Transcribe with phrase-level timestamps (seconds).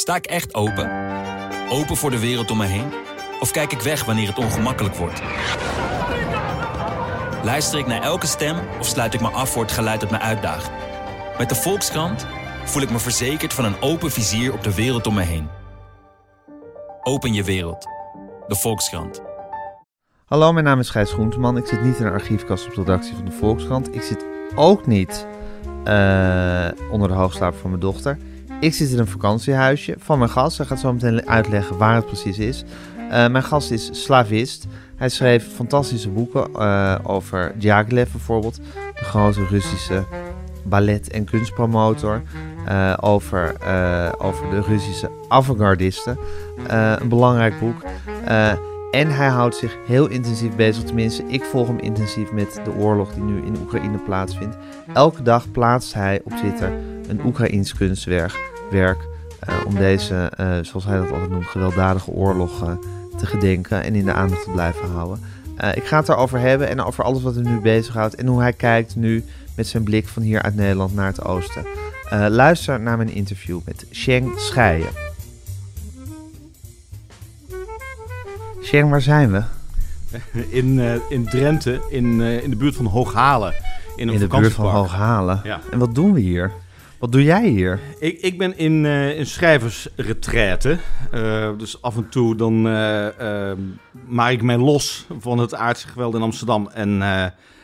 [0.00, 0.90] Sta ik echt open?
[1.70, 2.92] Open voor de wereld om me heen?
[3.40, 5.22] Of kijk ik weg wanneer het ongemakkelijk wordt?
[7.44, 10.18] Luister ik naar elke stem of sluit ik me af voor het geluid dat me
[10.18, 10.70] uitdaagt?
[11.38, 12.26] Met de Volkskrant
[12.64, 15.48] voel ik me verzekerd van een open vizier op de wereld om me heen.
[17.02, 17.86] Open je wereld.
[18.46, 19.22] De Volkskrant.
[20.24, 21.56] Hallo, mijn naam is Gijs Groenteman.
[21.56, 23.94] Ik zit niet in een archiefkast op de redactie van de Volkskrant.
[23.94, 24.24] Ik zit
[24.54, 25.26] ook niet
[25.84, 28.18] eh, onder de hoogslaap van mijn dochter.
[28.60, 30.56] Ik zit in een vakantiehuisje van mijn gast.
[30.58, 32.64] Hij gaat zo meteen uitleggen waar het precies is.
[33.10, 34.66] Eh, mijn gast is slavist.
[34.96, 38.56] Hij schreef fantastische boeken eh, over Diaghilev bijvoorbeeld.
[38.94, 40.04] De grote Russische
[40.64, 42.22] ballet- en kunstpromotor.
[42.66, 43.54] eh, over,
[44.18, 46.18] over de Russische avant-gardisten.
[46.66, 47.82] Een belangrijk boek.
[48.90, 53.12] En hij houdt zich heel intensief bezig, tenminste, ik volg hem intensief met de oorlog
[53.12, 54.56] die nu in Oekraïne plaatsvindt.
[54.92, 56.72] Elke dag plaatst hij op Twitter
[57.08, 62.62] een Oekraïns kunstwerk werk, eh, om deze, eh, zoals hij dat altijd noemt, gewelddadige oorlog
[62.62, 62.72] eh,
[63.16, 65.38] te gedenken en in de aandacht te blijven houden.
[65.74, 68.52] Ik ga het erover hebben en over alles wat hem nu bezighoudt en hoe hij
[68.52, 71.64] kijkt nu met zijn blik van hier uit Nederland naar het oosten.
[72.10, 74.88] Luister naar mijn interview met Sheng Scheijen.
[78.62, 79.42] Sheng, waar zijn we?
[80.60, 83.54] In, eh, in Drenthe, in, in de buurt van Hooghalen.
[83.96, 84.66] In een In de buurt van.
[84.66, 85.40] Hooghalen.
[85.44, 85.60] Ja.
[85.70, 86.52] En wat doen we hier?
[87.00, 87.80] Wat doe jij hier?
[87.98, 90.78] Ik, ik ben in, eh in schrijversretraite.
[91.10, 93.58] Eh, dus af en toe dan eh, eh,
[94.06, 96.68] maak ik mij los van het aardse geweld in Amsterdam.
[96.74, 97.02] En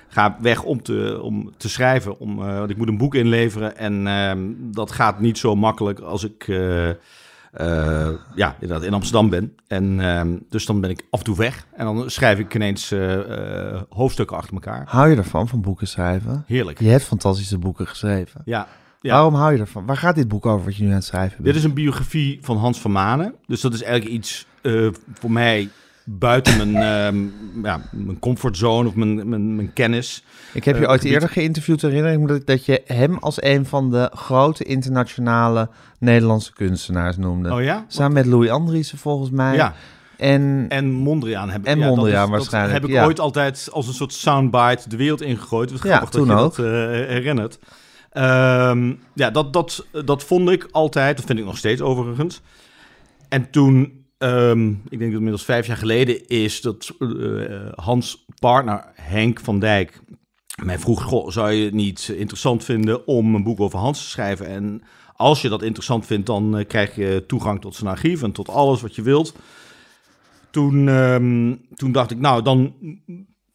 [0.09, 2.19] ga weg om te, om te schrijven.
[2.19, 3.77] Om, want ik moet een boek inleveren.
[3.77, 6.45] En ehm, dat gaat niet zo makkelijk als ik
[8.35, 9.57] ja, inderdaad in Amsterdam ben.
[9.67, 11.67] En, ehm, dus dan ben ik af en toe weg.
[11.73, 12.95] En dan schrijf ik ineens
[13.89, 14.85] hoofdstukken achter elkaar.
[14.87, 16.45] Hou je ervan, van boeken schrijven?
[16.47, 16.81] Heerlijk.
[16.81, 18.43] Je hebt fantastische boeken geschreven.
[18.45, 18.69] Ja,
[19.07, 19.13] ja.
[19.13, 19.87] Waarom hou je ervan?
[19.87, 21.45] Waar gaat dit boek over wat je nu aan het schrijven bent?
[21.47, 23.35] Dit is een biografie van Hans van Manen.
[23.47, 24.89] Dus dat is eigenlijk iets eh,
[25.21, 25.69] voor mij
[26.05, 26.77] buiten mijn,
[27.07, 27.25] ehm,
[27.67, 30.25] ja, mijn comfortzone of mijn, mijn, mijn kennis.
[30.53, 33.17] Ik heb je eh, ooit gebied- eerder geïnterviewd, herinner ik me dat, dat je hem
[33.19, 35.69] als een van de grote internationale
[35.99, 37.53] Nederlandse kunstenaars noemde.
[37.55, 37.85] Oh ja?
[37.89, 39.55] Samen met Louis Andriessen volgens mij.
[39.55, 39.75] Ja,
[40.17, 41.67] En, en Mondriaan heb ik.
[41.67, 43.05] En ja, dat Mondriaan is- waarschijnlijk, heb ik ja.
[43.05, 45.71] ooit altijd als een soort soundbite de wereld ingegooid.
[45.71, 46.57] Het is Ja, grappig toen dat je ook.
[46.57, 46.73] dat eh,
[47.09, 47.59] herinnert.
[48.17, 52.41] Ehm, ja, dat, dat, dat vond ik altijd, dat vind ik nog steeds overigens.
[53.29, 57.09] En toen, ehm, ik denk dat inmiddels vijf jaar geleden is, dat eh,
[57.75, 60.01] Hans partner Henk van Dijk
[60.65, 64.09] mij vroeg, goh, zou je het niet interessant vinden om een boek over Hans te
[64.09, 64.47] schrijven?
[64.47, 64.83] En
[65.17, 68.49] als je dat interessant vindt, dan eh, krijg je toegang tot zijn archief en tot
[68.49, 69.35] alles wat je wilt.
[70.51, 72.75] Toen, ehm, toen dacht ik, nou, dan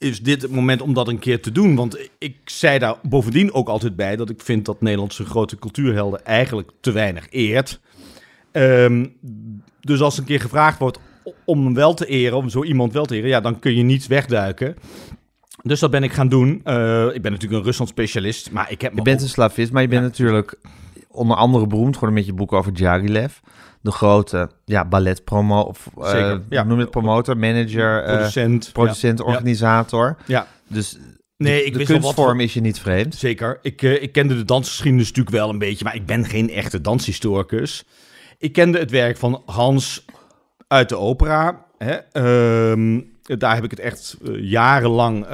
[0.02, 1.76] is dit het moment om dat een keer te doen.
[1.76, 6.26] Want ik zei daar bovendien ook altijd bij dat ik vind dat Nederlandse grote cultuurhelden
[6.26, 7.80] eigenlijk te weinig eert.
[8.52, 9.06] Ehm,
[9.82, 11.00] dus als een keer gevraagd wordt
[11.46, 13.84] om hem wel te eren, om zo iemand wel te eren, ja, dan kun je
[13.84, 14.76] niet wegduiken.
[15.64, 16.62] Dus dat ben ik gaan doen.
[16.64, 18.96] Eh, ik ben natuurlijk een Rusland-specialist, maar ik heb...
[18.96, 20.08] je bent ook- een slavist, maar je bent Ja.
[20.08, 20.56] natuurlijk
[21.12, 23.34] onder andere beroemd geworden met je boek over Diaghilev.
[23.82, 26.64] De grote ja, balletpromo, of eh, ja.
[26.64, 28.70] noem het, promotor, manager, eh, producent.
[28.74, 29.26] producent, Ja.
[29.26, 30.18] organisator.
[30.26, 30.48] Ja.
[30.68, 30.98] Dus
[31.38, 33.16] Nee, de, ik de wist wat kunstvorm voor- is je niet vreemd.
[33.16, 33.60] Zeker.
[33.62, 36.82] Ik, eh, ik kende de dansgeschiedenis natuurlijk wel een beetje, maar ik ben geen echte
[36.82, 37.86] danshistoricus.
[38.38, 40.06] Ik kende het werk van Hans
[40.68, 41.66] uit de opera.
[41.78, 41.94] Hè.
[41.94, 45.26] Ehm, daar heb ik het echt jarenlang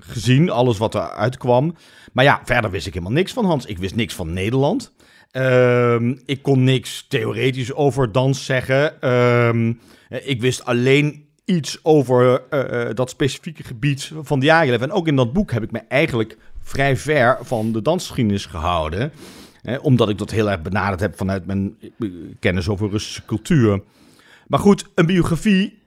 [0.00, 1.74] gezien, alles wat er uitkwam.
[2.12, 3.66] Maar ja, verder wist ik helemaal niks van Hans.
[3.66, 4.92] Ik wist niks van Nederland.
[5.34, 9.00] Ehm, ik kon niks theoretisch over dans zeggen.
[9.00, 9.72] Ehm,
[10.08, 14.80] eh, ik wist alleen iets over eh, eh, dat specifieke gebied van Diaghilev.
[14.80, 19.12] En ook in dat boek heb ik me eigenlijk vrij ver van de dansgeschiedenis gehouden.
[19.82, 22.08] Omdat ik dat heel erg benaderd heb vanuit mijn eh,
[22.40, 23.82] kennis over Russische cultuur.
[24.46, 25.78] Maar goed, een biografie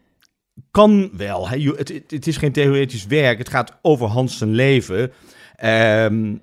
[0.71, 1.49] kan wel.
[1.49, 1.57] Hè.
[1.57, 3.37] Het, het, is geen theoretisch werk.
[3.37, 5.11] Het gaat over Hans leven.
[5.55, 6.35] Ehm,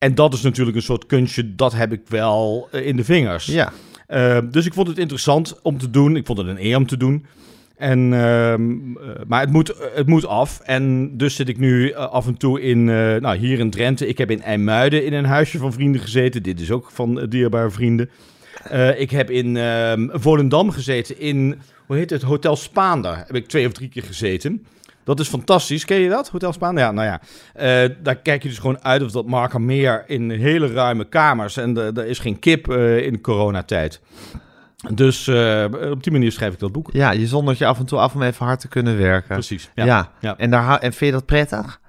[0.00, 3.46] en dat is natuurlijk een soort kunstje, dat heb ik wel eh, in de vingers.
[3.46, 3.72] Ja,
[4.12, 6.16] Uh, dus ik vond het interessant om te doen.
[6.16, 7.26] Ik vond het een eer om te doen.
[7.76, 10.60] En, ehm, eh, maar het moet, het moet af.
[10.60, 14.06] En dus zit ik nu eh, af en toe in, eh, nou, hier in Drenthe.
[14.06, 16.42] Ik heb in IJmuiden in een huisje van vrienden gezeten.
[16.42, 18.10] Dit is ook van eh, dierbare vrienden.
[18.64, 23.16] Eh, ik heb in ehm, Volendam gezeten in, hoe heet het, Hotel Spaander.
[23.16, 24.66] Heb ik twee of drie keer gezeten.
[25.04, 25.84] Dat is fantastisch.
[25.84, 26.84] Ken je dat, Hotel Spaander?
[26.84, 27.20] Ja, nou ja.
[27.54, 31.56] Eh, daar kijk je dus gewoon uit of dat Markermeer in hele ruime kamers.
[31.56, 34.00] En er is geen kip eh, in de coronatijd.
[34.94, 36.88] Dus eh, op die manier schrijf ik dat boek.
[36.92, 39.28] ja, je zondert je af en toe af om even hard te kunnen werken.
[39.34, 39.70] Precies.
[39.74, 40.10] Ja, Ja.
[40.20, 40.36] ja.
[40.38, 41.80] En, daar, en vind je dat prettig?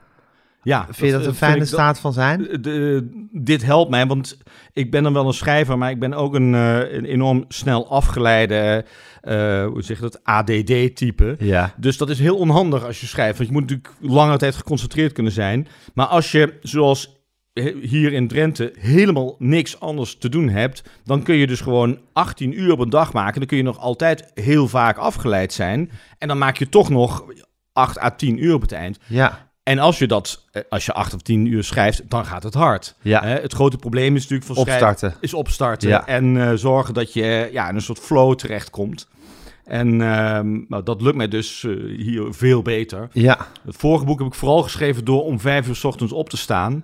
[0.64, 2.48] Ja, Vind je dat een fijne staat van zijn?
[2.62, 4.38] de- dit helpt mij, want
[4.74, 8.86] ik ben dan wel een schrijver, maar ik ben ook een, een enorm snel afgeleide,
[9.72, 11.36] hoe zeg je dat, ADD-type.
[11.40, 11.74] Ja.
[11.78, 15.14] Dus dat is heel onhandig als je schrijft, want je moet natuurlijk lange tijd geconcentreerd
[15.14, 15.68] kunnen zijn.
[15.94, 17.20] Maar als je, zoals
[17.82, 22.60] hier in Drenthe, helemaal niks anders te doen hebt, dan kun je dus gewoon 18
[22.60, 23.40] uur op een dag maken.
[23.40, 25.92] Dan kun je nog altijd heel vaak afgeleid zijn.
[26.18, 27.26] En dan maak je toch nog
[27.74, 29.00] 8 à 10 uur op het eind.
[29.08, 29.51] Ja.
[29.64, 32.54] En als je dat, eh, als je 8 of 10 uur schrijft, dan gaat het
[32.54, 32.96] hard.
[33.02, 33.22] Ja.
[33.24, 35.14] Hè, het grote probleem is natuurlijk van Opstarten.
[35.20, 36.08] is opstarten Ja.
[36.08, 39.08] en eh, zorgen dat je eh, ja, in een soort flow terechtkomt.
[39.66, 41.62] En ehm, nou, dat lukt mij dus
[41.98, 43.08] hier veel beter.
[43.12, 43.38] Ja.
[43.66, 46.38] Het vorige boek heb ik vooral geschreven door om vijf uur 's ochtends op te
[46.38, 46.84] staan.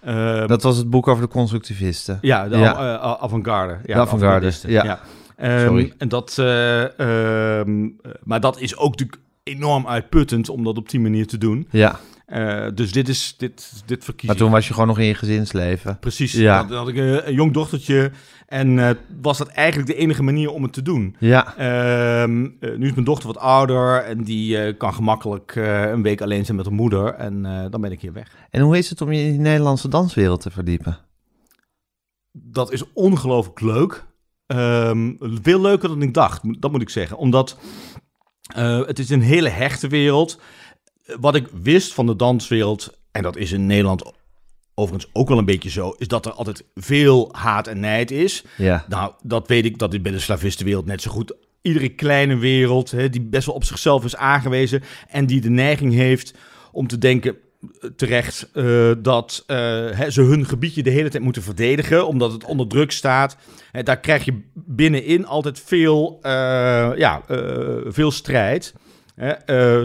[0.00, 2.18] Ehm, Dat was het boek over de constructivisten.
[2.20, 2.96] ja, de Ja.
[2.98, 3.78] avant-garde.
[3.84, 5.00] Ja, De avant-garde, ja.
[5.36, 5.92] Ehm, Sorry.
[5.98, 6.34] En dat,
[8.24, 11.68] maar dat is ook natuurlijk enorm uitputtend om dat op die manier te doen.
[11.70, 12.00] Ja.
[12.26, 15.14] Eh, dus dit is dit, dit verkies Maar toen was je gewoon nog in je
[15.14, 15.98] gezinsleven.
[15.98, 16.32] Precies.
[16.32, 16.64] Ja.
[16.64, 18.10] Dan had ik een jong dochtertje
[18.46, 18.90] en eh,
[19.22, 21.16] was dat eigenlijk de enige manier om het te doen.
[21.18, 21.56] Ja.
[21.56, 26.44] Ehm, eh, nu is mijn dochter wat ouder en die kan gemakkelijk een week alleen
[26.44, 28.32] zijn met haar moeder en dan ben ik hier weg.
[28.50, 30.98] En hoe is het om je in die Nederlandse danswereld te verdiepen?
[32.32, 34.04] Dat is ongelooflijk leuk.
[34.46, 37.16] Ehm, veel leuker dan ik dacht, dat moet ik zeggen.
[37.16, 37.56] Omdat
[38.86, 40.40] het is een hele hechte wereld.
[41.06, 44.12] Eh, Wat ik wist van de danswereld, en dat is in Nederland
[44.74, 48.44] overigens ook wel een beetje zo, is dat er altijd veel haat en nijd is.
[48.56, 48.84] Ja.
[48.88, 51.34] Nou, dat weet ik, dat is bij de slavistenwereld net zo goed.
[51.62, 55.92] Iedere kleine wereld, hè, die best wel op zichzelf is aangewezen en die de neiging
[55.92, 56.34] heeft
[56.72, 57.38] om te denken, eh,
[57.96, 59.56] terecht, eh, dat eh,
[60.08, 63.36] ze hun gebiedje de hele tijd moeten verdedigen, omdat het onder druk staat.
[63.82, 66.30] Daar krijg je binnenin altijd veel, eh,
[66.96, 67.22] ja,
[67.86, 68.74] veel strijd.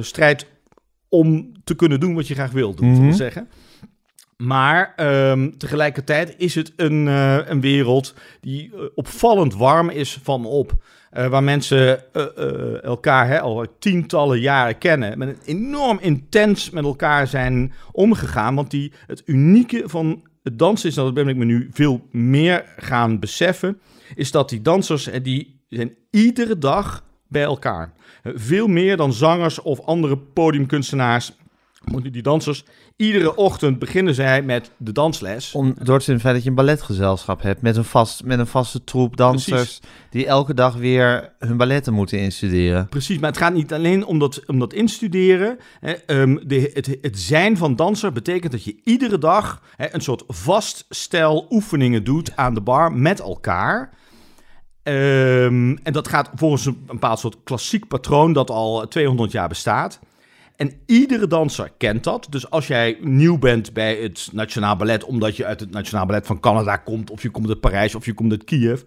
[0.02, 0.46] Strijd
[1.10, 3.12] om te kunnen doen wat je graag wil doen, Mhm.
[3.12, 3.50] zeggen.
[4.38, 7.06] Maar ehm, tegelijkertijd is het een,
[7.52, 10.74] een wereld die opvallend warm is van op.
[11.12, 15.18] Eh, waar mensen eh, eh, elkaar hè, al tientallen jaren kennen.
[15.18, 18.56] Met een enorm intens met elkaar zijn omgegaan.
[18.56, 22.66] Want die, het unieke van het dansen is, dat ben ik me nu veel meer
[22.78, 23.80] gaan beseffen.
[24.16, 27.94] Is dat die dansers, die zijn iedere dag bij elkaar.
[28.24, 31.38] Veel meer dan zangers of andere podiumkunstenaars.
[31.84, 32.64] Want die dansers,
[32.96, 35.52] iedere ochtend beginnen zij met de dansles.
[35.52, 38.84] Om, door het feit dat je een balletgezelschap hebt met een, vast, met een vaste
[38.84, 39.80] troep dansers
[40.10, 42.90] die elke dag weer hun balletten moeten instuderen.
[42.90, 45.58] Precies, maar het gaat niet alleen om dat, om dat instuderen.
[45.80, 50.02] Hè, ehm, de, het, het zijn van danser betekent dat je iedere dag hè, een
[50.02, 53.94] soort vast stel oefeningen doet aan de bar met elkaar.
[54.84, 60.00] Ehm, en dat gaat volgens een bepaald soort klassiek patroon dat al 200 jaar bestaat.
[60.62, 62.28] En iedere danser kent dat.
[62.30, 66.26] Dus als jij nieuw bent bij het Nationaal Ballet, omdat je uit het Nationaal Ballet
[66.26, 68.82] van Canada komt, of je komt uit Parijs, of je komt uit Kiev,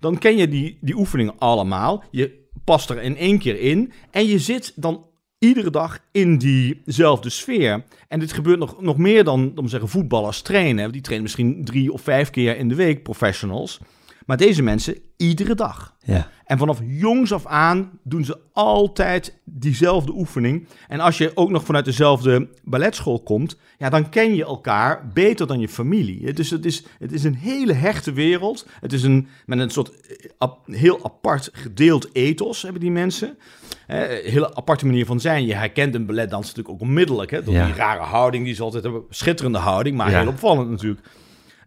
[0.00, 2.04] dan ken je die, die oefeningen allemaal.
[2.10, 5.06] Je past er in één keer in en je zit dan
[5.38, 7.84] iedere dag in diezelfde sfeer.
[8.08, 10.92] En dit gebeurt nog, nog meer dan, om zeggen, voetballers trainen.
[10.92, 13.80] Die trainen misschien drie of vijf keer in de week, professionals.
[14.28, 15.94] Maar deze mensen iedere dag.
[16.04, 16.28] Ja.
[16.44, 20.66] En vanaf jongs af aan doen ze altijd diezelfde oefening.
[20.88, 25.46] En als je ook nog vanuit dezelfde balletschool komt, ja, dan ken je elkaar beter
[25.46, 26.32] dan je familie.
[26.32, 28.66] Dus het is, het is een hele hechte wereld.
[28.80, 29.90] Het is een, met een soort
[30.38, 33.38] eh, heel apart gedeeld ethos hebben die mensen.
[33.86, 35.46] Een hele aparte manier van zijn.
[35.46, 37.30] Je herkent een balletdans natuurlijk ook onmiddellijk.
[37.30, 37.64] Hè, door Ja.
[37.66, 39.02] die rare houding die ze altijd hebben.
[39.08, 40.18] Schitterende houding, maar Ja.
[40.20, 41.00] heel opvallend natuurlijk.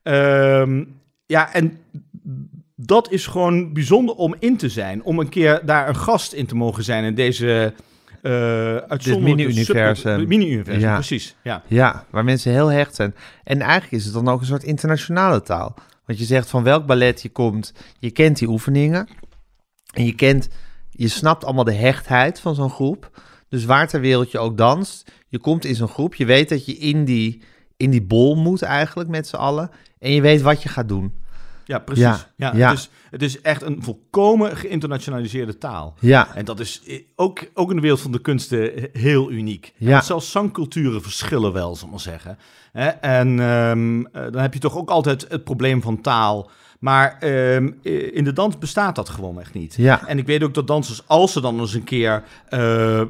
[0.03, 0.83] Ehm,
[1.25, 1.77] ja, en
[2.85, 5.03] dat is gewoon bijzonder om in te zijn.
[5.03, 7.73] Om een keer daar een gast in te mogen zijn in deze
[8.21, 10.27] eh uitzonderlijke mini-universum.
[10.27, 10.93] Mini-universum, Ja.
[10.93, 11.35] precies.
[11.43, 11.63] Ja.
[11.67, 13.15] Ja, waar mensen heel hecht zijn.
[13.43, 15.73] En eigenlijk is het dan ook een soort internationale taal.
[16.05, 19.07] Want je zegt van welk ballet je komt, je kent die oefeningen.
[19.93, 20.49] En je kent,
[20.89, 23.21] je snapt allemaal de hechtheid van zo'n groep.
[23.49, 26.15] Dus waar ter wereld je ook danst, je komt in zo'n groep.
[26.15, 27.41] Je weet dat je in die,
[27.77, 29.69] in die bol moet eigenlijk met z'n allen.
[29.99, 31.13] En je weet wat je gaat doen.
[31.71, 32.03] Ja, precies.
[32.03, 32.69] Ja, Ja, ja.
[32.69, 35.95] Het, is, het is echt een volkomen geïnternationaliseerde taal.
[35.99, 36.81] Ja, En dat is
[37.15, 39.73] ook, ook in de wereld van de kunsten heel uniek.
[39.77, 40.01] Ja.
[40.01, 42.37] Zelfs zangculturen verschillen wel, zal ik maar zeggen.
[43.01, 46.49] En ehm, eh, dan heb je toch ook altijd het probleem van taal.
[46.79, 49.75] Maar ehm, eh, in de dans bestaat dat gewoon echt niet.
[49.77, 53.01] ja, En ik weet ook dat dansers, als ze dan eens een keer eh,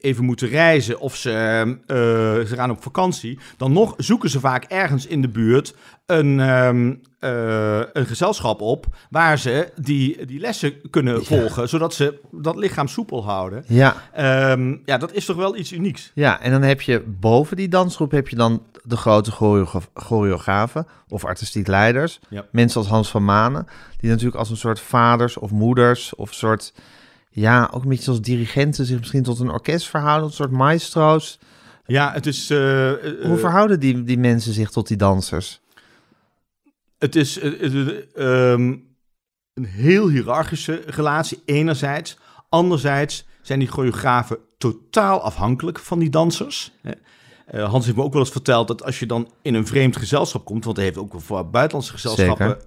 [0.00, 1.30] even moeten reizen of ze,
[1.86, 1.96] eh,
[2.46, 5.74] ze gaan op vakantie, dan nog zoeken ze vaak ergens in de buurt
[6.06, 12.18] een, ehm, eh, een gezelschap op waar ze die, die lessen kunnen volgen, zodat ze
[12.30, 13.64] dat lichaam soepel houden.
[13.66, 16.10] Ja, Ehm, ja, dat is toch wel iets unieks.
[16.14, 20.86] ja, en dan heb je boven die dansgroep heb je dan de grote choreo- choreografen
[21.08, 22.20] of artistiek leiders.
[22.28, 22.44] Ja.
[22.50, 23.66] Mensen als Hans van Manen,
[24.00, 26.72] die natuurlijk als een soort vaders of moeders of soort,
[27.40, 31.38] ja, ook een beetje als dirigenten zich misschien tot een orkest verhouden, een soort maestro's.
[31.86, 32.50] Ja, het is...
[32.50, 35.60] eh, eh, Hoe verhouden die, die mensen zich tot die dansers?
[36.98, 38.74] Het is eh, eh, eh, ehm,
[39.54, 42.18] een heel hiërarchische relatie, enerzijds.
[42.48, 46.72] Anderzijds zijn die choreografen totaal afhankelijk van die dansers.
[46.82, 46.92] hè.
[47.62, 50.44] Hans heeft me ook wel eens verteld dat als je dan in een vreemd gezelschap
[50.44, 50.64] komt...
[50.64, 52.58] want hij heeft ook voor buitenlandse gezelschappen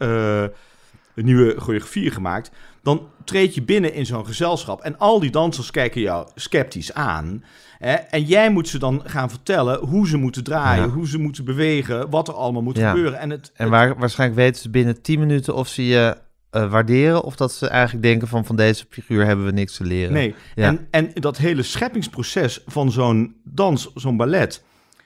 [1.19, 2.51] een nieuwe choreografie gemaakt...
[2.83, 7.43] dan treed je binnen in zo'n gezelschap en al die dansers kijken jou sceptisch aan...
[7.79, 10.89] Hè, en jij moet ze dan gaan vertellen hoe ze moeten draaien, Ja.
[10.93, 12.89] hoe ze moeten bewegen, wat er allemaal moet Ja.
[12.89, 13.19] gebeuren.
[13.19, 16.17] En, het, En waar, waarschijnlijk weten ze binnen 10 minuten of ze je
[16.49, 19.83] eh, waarderen of dat ze eigenlijk denken van van deze figuur hebben we niks te
[19.83, 20.13] leren.
[20.13, 20.67] Nee, Ja.
[20.67, 24.63] en, en dat hele scheppingsproces van zo'n dans, zo'n ballet,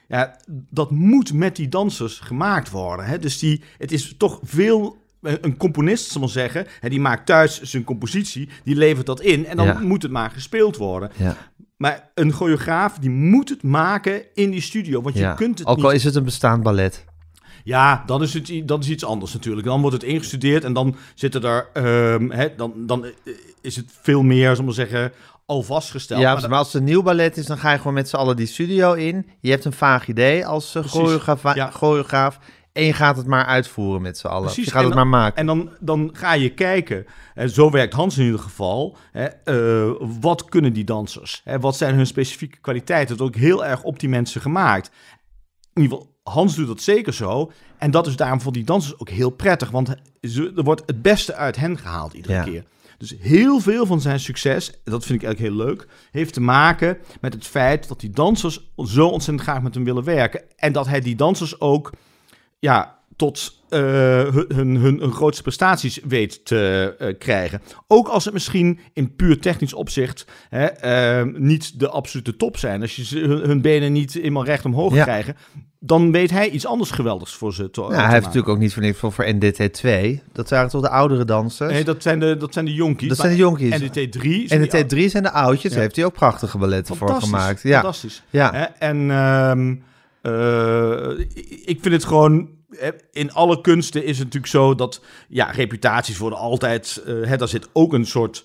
[0.08, 0.36] ja,
[0.70, 3.06] dat moet met die dansers gemaakt worden.
[3.06, 3.18] Hè?
[3.18, 4.96] Dus die, het is toch veel.
[5.40, 9.56] Een componist, zal zeggen, hè, die maakt thuis zijn compositie, die levert dat in en
[9.56, 9.78] dan Ja.
[9.78, 11.10] moet het maar gespeeld worden.
[11.16, 11.36] Ja,
[11.76, 15.30] Maar een choreograaf, die moet het maken in die studio, want ja.
[15.30, 15.84] je kunt het Ook niet...
[15.84, 17.04] al is het een bestaand ballet.
[17.64, 19.66] Ja, dan is het dat is iets anders natuurlijk.
[19.66, 23.10] Dan wordt het ingestudeerd en dan zitten er, ehm, hè, dan, dan eh,
[23.60, 25.12] is het veel meer, zal maar zeggen,
[25.46, 26.20] al vastgesteld.
[26.20, 28.08] Ja, Maar maar, dan- als het een nieuw ballet is, dan ga je gewoon met
[28.08, 29.26] z'n allen die studio in.
[29.40, 31.70] Je hebt een vaag idee als uh, choreograaf, ja.
[31.70, 32.38] choreograaf
[32.74, 34.42] en je gaat het maar uitvoeren met z'n allen.
[34.44, 35.36] Precies, Je gaat het maar maken.
[35.36, 39.94] En dan, dan ga je kijken, en zo werkt Hans in ieder geval, hè, eh,
[40.20, 41.40] wat kunnen die dansers?
[41.44, 43.16] Hè, wat zijn hun specifieke kwaliteiten?
[43.16, 44.90] Dat is ook heel erg op die mensen gemaakt.
[45.72, 47.52] In ieder geval, Hans doet dat zeker zo.
[47.78, 49.88] En dat is daarom voor die dansers ook heel prettig, want
[50.20, 52.42] er wordt het beste uit hen gehaald iedere Ja.
[52.42, 52.64] keer.
[52.98, 56.98] Dus heel veel van zijn succes, dat vind ik eigenlijk heel leuk, heeft te maken
[57.20, 60.42] met het feit dat die dansers zo ontzettend graag met hem willen werken.
[60.56, 61.92] En dat hij die dansers ook
[62.64, 63.80] ja, tot eh,
[64.28, 67.62] hun, hun, hun, grootste prestaties weet te eh, krijgen.
[67.86, 72.80] Ook als het misschien in puur technisch opzicht hè, eh, niet de absolute top zijn.
[72.80, 75.02] Als je hun, hun benen niet eenmaal recht omhoog Ja.
[75.02, 75.36] krijgen,
[75.78, 78.58] dan weet hij iets anders geweldigs voor ze te Ja, te hij heeft natuurlijk ook
[78.58, 80.22] niet voor niks voor, voor NDT 2.
[80.32, 81.72] Dat waren toch de oudere dansers?
[81.72, 83.08] Nee, dat zijn de, dat zijn de jonkies.
[83.08, 83.70] dat zijn de jonkies.
[83.70, 84.48] En de T3.
[84.48, 85.62] En de T3 zijn de oudjes.
[85.62, 85.68] Ja.
[85.70, 87.62] Daar heeft hij ook prachtige balletten voor gemaakt.
[87.62, 88.22] Ja, Fantastisch.
[88.30, 88.52] ja.
[88.52, 89.74] Hè, En ehm,
[90.24, 91.18] eh,
[91.64, 92.48] ik vind het gewoon.
[93.12, 97.02] In alle kunsten is het natuurlijk zo dat ja, reputaties worden altijd.
[97.06, 98.44] eh, hè, daar zit ook een soort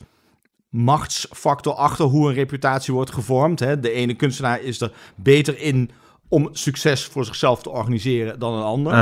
[0.70, 3.60] machtsfactor achter hoe een reputatie wordt gevormd.
[3.60, 3.80] Hè.
[3.80, 5.92] De ene kunstenaar is er beter in
[6.28, 8.94] om succes voor zichzelf te organiseren dan een ander.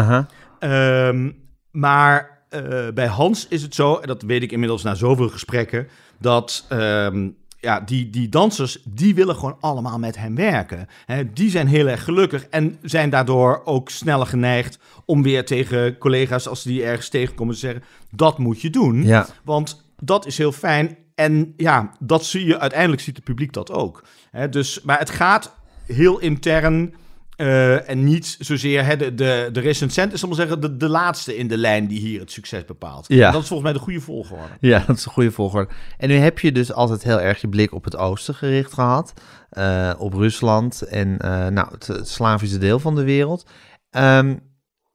[0.60, 1.32] Ehm,
[1.72, 5.88] maar eh, bij Hans is het zo, en dat weet ik inmiddels na zoveel gesprekken,
[6.20, 10.88] dat ehm, ja, die, die dansers, die willen gewoon allemaal met hem werken.
[11.34, 16.48] Die zijn heel erg gelukkig en zijn daardoor ook sneller geneigd om weer tegen collega's,
[16.48, 19.04] als ze die ergens tegenkomen, te zeggen, dat moet je doen.
[19.04, 19.28] Ja.
[19.44, 20.98] Want dat is heel fijn.
[21.16, 24.04] En ja, dat zie je uiteindelijk ziet het publiek dat ook.
[24.50, 26.94] Dus, maar het gaat heel intern.
[27.38, 30.89] Eh, en niet zozeer hè, de, de, de recensent is, ik maar zeggen, de, de
[30.89, 33.06] laatste in de lijn die hier het succes bepaalt.
[33.08, 33.32] Ja.
[33.32, 34.53] Dat is volgens mij de goede volgorde.
[34.60, 35.70] Ja, dat is een goede volgorde.
[35.98, 39.13] En nu heb je dus altijd heel erg je blik op het oosten gericht gehad.
[39.50, 43.46] eh, op Rusland en eh, nou, het, het Slavische deel van de wereld.
[43.89, 44.36] Ehm,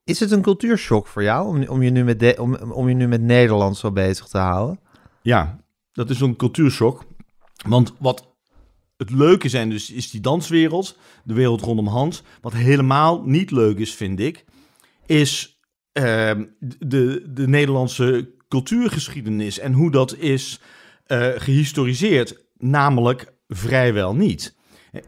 [0.05, 2.95] is het een cultuurshock voor jou om, om, je nu met de, om, om je
[2.95, 4.81] nu met Nederland zo bezig te houden?
[5.23, 5.59] Ja,
[5.93, 7.05] dat is een cultuurshock.
[7.67, 8.32] Want wat
[9.03, 12.23] het leuke zijn dus, is die danswereld, de wereld rondom Hans.
[12.41, 14.45] Wat helemaal niet leuk is, vind ik,
[15.07, 15.61] is
[15.93, 16.45] ehm,
[16.79, 20.61] de, de Nederlandse cultuurgeschiedenis en hoe dat is
[21.07, 22.45] eh, gehistoriseerd.
[22.59, 24.57] Namelijk vrijwel niet.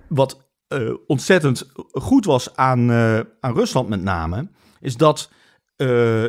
[0.08, 4.48] Wat eh, ontzettend goed was aan, eh, aan Rusland met name,
[4.80, 5.30] is dat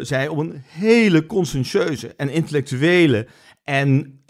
[0.02, 3.28] zij op een hele conscientieuze en intellectuele
[3.64, 4.22] en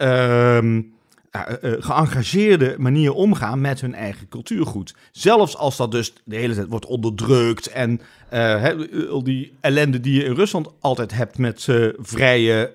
[1.44, 4.94] eh, eh, geëngageerde manier omgaan met hun eigen cultuurgoed.
[5.12, 8.64] Zelfs als dat dus de hele tijd wordt onderdrukt en eh,
[9.10, 12.70] al die ellende die je in Rusland altijd hebt met eh, vrije...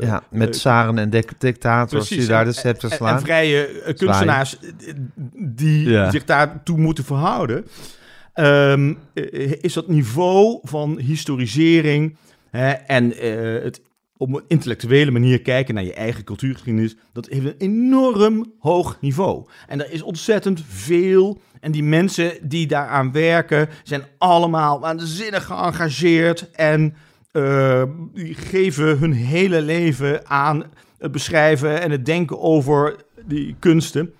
[0.00, 3.14] Ja, met zaren en dic- dictators die daar de scepter slaan.
[3.16, 4.56] En, vrije kunstenaars
[5.34, 6.10] die Ja.
[6.10, 7.66] zich daartoe moeten verhouden.
[8.34, 12.16] Ehm, eh, is dat niveau van historisering
[12.50, 13.80] hè, en eh, het
[14.18, 19.46] op een intellectuele manier kijken naar je eigen cultuurgeschiedenis, dat heeft een enorm hoog niveau.
[19.66, 21.40] En er is ontzettend veel.
[21.60, 26.94] En die mensen die daaraan werken, zijn allemaal waanzinnig geëngageerd en
[27.30, 27.82] eh,
[28.14, 30.64] die geven hun hele leven aan
[30.98, 32.96] het beschrijven en het denken over
[33.26, 34.14] die kunsten.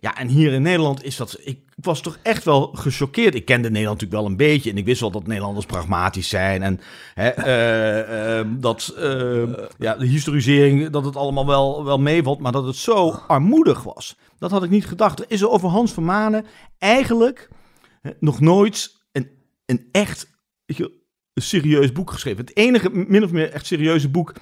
[0.00, 1.38] Ja, en hier in Nederland is dat.
[1.40, 3.34] Ik was toch echt wel gechoqueerd.
[3.34, 4.70] Ik kende Nederland natuurlijk wel een beetje.
[4.70, 6.62] En ik wist wel dat Nederlanders pragmatisch zijn.
[6.62, 6.80] En
[7.14, 12.40] hè, eh, eh, dat eh, ja, de historisering, dat het allemaal wel, wel meevalt.
[12.40, 14.16] Maar dat het zo armoedig was.
[14.38, 15.30] Dat had ik niet gedacht.
[15.30, 16.46] Is er over Hans van Manen
[16.78, 17.48] eigenlijk
[18.20, 19.30] nog nooit een,
[19.66, 20.26] een echt
[20.66, 21.00] je,
[21.34, 22.44] een serieus boek geschreven.
[22.44, 24.32] Het enige min of meer echt serieuze boek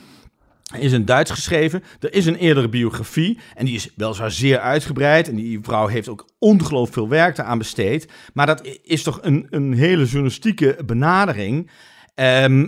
[0.79, 1.83] is in Duits geschreven.
[2.01, 5.29] Er is een eerdere biografie en die is weliswaar zeer uitgebreid.
[5.29, 8.09] En die vrouw heeft ook ongelooflijk veel werk aan besteed.
[8.35, 11.71] Maar dat is toch een, een hele journalistieke benadering.
[12.15, 12.67] Ehm,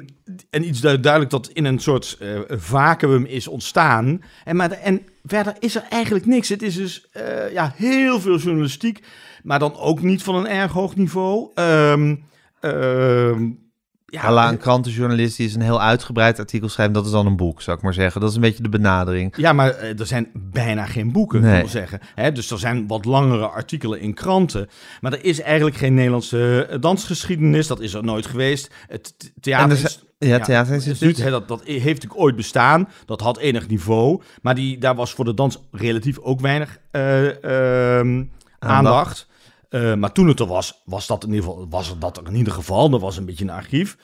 [0.51, 4.21] en iets du- duidelijk dat in een soort eh, vacuüm is ontstaan.
[4.45, 6.49] En, maar, en verder is er eigenlijk niks.
[6.49, 9.03] Het is dus eh, ja, heel veel journalistiek,
[9.43, 11.51] maar dan ook niet van een erg hoog niveau.
[11.55, 12.15] Ehm,
[14.21, 17.63] ja, een krantenjournalist die is een heel uitgebreid artikel schrijft, dat is dan een boek,
[17.63, 18.21] zou ik maar zeggen.
[18.21, 19.37] Dat is een beetje de benadering.
[19.37, 21.63] Ja, maar eh, er zijn bijna geen boeken, Nee.
[21.63, 22.01] ik zeggen.
[22.15, 24.69] Hè, dus er zijn wat langere artikelen in kranten.
[25.01, 27.67] Maar er is eigenlijk geen Nederlandse eh, dansgeschiedenis.
[27.67, 28.71] Dat is er nooit geweest.
[28.89, 29.77] Het theater...
[29.79, 31.17] er is- ja, theaterinstituut.
[31.23, 32.89] hè, dat, dat heeft natuurlijk ooit bestaan.
[33.07, 34.23] Dat had enig niveau.
[34.43, 38.25] Maar die, daar was voor de dans relatief ook weinig eh, ehm,
[38.59, 39.31] aandacht.
[39.73, 42.27] Eh, maar toen het er was, was dat in ieder geval, was er dat er
[42.27, 42.93] in ieder geval.
[42.93, 43.97] Er was een beetje een archief.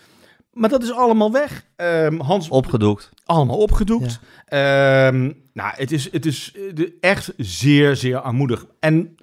[0.52, 1.64] Maar dat is allemaal weg.
[1.76, 3.10] Ehm, Hans Opgedoekt.
[3.24, 4.20] allemaal opgedoekt.
[4.44, 8.66] Ehm, nou, het is, het is eh, echt zeer, zeer armoedig.
[8.80, 9.16] En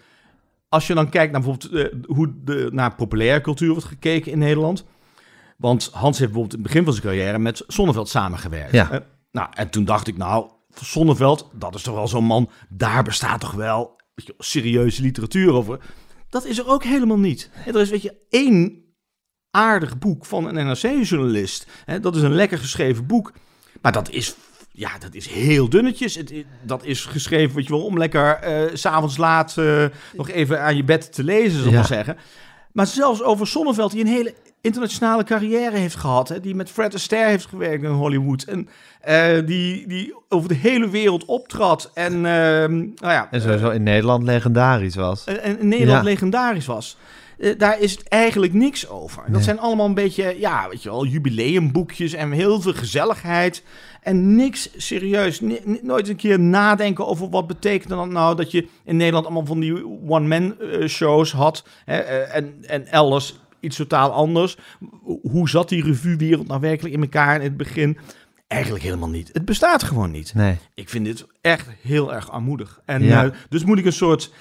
[0.70, 4.40] als je dan kijkt naar bijvoorbeeld eh, hoe de, naar populaire cultuur wordt gekeken in
[4.40, 4.86] Nederland.
[5.58, 8.72] Want Hans heeft bijvoorbeeld in het begin van zijn carrière met Sonneveld samengewerkt.
[8.72, 9.04] Ja.
[9.32, 12.50] Nou, en toen dacht ik, nou, Sonneveld, dat is toch wel zo'n man.
[12.70, 13.96] Daar bestaat toch wel
[14.38, 15.80] serieuze literatuur over.
[16.30, 17.50] Dat is er ook helemaal niet.
[17.66, 18.84] Er is, weet je, één
[19.52, 21.68] aardig boek van een NRC-journalist.
[22.02, 23.34] Dat is een lekker geschreven boek.
[23.82, 24.36] Maar dat is,
[24.72, 26.16] ja, dat is heel dunnetjes.
[26.16, 30.30] Het, dat is geschreven, weet je wel, om lekker eh, s s'avonds laat eh, nog
[30.30, 31.78] even aan je bed te lezen, zal ik Ja.
[31.78, 32.18] maar zeggen.
[32.76, 36.30] Maar zelfs over Sonneveld, die een hele internationale carrière heeft gehad.
[36.30, 38.44] Hè, die met Fred Astaire heeft gewerkt in Hollywood.
[38.44, 38.68] En
[39.02, 41.92] eh, die, die over de hele wereld optrad.
[41.94, 45.24] En, ehm, nou ja, En sowieso in Nederland legendarisch was.
[45.26, 46.10] en, in Nederland Ja.
[46.10, 46.98] legendarisch was.
[47.40, 49.24] Eh, daar is het eigenlijk niks over.
[49.28, 53.64] Dat zijn allemaal een beetje, ja, weet je wel, jubileumboekjes en heel veel gezelligheid.
[54.06, 55.42] En niks serieus.
[55.82, 59.60] Nooit een keer nadenken over wat betekent dat nou dat je in Nederland allemaal van
[59.60, 61.68] die one-man eh, shows had.
[61.86, 64.58] Hè, eh, en, en elders iets totaal anders.
[65.22, 67.98] Hoe zat die revuewereld nou werkelijk in elkaar in het begin?
[68.48, 69.30] Eigenlijk helemaal niet.
[69.34, 70.34] Het bestaat gewoon niet.
[70.34, 70.58] Nee.
[70.74, 72.82] Ik vind dit echt heel erg armoedig.
[72.86, 73.26] En Ja.
[73.26, 74.34] eh, dus moet ik een soort,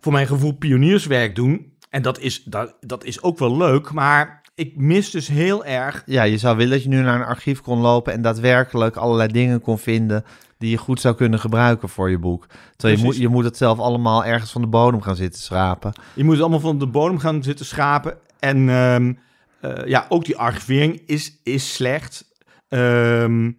[0.00, 1.72] voor mijn gevoel, pionierswerk doen.
[1.90, 6.02] En dat is, dat, dat is ook wel leuk, maar ik mis dus heel erg...
[6.06, 9.32] Ja, je zou willen dat je nu naar een archief kon lopen en daadwerkelijk allerlei
[9.32, 10.24] dingen kon vinden
[10.58, 12.46] die je goed zou kunnen gebruiken voor je boek.
[12.76, 15.92] Terwijl je moet, je moet het zelf allemaal ergens van de bodem gaan zitten schrapen.
[16.14, 18.18] Je moet het allemaal van de bodem gaan zitten schapen.
[18.38, 19.12] En ehm,
[19.60, 22.28] eh, ja, ook die archivering is, is slecht.
[22.68, 23.50] Ehm,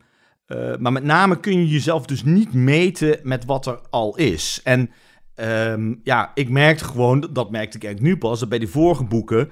[0.45, 4.61] eh, maar met name kun je jezelf dus niet meten met wat er al is.
[4.63, 4.91] En
[5.39, 9.03] ehm, ja, ik merkte gewoon, dat merkte ik eigenlijk nu pas, dat bij die vorige
[9.03, 9.51] boeken,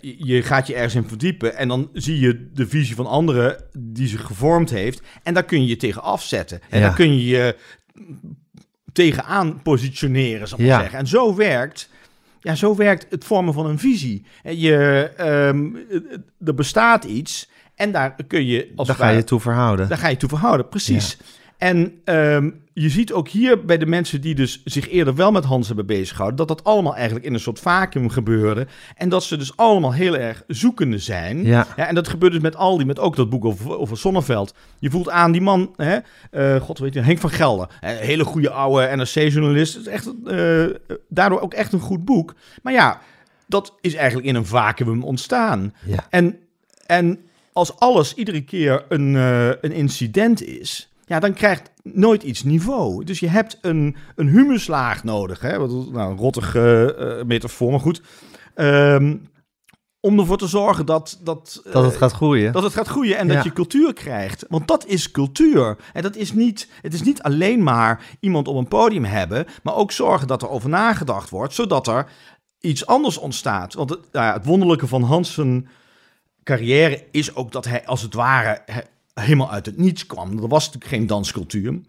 [0.00, 4.06] je- gaat je ergens in verdiepen en dan zie je de visie van anderen die
[4.08, 5.02] zich gevormd heeft.
[5.22, 6.60] En daar kun je je tegen afzetten.
[6.70, 6.86] En Ja.
[6.86, 7.56] daar kun je je
[8.92, 10.80] tegenaan positioneren, zal ik maar Ja.
[10.80, 10.98] zeggen.
[10.98, 11.90] En zo werkt,
[12.40, 14.24] ja, zo werkt het vormen van een visie.
[14.42, 15.66] Je, ehm,
[16.44, 19.88] er bestaat iets en daar kun je als Daar ga je toe verhouden.
[19.88, 21.18] daar ga je toe verhouden, precies.
[21.58, 25.44] En ehm, je ziet ook hier bij de mensen die dus zich eerder wel met
[25.44, 28.66] Hans hebben bezighouden, dat dat allemaal eigenlijk in een soort vacuüm gebeurde.
[28.94, 31.44] En dat ze dus allemaal heel erg zoekende zijn.
[31.44, 31.66] Ja.
[31.76, 34.54] en dat gebeurt dus met al die, met ook dat boek over, over Sonneveld.
[34.78, 35.98] Je voelt aan die man, hè,
[36.30, 37.68] eh, god weet je, Henk van Gelder.
[37.80, 39.86] Een hele goede oude NRC-journalist.
[39.86, 40.64] Echt, eh,
[41.08, 42.34] daardoor ook echt een goed boek.
[42.62, 43.00] Maar ja,
[43.46, 45.74] dat is eigenlijk in een vacuüm ontstaan.
[45.84, 46.06] Ja.
[46.10, 46.38] En,
[46.86, 47.18] en
[47.52, 53.04] als alles iedere keer een, eh, een incident is, ja, dan krijgt nooit iets niveau.
[53.04, 55.40] Dus je hebt een, een humuslaag nodig.
[55.40, 55.58] Hè?
[55.58, 58.02] Wat, nou, een rottige eh, metafoor, maar goed.
[58.54, 59.16] Ehm,
[60.00, 62.52] om ervoor te zorgen dat, dat, Dat het eh, gaat groeien.
[62.52, 63.34] dat het gaat groeien en Ja.
[63.34, 64.44] dat je cultuur krijgt.
[64.48, 65.76] Want dat is cultuur.
[65.92, 69.74] En dat is niet, het is niet alleen maar iemand op een podium hebben, maar
[69.74, 72.06] ook zorgen dat er over nagedacht wordt, zodat er
[72.60, 73.74] iets anders ontstaat.
[73.74, 75.68] Want het, nou ja, het wonderlijke van Hansen
[76.42, 78.62] carrière is ook dat hij als het ware
[79.20, 80.30] helemaal uit het niets kwam.
[80.30, 81.80] Er was natuurlijk geen danscultuur.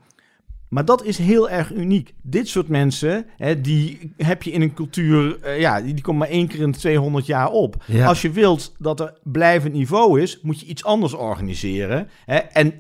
[0.70, 2.14] Maar dat is heel erg uniek.
[2.22, 6.18] Dit soort mensen, hè, die heb je in een cultuur, eh, ja, die, die komt
[6.18, 7.84] maar één keer in 200 jaar op.
[7.86, 8.08] Ja.
[8.08, 12.10] Als je wilt dat er blijvend niveau is, moet je iets anders organiseren.
[12.26, 12.38] Hè?
[12.38, 12.74] En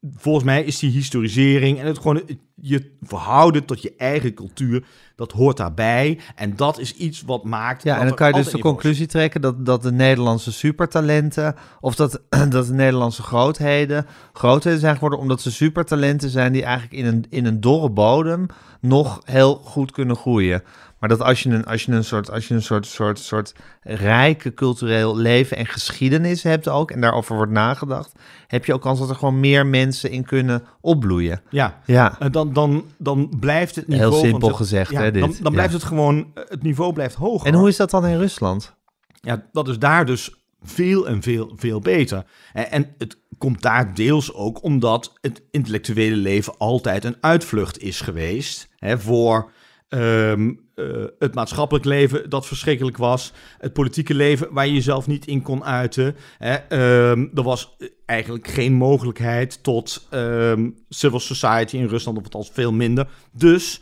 [0.00, 2.22] volgens mij is die historisering en het gewoon
[2.54, 4.84] je verhouden tot je eigen cultuur,
[5.16, 6.20] dat hoort daarbij.
[6.34, 7.82] En dat is iets wat maakt.
[7.82, 11.94] Ja, en dan kan je dus de conclusie trekken dat, dat de Nederlandse supertalenten, of
[11.94, 17.06] dat, dat de Nederlandse grootheden, grootheden zijn geworden omdat ze supertalenten zijn die eigenlijk in
[17.06, 18.46] een, in een dorre bodem
[18.80, 20.62] nog heel goed kunnen groeien.
[21.00, 23.54] Maar dat als je een, als je een soort, als je een soort, soort, soort
[23.82, 28.12] rijke cultureel leven en geschiedenis hebt ook, en daarover wordt nagedacht,
[28.46, 31.40] heb je ook kans dat er gewoon meer mensen in kunnen opbloeien.
[31.50, 34.10] Ja, Ja, en dan, dan, dan blijft het niveau.
[34.12, 35.20] heel simpel gezegd, ja, hè, dit.
[35.20, 35.50] Dan, dan Ja.
[35.50, 37.46] blijft het gewoon, eh, het niveau blijft hoger.
[37.46, 38.74] En hoe is dat dan in Rusland?
[39.20, 42.24] Ja, dat is daar dus veel en veel, veel beter.
[42.52, 48.00] En, en het komt daar deels ook omdat het intellectuele leven altijd een uitvlucht is
[48.00, 48.68] geweest.
[48.76, 49.50] Hè, voor
[49.88, 53.32] ehm, eh, het maatschappelijk leven dat verschrikkelijk was.
[53.58, 56.16] Het politieke leven waar je jezelf niet in kon uiten.
[56.38, 62.50] Hè, ehm, er was eigenlijk geen mogelijkheid tot ehm, civil society in Rusland, of althans
[62.52, 63.08] veel minder.
[63.32, 63.80] Dus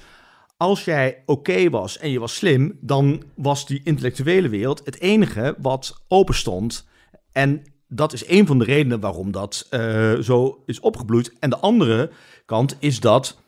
[0.57, 5.55] als jij oké was en je was slim, dan was die intellectuele wereld het enige
[5.59, 6.89] wat open stond.
[7.33, 11.33] En dat is een van de redenen waarom dat eh, zo is opgebloeid.
[11.39, 12.11] En de andere
[12.45, 13.41] kant is dat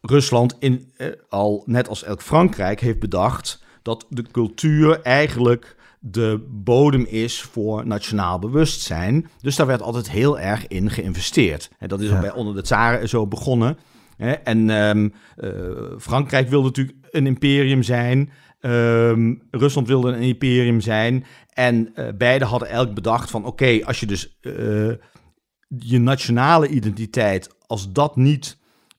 [0.00, 6.46] Rusland in, eh, al net als elk Frankrijk heeft bedacht dat de cultuur eigenlijk de
[6.50, 9.28] bodem is voor nationaal bewustzijn.
[9.40, 11.70] Dus daar werd altijd heel erg in geïnvesteerd.
[11.78, 12.20] En dat is Ja.
[12.20, 13.78] bij onder de tsaren zo begonnen.
[14.16, 14.32] Hè?
[14.32, 15.50] En ehm, eh,
[15.98, 18.30] Frankrijk wilde natuurlijk een imperium zijn.
[18.60, 21.24] Ehm, Rusland wilde een imperium zijn.
[21.52, 23.44] En eh, beide hadden elk bedacht van...
[23.44, 24.52] oké, als je dus eh,
[25.68, 27.54] je nationale identiteit...
[27.66, 28.57] als dat niet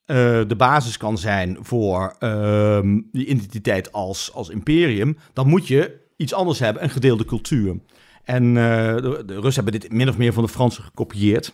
[0.09, 0.15] eh,
[0.47, 5.17] de basis kan zijn voor ehm, die identiteit als, als imperium...
[5.33, 7.75] dan moet je iets anders hebben, een gedeelde cultuur.
[8.23, 11.53] En eh, de, de Russen hebben dit min of meer van de Fransen gekopieerd,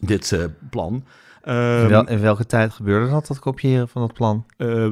[0.00, 1.04] dit eh, plan.
[1.42, 4.44] Ehm, In, wel- in welke tijd gebeurde dat, dat kopiëren van dat plan?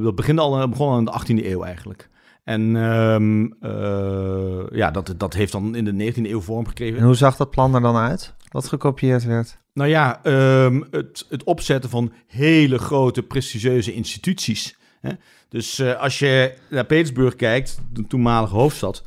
[0.02, 2.08] dat begint al, begon al in de 18e eeuw eigenlijk.
[2.44, 6.98] En ehm, eh, ja, dat, dat heeft dan in de 19e eeuw vorm gekregen.
[6.98, 8.34] En hoe zag dat plan er dan uit?
[8.56, 9.58] Wat gekopieerd werd?
[9.72, 14.76] Nou ja, ehm, het, het opzetten van hele grote, prestigieuze instituties.
[15.00, 15.10] Hè?
[15.48, 19.02] Dus eh, als je naar Petersburg kijkt, de toenmalige hoofdstad,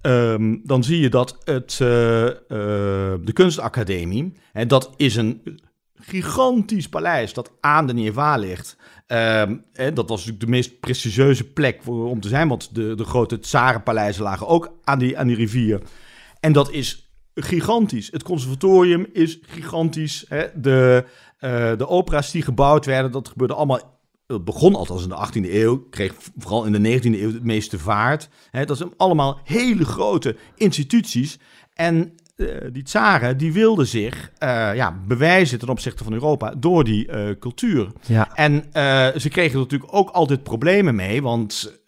[0.00, 2.34] ehm, dan zie je dat het, eh, eh,
[3.20, 5.60] de kunstacademie, hè, dat is een
[5.94, 8.76] gigantisch paleis dat aan de Neva ligt.
[9.06, 12.94] Ehm, hè, dat was natuurlijk de meest prestigieuze plek voor, om te zijn, want de,
[12.94, 15.80] de grote tsarenpaleizen lagen ook aan die, aan die rivier.
[16.40, 17.05] En dat is
[17.36, 18.10] gigantisch.
[18.10, 20.24] Het conservatorium is gigantisch.
[20.28, 20.46] Hè?
[20.54, 21.04] De,
[21.38, 23.94] eh, de opera's die gebouwd werden, dat gebeurde allemaal.
[24.26, 27.78] Het begon althans in de 18e eeuw, kreeg vooral in de 19e eeuw het meeste
[27.78, 28.28] vaart.
[28.50, 28.64] Hè?
[28.64, 31.38] Dat zijn allemaal hele grote instituties.
[31.74, 36.84] En eh, die tsaren die wilden zich eh, ja, bewijzen ten opzichte van Europa door
[36.84, 37.92] die cultuur.
[38.06, 38.64] Ja, En
[39.20, 41.80] ze kregen er natuurlijk ook altijd problemen mee, want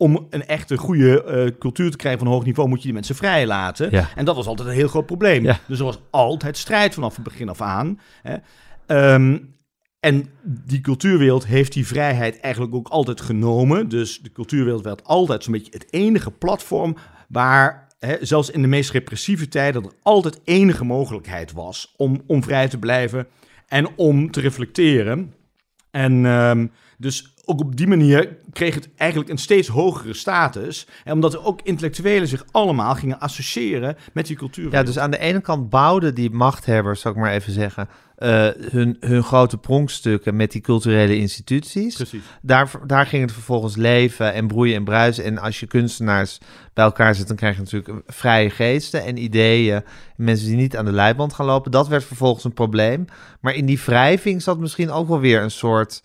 [0.00, 3.14] om een echte goede eh, cultuur te krijgen van hoog niveau moet je die mensen
[3.14, 3.90] vrijlaten.
[3.90, 4.08] Ja.
[4.14, 5.44] En dat was altijd een heel groot probleem.
[5.44, 5.58] Ja.
[5.66, 8.00] Dus er was altijd strijd vanaf het begin af aan.
[8.22, 8.36] Hè.
[8.86, 9.38] Ehm,
[10.00, 13.88] en die cultuurwereld heeft die vrijheid eigenlijk ook altijd genomen.
[13.88, 16.96] Dus de cultuurwereld werd altijd zo'n beetje het enige platform
[17.28, 17.88] waar,
[18.20, 22.78] zelfs in de meest repressieve tijden, er altijd enige mogelijkheid was om, om vrij te
[22.78, 23.26] blijven
[23.66, 25.34] en om te reflecteren.
[25.90, 26.66] En ehm,
[26.98, 30.86] dus ook op die manier kreeg het eigenlijk een steeds hogere status.
[31.04, 34.72] En omdat er ook intellectuelen zich allemaal gingen associëren met die cultuur.
[34.72, 38.48] ja, dus aan de ene kant bouwden die machthebbers, zou ik maar even zeggen, eh,
[38.70, 41.94] hun, hun grote pronkstukken met die culturele instituties.
[41.94, 42.22] Precies.
[42.42, 45.24] Daar, daar ging het vervolgens leven en broeien en bruisen.
[45.24, 46.38] En als je kunstenaars
[46.74, 49.82] bij elkaar zet, dan krijg je natuurlijk vrije geesten en ideeën.
[50.16, 51.70] Mensen die niet aan de leiband gaan lopen.
[51.70, 53.04] Dat werd vervolgens een probleem.
[53.40, 56.02] Maar in die wrijving zat misschien ook wel weer een soort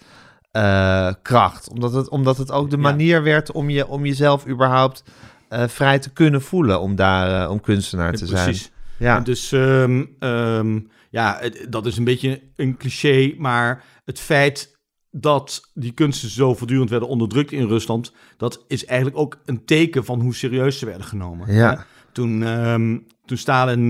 [0.56, 1.70] eh, kracht.
[1.70, 2.82] Omdat het, omdat het ook de Ja.
[2.82, 5.04] manier werd om, je, om jezelf überhaupt
[5.50, 6.80] eh, vrij te kunnen voelen.
[6.82, 8.44] Om daar eh, om kunstenaar te zijn.
[8.44, 8.72] Precies.
[8.98, 9.18] Ja.
[9.18, 14.78] En Dus ehm, ehm, ja, het- dat is een beetje een cliché, maar het feit
[15.12, 20.06] dat die kunsten zo voortdurend werden onderdrukt in Rusland, dat is eigenlijk ook een teken
[20.06, 21.54] van hoe serieus ze werden genomen.
[21.54, 21.70] Ja.
[21.72, 21.78] Hè?
[22.12, 23.88] Toen, ehm, toen Stalin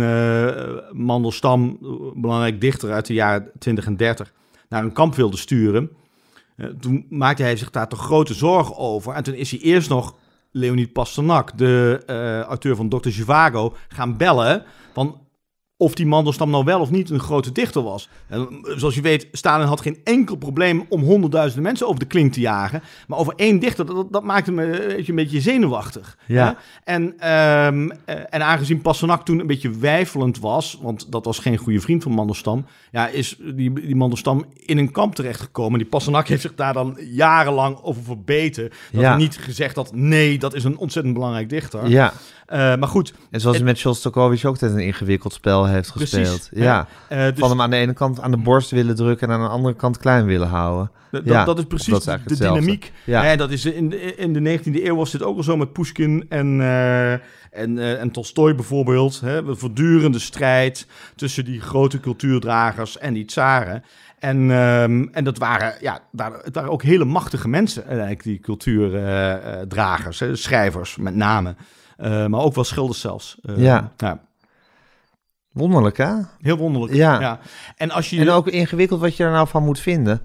[0.92, 1.78] Mandelstam,
[2.16, 4.34] belangrijk dichter uit de jaren 20 en 30,
[4.70, 5.90] naar een kamp wilde sturen,
[6.80, 9.14] toen maakte hij zich daar toch grote zorgen over.
[9.14, 10.16] En toen is hij eerst nog
[10.52, 13.10] Leonid Pasternak, de eh, auteur van Dr.
[13.10, 14.64] Zhivago, gaan bellen
[14.94, 15.25] van
[15.78, 18.10] of die Mandelstam nou wel of niet een grote dichter was.
[18.28, 22.34] En, zoals je weet, Stalin had geen enkel probleem om honderdduizenden mensen over de klink
[22.34, 22.84] te jagen.
[23.08, 26.18] Maar over één dichter, dat, dat maakte me weet je, een beetje zenuwachtig.
[26.26, 26.46] Ja.
[26.46, 26.54] hè?
[26.94, 31.58] En, ehm, eh, en aangezien Passenak toen een beetje weifelend was, want dat was geen
[31.58, 35.80] goede vriend van Mandelstam, ja, is die, die Mandelstam in een kamp terechtgekomen.
[35.80, 38.70] Die Passenak heeft zich daar dan jarenlang over verbeten.
[38.92, 39.18] Dat Ja.
[39.18, 41.88] niet gezegd had, nee, dat is een ontzettend belangrijk dichter.
[41.90, 42.14] Ja,
[42.45, 46.18] Eh, maar goed, en zoals Het- met Shostakovich ook altijd een ingewikkeld spel heeft Precies.
[46.18, 46.50] gespeeld.
[46.52, 49.34] Ja, eh, dus van hem aan de ene kant aan de borst willen drukken en
[49.34, 50.92] aan de andere kant klein willen houden.
[51.12, 52.92] Dat, Ja, dat is precies dat is de dynamiek.
[53.04, 53.24] Ja.
[53.24, 55.74] Hè, dat is in, de, in de 19e eeuw was dit ook al zo met
[55.74, 57.12] Pushkin en, eh
[57.52, 59.20] en, eh, en Tolstoy bijvoorbeeld.
[59.20, 63.84] Hè, een voortdurende strijd tussen die grote cultuurdragers en die tsaren.
[64.20, 66.00] En, ehm, en dat waren, ja,
[66.44, 71.56] het waren ook hele machtige mensen, eigenlijk, die cultuurdragers, schrijvers met name.
[71.98, 73.38] Eh, maar ook wel schilders zelfs.
[73.42, 73.92] Eh, Ja.
[73.98, 74.20] ja.
[75.52, 76.14] Wonderlijk, hè?
[76.42, 76.94] Heel wonderlijk.
[76.94, 77.40] Ja.
[77.76, 80.22] En als je En ook ingewikkeld wat je er nou van moet vinden.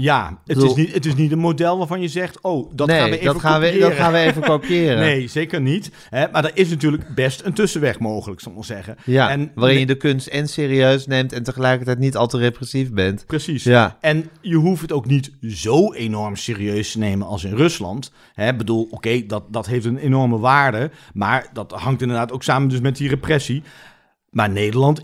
[0.00, 2.40] Ja, het, bedoel- is niet, het is niet een model waarvan je zegt...
[2.40, 3.96] oh, dat nee, gaan we even dat gaan we, dat kopiëren.
[3.96, 4.98] gaan we even kopiëren.
[4.98, 5.90] Nee, zeker niet.
[6.10, 8.96] Hè, maar er is natuurlijk best een tussenweg mogelijk, zal ik maar zeggen.
[9.04, 12.92] Ja, En- waarin je de kunst en serieus neemt en tegelijkertijd niet al te repressief
[12.92, 13.26] bent.
[13.26, 13.64] Precies.
[13.64, 18.12] Ja, En je hoeft het ook niet zo enorm serieus te nemen als in Rusland.
[18.34, 20.90] Hè, bedoel, oké, dat, dat heeft een enorme waarde.
[21.12, 23.62] Maar dat hangt inderdaad ook samen dus met die repressie.
[24.30, 25.00] Maar Nederland,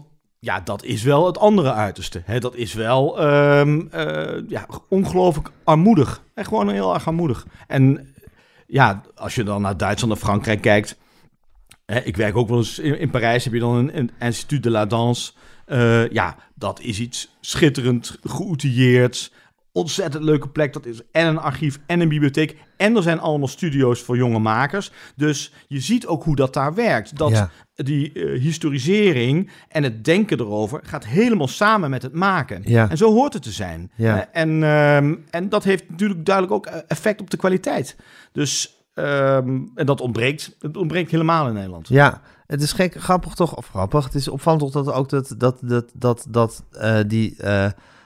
[0.46, 2.22] ja, dat is wel het andere uiterste.
[2.24, 6.22] Hè, dat is wel ehm, eh, ja, ongelooflijk armoedig.
[6.34, 7.46] Echt gewoon heel erg armoedig.
[7.66, 8.14] En
[8.66, 10.96] ja, als je dan naar Duitsland en Frankrijk kijkt...
[11.86, 14.62] Hè, ik werk ook wel eens in, in Parijs, heb je dan een, een Institut
[14.62, 15.32] de la Danse.
[15.64, 19.32] Eh, ja, dat is iets schitterend, geoutilleerd,
[19.72, 20.72] ontzettend leuke plek.
[20.72, 22.56] Dat is en een archief en een bibliotheek.
[22.76, 24.90] En er zijn allemaal studio's voor jonge makers.
[25.16, 27.16] Dus je ziet ook hoe dat daar werkt.
[27.16, 27.48] Dat.
[27.84, 32.62] Die eh, historisering en het denken erover gaat helemaal samen met het maken.
[32.64, 32.90] Ja.
[32.90, 33.90] En zo hoort het te zijn.
[33.94, 34.28] Ja.
[34.30, 37.96] Eh, en, ehm, en dat heeft natuurlijk duidelijk ook eh, effect op de kwaliteit.
[38.32, 40.56] Dus ehm, en dat ontbreekt.
[40.60, 41.88] Het ontbreekt helemaal in Nederland.
[41.88, 42.20] ja.
[42.46, 44.04] Het is gek, grappig toch, of grappig.
[44.04, 46.64] Het is opvallend toch dat ook dat, dat, dat, dat, dat,
[47.06, 47.36] die,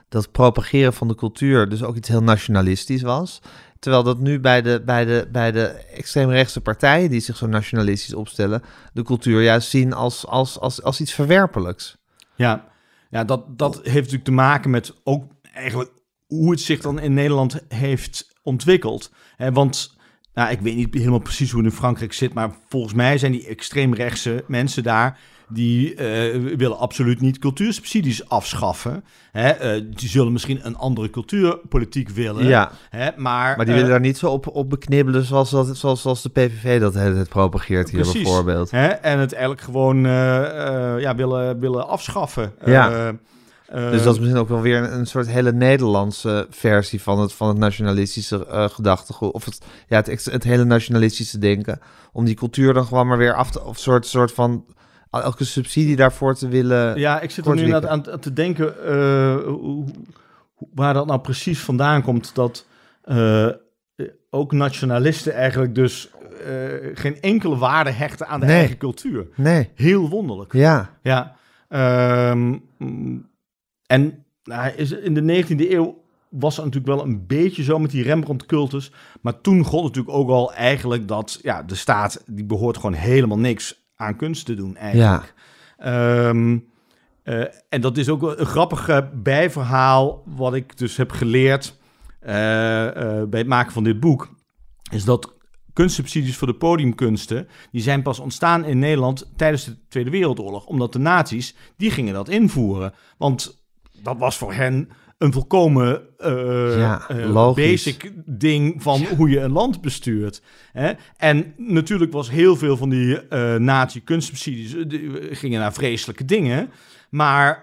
[0.09, 3.41] dat propageren van de cultuur dus ook iets heel nationalistisch was.
[3.81, 8.15] Terwijl dat nu bij de, bij de, bij de extreemrechtse partijen die zich zo nationalistisch
[8.15, 8.63] opstellen,
[8.93, 11.97] de cultuur juist zien als, als, als, als iets verwerpelijks.
[12.35, 12.69] Ja,
[13.11, 15.91] ja dat, dat heeft natuurlijk te maken met ook eigenlijk
[16.27, 19.11] hoe het zich dan in Nederland heeft ontwikkeld.
[19.53, 19.97] Want
[20.35, 23.33] nou, ik weet niet helemaal precies hoe het in Frankrijk zit, maar volgens mij zijn
[23.33, 25.19] die extreemrechtse mensen daar.
[25.53, 29.05] Die eh, willen absoluut niet cultuursubsidies afschaffen.
[29.33, 29.49] Hè?
[29.49, 32.47] eh, die zullen misschien een andere cultuurpolitiek willen.
[32.47, 33.09] Ja, Hè?
[33.17, 36.23] Maar, maar die eh, willen daar niet zo op, op beknibbelen zoals, dat, zoals, zoals
[36.23, 38.23] de PVV dat het propageert hier Precies.
[38.23, 38.71] bijvoorbeeld.
[38.71, 38.87] Hè?
[38.87, 42.53] En het eigenlijk gewoon eh, eh, ja, willen, willen afschaffen.
[42.65, 42.91] Ja.
[42.91, 47.03] Eh, eh, Dus dat is misschien ook wel weer een, een soort hele Nederlandse versie
[47.03, 49.33] van het, van het nationalistische eh gedachtegoed.
[49.33, 49.59] Of het,
[49.89, 51.81] ja, het, het hele nationalistische denken.
[52.13, 53.65] Om die cultuur dan gewoon maar weer af te...
[53.65, 54.65] Of soort, soort van...
[55.11, 56.99] Elke subsidie daarvoor te willen...
[56.99, 58.75] Ja, ik zit er nu aan, aan te denken
[59.45, 59.85] hoe-
[60.75, 62.35] waar dat nou precies vandaan komt.
[62.35, 62.67] Dat
[63.03, 63.47] eh,
[64.31, 66.11] ook nationalisten eigenlijk dus
[66.47, 66.55] eh,
[66.95, 68.57] geen enkele waarde hechten aan de Nee.
[68.59, 69.27] eigen cultuur.
[69.37, 70.53] Nee, Heel wonderlijk.
[70.53, 70.99] ja.
[71.03, 71.37] Ja.
[71.69, 72.59] ehm,
[73.87, 77.91] en nou, is, in de 19e eeuw was het natuurlijk wel een beetje zo met
[77.91, 78.93] die Rembrandt-cultus.
[79.21, 83.39] Maar toen gold natuurlijk ook al eigenlijk dat ja, de staat die behoort gewoon helemaal
[83.39, 85.35] niks aan kunst te doen eigenlijk.
[85.77, 86.59] Ehm,
[87.23, 91.79] eh, en dat is ook een grappig eh, bijverhaal wat ik dus heb geleerd
[92.21, 92.31] eh,
[93.23, 94.35] bij het maken van dit boek.
[94.91, 95.35] Is dat
[95.73, 100.67] kunstsubsidies voor de podiumkunsten, die zijn pas ontstaan in Nederland tijdens de Tweede Wereldoorlog.
[100.67, 102.95] Omdat de nazi's, die gingen dat invoeren.
[103.19, 103.65] Want
[104.03, 104.89] dat was voor hen
[105.21, 106.01] een volkomen
[106.77, 107.65] Ja, logisch.
[107.85, 110.43] basic ding van hoe je een land bestuurt.
[110.73, 110.93] Hè?
[111.17, 116.71] En natuurlijk was heel veel van die eh nazi-kunstsubsidies die gingen naar vreselijke dingen.
[117.11, 117.61] Maar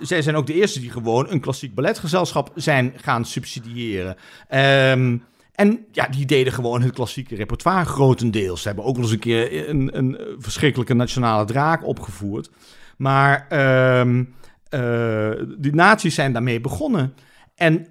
[0.00, 4.16] zij zijn ook de eerste die gewoon een klassiek balletgezelschap zijn gaan subsidiëren.
[4.48, 5.16] Ehm,
[5.54, 8.60] en ja, die deden gewoon het klassieke repertoire grotendeels.
[8.62, 12.50] Ze hebben ook nog eens een keer een, een verschrikkelijke nationale draak opgevoerd.
[12.96, 14.24] Maar ehm,
[14.74, 17.14] eh, die naties zijn daarmee begonnen.
[17.54, 17.86] En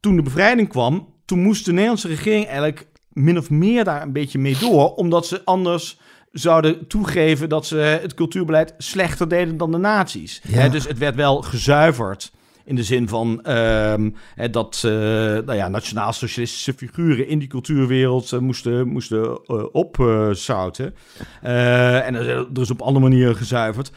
[0.00, 4.12] toen de bevrijding kwam, toen moest de Nederlandse regering eigenlijk min of meer daar een
[4.12, 5.98] beetje mee door, omdat ze anders
[6.32, 10.42] zouden toegeven dat ze het cultuurbeleid slechter deden dan de naties.
[10.48, 10.68] Ja.
[10.68, 12.32] Dus het werd wel gezuiverd.
[12.64, 14.10] In de zin van ehm,
[14.50, 20.94] dat eh, nou ja, nationaal-socialistische figuren in die cultuurwereld eh, moesten, moesten opzouten.
[21.40, 23.90] En er, er is op andere manieren gezuiverd.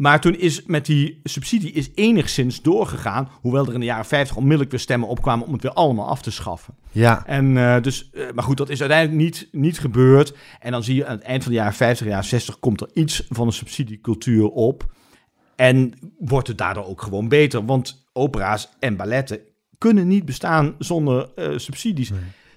[0.00, 3.28] Maar toen is met die subsidie is enigszins doorgegaan.
[3.40, 6.22] Hoewel er in de jaren 50 onmiddellijk weer stemmen opkwamen om het weer allemaal af
[6.22, 6.74] te schaffen.
[6.90, 10.34] Ja, En eh, dus, eh, maar goed, dat is uiteindelijk niet, niet gebeurd.
[10.60, 12.88] En dan zie je aan het eind van de jaren 50, jaren 60 komt er
[12.92, 14.92] iets van een subsidiecultuur op.
[15.56, 17.64] En wordt het daardoor ook gewoon beter.
[17.64, 19.40] Want opera's en balletten
[19.78, 22.12] kunnen niet bestaan zonder eh, subsidies.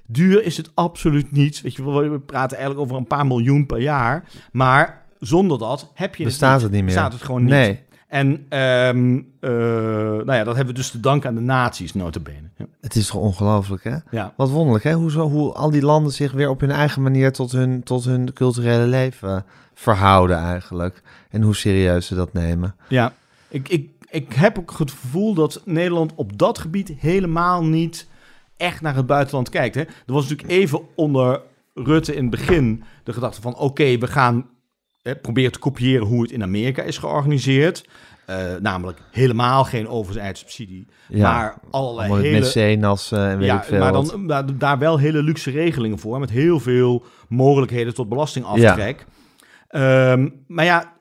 [0.08, 1.62] Duur is het absoluut niet.
[1.62, 4.30] Weet je, we praten eigenlijk over een paar miljoen per jaar.
[4.52, 6.94] Maar zonder dat heb je bestaat het het niet meer.
[6.94, 7.50] Bestaat het gewoon niet.
[7.50, 7.80] Nee.
[8.08, 9.52] En ehm, eh,
[10.26, 12.50] nou ja, dat hebben we dus te danken aan de naties, notabene.
[12.58, 12.66] Ja.
[12.82, 13.96] Het is toch ongelooflijk, hè?
[14.12, 14.34] ja.
[14.38, 14.94] Wat wonderlijk, hè?
[14.94, 18.06] Hoe, zo, hoe al die landen zich weer op hun eigen manier tot hun, tot
[18.06, 21.02] hun culturele leven verhouden eigenlijk.
[21.30, 22.76] En hoe serieus ze dat nemen.
[22.88, 23.14] Ja,
[23.48, 28.08] ik, ik, ik heb ook het gevoel dat Nederland op dat gebied helemaal niet
[28.58, 29.76] echt naar het buitenland kijkt.
[29.76, 29.82] Hè.
[29.82, 31.42] Er was natuurlijk even onder
[31.74, 33.58] Rutte in het begin de gedachte van...
[33.58, 34.46] oké, we gaan
[35.04, 37.86] hè, proberen te kopiëren hoe het in Amerika is georganiseerd.
[38.26, 42.46] Eh, namelijk helemaal geen overzijdssubsidie, Ja, maar allerlei hele...
[43.12, 44.10] eh, en weet ik veel maar wat.
[44.10, 49.06] dan maar daar wel hele luxe regelingen voor, met heel veel mogelijkheden tot belastingaftrek.
[49.68, 50.94] Ehm, maar ja,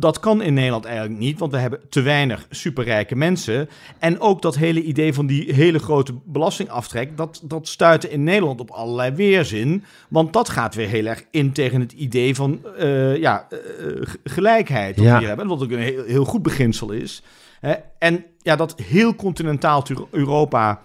[0.00, 3.68] dat kan in Nederland eigenlijk niet, want we hebben te weinig superrijke mensen.
[3.98, 8.60] En ook dat hele idee van die hele grote belastingaftrek, dat, dat stuitte in Nederland
[8.60, 9.84] op allerlei weerzin.
[10.08, 13.58] Want dat gaat weer heel erg in tegen het idee van eh, ja, eh,
[14.02, 14.96] g- gelijkheid.
[14.96, 15.12] Dat Ja.
[15.12, 17.22] we hier hebben, wat ook een heel, heel goed beginsel is.
[17.60, 17.74] Hè?
[17.98, 20.82] En ja, dat heel continentaal Europa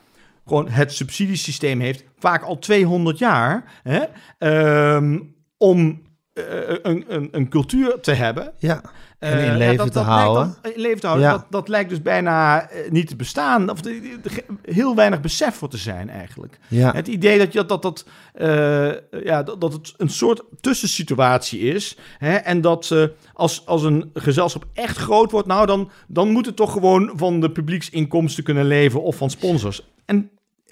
[0.47, 3.99] gewoon het subsidiesysteem heeft, vaak al 200 jaar, hè,
[4.37, 5.19] ehm,
[5.57, 6.02] om eh,
[6.33, 8.53] een, een, een cultuur te hebben.
[8.57, 8.81] Ja,
[9.19, 10.55] En Eh, in ja, leven dat- te dat houden.
[10.61, 11.27] dan- in leven te houden.
[11.27, 11.33] Ja.
[11.33, 13.69] Dat, dat lijkt dus bijna eh, niet te bestaan.
[13.69, 14.19] Of de-
[14.61, 16.59] heel weinig besef voor te zijn eigenlijk.
[16.67, 16.91] ja.
[16.93, 18.91] Het idee dat, je, dat, dat, eh,
[19.23, 21.97] ja, dat, dat het een soort tussensituatie is.
[22.17, 26.45] Hè, en dat eh, als, als een gezelschap echt groot wordt, nou dan, dan moet
[26.45, 29.91] het toch gewoon van de publieksinkomsten kunnen leven of van sponsors.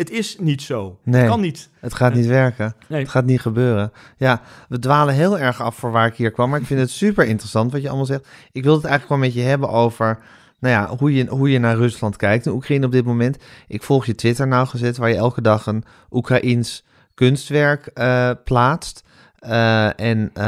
[0.01, 0.99] Het is niet zo.
[1.03, 1.21] Nee.
[1.21, 1.69] Het kan niet.
[1.79, 2.75] Het gaat niet werken.
[2.87, 3.01] Nee.
[3.01, 3.91] Het gaat niet gebeuren.
[4.17, 6.49] Ja, we dwalen heel erg af voor waar ik hier kwam.
[6.49, 8.27] Maar ik vind het super interessant wat je allemaal zegt.
[8.51, 10.19] Ik wil het eigenlijk wel met je hebben over...
[10.59, 12.45] Nou ja, hoe je, hoe je naar Rusland kijkt.
[12.45, 13.37] En Oekraïne op dit moment.
[13.67, 14.97] Ik volg je Twitter nou gezet...
[14.97, 16.83] waar je elke dag een Oekraïns
[17.13, 19.03] kunstwerk eh, plaatst.
[19.39, 20.43] Eh, en eh,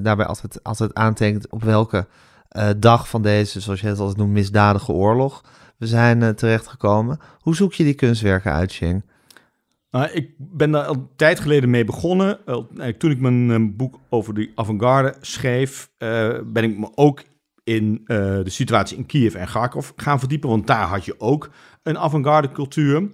[0.00, 2.06] daarbij altijd, altijd aantekent op welke
[2.76, 3.60] dag van deze...
[3.60, 5.42] zoals je het altijd noemt, misdadige oorlog...
[5.82, 7.18] we zijn eh, terechtgekomen.
[7.38, 9.02] Hoe zoek je die kunstwerken uit, Shing?
[9.90, 12.46] Nou, ik ben daar al een tijd geleden mee begonnen.
[12.46, 17.22] Eigenlijk Toen ik mijn eh, boek over de avant-garde schreef, eh, ben ik me ook
[17.64, 20.48] in eh, de situatie in Kiev en Kharkov gaan verdiepen.
[20.48, 21.50] Want daar had je ook
[21.82, 23.10] een avant-garde cultuur.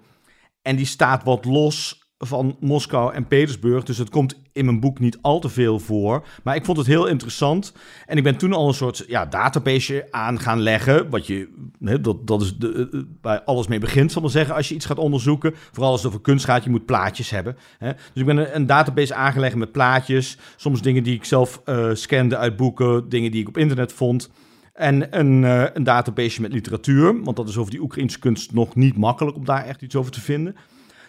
[0.62, 3.84] En die staat wat los van Moskou en Petersburg.
[3.84, 6.26] Dus het komt in mijn boek niet al te veel voor.
[6.42, 7.72] Maar ik vond het heel interessant.
[8.06, 11.10] En ik ben toen al een soort ja, database aan gaan leggen.
[11.10, 11.48] Wat je,
[11.80, 14.54] hè, dat, dat is de, eh, waar alles mee begint, zal ik maar zeggen.
[14.54, 15.54] Als je iets gaat onderzoeken.
[15.72, 17.56] Vooral als het over kunst gaat, je moet plaatjes hebben.
[17.78, 20.38] Dus ik ben een, database aangelegd met plaatjes.
[20.56, 23.08] Soms dingen die ik zelf eh scande uit boeken.
[23.08, 24.30] Dingen die ik op internet vond.
[24.78, 27.22] En een, eh, een database met literatuur.
[27.22, 30.12] Want dat is over die Oekraïnse kunst nog niet makkelijk om daar echt iets over
[30.12, 30.56] te vinden.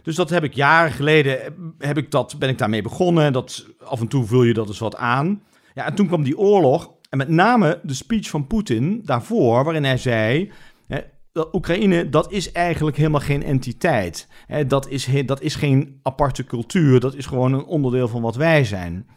[0.03, 3.33] Dus dat heb ik jaren geleden, eh, heb ik dat, ben ik daarmee begonnen.
[3.33, 5.43] Dat, af en toe vul je dat eens wat aan.
[5.73, 6.91] Ja, en toen kwam die oorlog.
[7.09, 10.51] En met name de speech van Poetin daarvoor, waarin hij zei...
[10.87, 10.99] Hè,
[11.31, 14.27] dat Oekraïne, dat is eigenlijk helemaal geen entiteit.
[14.45, 16.99] Hè, dat, is, dat is geen aparte cultuur.
[16.99, 19.07] Dat is gewoon een onderdeel van wat wij zijn.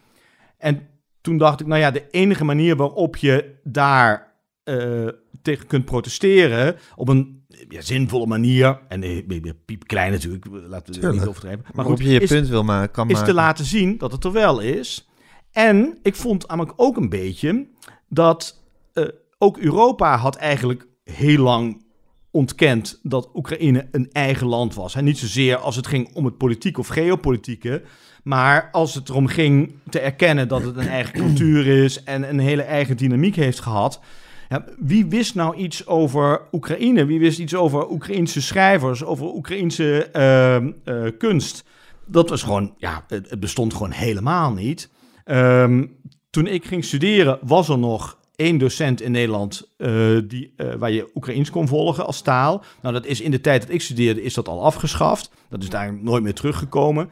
[0.58, 0.88] En
[1.20, 4.32] toen dacht ik, nou ja, de enige manier waarop je daar
[4.64, 5.08] eh,
[5.42, 6.76] tegen kunt protesteren...
[6.96, 8.80] op een ja, zinvolle manier...
[8.88, 11.62] en eh, piepklein natuurlijk, laten we het niet overdrijven...
[11.62, 13.28] maar Waarop goed, je je is, punt wil maken, kan is maken.
[13.28, 15.08] te laten zien dat het er wel is.
[15.52, 17.66] En ik vond namelijk ook een beetje
[18.08, 18.60] dat
[18.92, 19.04] eh,
[19.38, 21.82] ook Europa had eigenlijk heel lang
[22.30, 24.94] ontkend dat Oekraïne een eigen land was.
[24.94, 27.82] En niet zozeer als het ging om het politiek of geopolitieke,
[28.22, 32.38] maar als het erom ging te erkennen dat het een eigen cultuur is en een
[32.38, 34.00] hele eigen dynamiek heeft gehad.
[34.78, 37.04] Wie wist nou iets over Oekraïne?
[37.04, 41.64] Wie wist iets over Oekraïnse schrijvers, over Oekraïnse ehm, eh, kunst?
[42.06, 44.90] Dat was gewoon, ja, het, het bestond gewoon helemaal niet.
[45.24, 45.86] Ehm,
[46.30, 49.90] toen ik ging studeren, was er nog één docent in Nederland eh,
[50.24, 52.64] die, eh, waar je Oekraïens kon volgen als taal.
[52.82, 55.30] Nou, dat is in de tijd dat ik studeerde, is dat al afgeschaft.
[55.48, 57.10] Dat is daar nooit meer teruggekomen.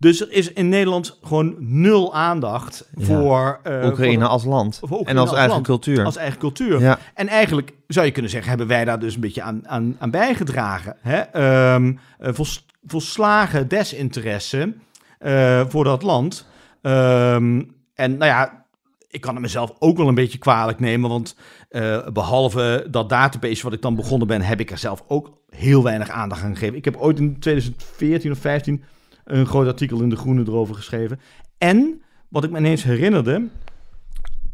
[0.00, 3.04] Dus er is in Nederland gewoon nul aandacht Ja.
[3.04, 4.76] voor, eh, Oekraïne voor als land.
[4.78, 5.66] voor Oekraïne en als, als eigen land.
[5.66, 6.04] cultuur.
[6.04, 6.80] als eigen cultuur.
[6.80, 6.98] ja.
[7.14, 10.10] En eigenlijk zou je kunnen zeggen, hebben wij daar dus een beetje aan, aan, aan
[10.10, 10.96] bijgedragen.
[11.00, 11.16] Hè?
[11.18, 14.74] Ehm, eh, vols- volslagen desinteresse
[15.18, 16.46] eh, voor dat land.
[16.82, 17.62] Ehm,
[17.94, 18.64] en nou ja,
[19.08, 21.36] ik kan het mezelf ook wel een beetje kwalijk nemen, want
[21.68, 25.82] eh, behalve dat database wat ik dan begonnen ben, heb ik er zelf ook heel
[25.82, 26.76] weinig aandacht aan gegeven.
[26.76, 28.82] Ik heb ooit in 2014 of 15
[29.32, 31.20] een groot artikel in De Groene erover geschreven.
[31.58, 33.48] En, wat ik me ineens herinnerde,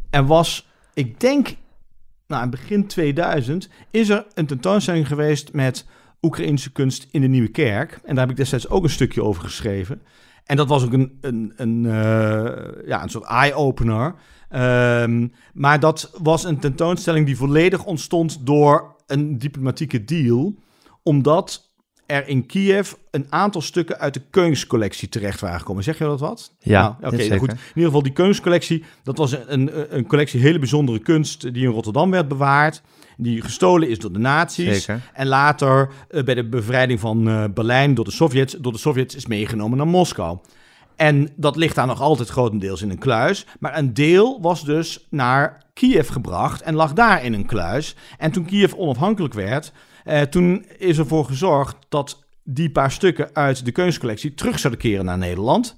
[0.09, 1.55] er was, ik denk,
[2.27, 5.85] nou, in begin 2000, is er een tentoonstelling geweest met
[6.21, 7.99] Oekraïnse kunst in de Nieuwe Kerk.
[8.03, 10.01] En daar heb ik destijds ook een stukje over geschreven.
[10.43, 11.91] En dat was ook een, een, een, uh,
[12.85, 14.15] ja, een soort eye-opener.
[14.55, 20.55] Um, maar dat was een tentoonstelling die volledig ontstond door een diplomatieke deal.
[21.03, 21.66] Omdat
[22.07, 25.83] er in Kiev een aantal stukken uit de Keunscollectie terecht waren gekomen.
[25.83, 26.51] Zeg je dat wat?
[26.59, 27.51] Ja, nou, oké, goed.
[27.51, 31.71] In ieder geval die Keunscollectie, dat was een, een collectie hele bijzondere kunst die in
[31.71, 32.81] Rotterdam werd bewaard.
[33.17, 34.83] Die gestolen is door de nazi's.
[34.83, 35.01] Zeker.
[35.13, 39.15] En later uh, bij de bevrijding van uh, Berlijn door de Sovjets, door de Sovjets
[39.15, 40.37] is meegenomen naar Moskou.
[40.95, 43.45] En dat ligt daar nog altijd grotendeels in een kluis.
[43.59, 47.95] Maar een deel was dus naar Kiev gebracht en lag daar in een kluis.
[48.17, 49.71] En toen Kiev onafhankelijk werd,
[50.07, 55.05] eh, toen is ervoor gezorgd dat die paar stukken uit de kunstcollectie terug zouden keren
[55.05, 55.77] naar Nederland.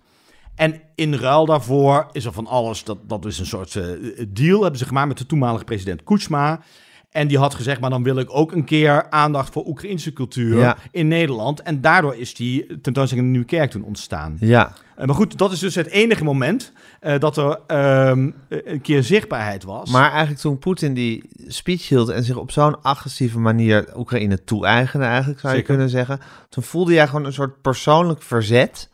[0.55, 3.85] En in ruil daarvoor is er van alles, dat, dat is een soort uh,
[4.27, 6.61] deal, hebben ze gemaakt met de toenmalige president Kuchma.
[7.09, 10.57] En die had gezegd, maar dan wil ik ook een keer aandacht voor Oekraïnse cultuur
[10.57, 10.77] Ja.
[10.91, 11.61] in Nederland.
[11.61, 14.37] En daardoor is die tentoonstelling in de Nieuwe Kerk toen ontstaan.
[14.39, 17.59] Ja, Uh, maar goed, dat is dus het enige moment uh, dat er
[18.09, 19.89] um, een keer zichtbaarheid was.
[19.89, 25.05] maar eigenlijk toen Poetin die speech hield en zich op zo'n agressieve manier Oekraïne toe-eigende
[25.05, 26.19] eigenlijk, zou je kunnen zeggen.
[26.49, 28.89] Toen voelde jij gewoon een soort persoonlijk verzet.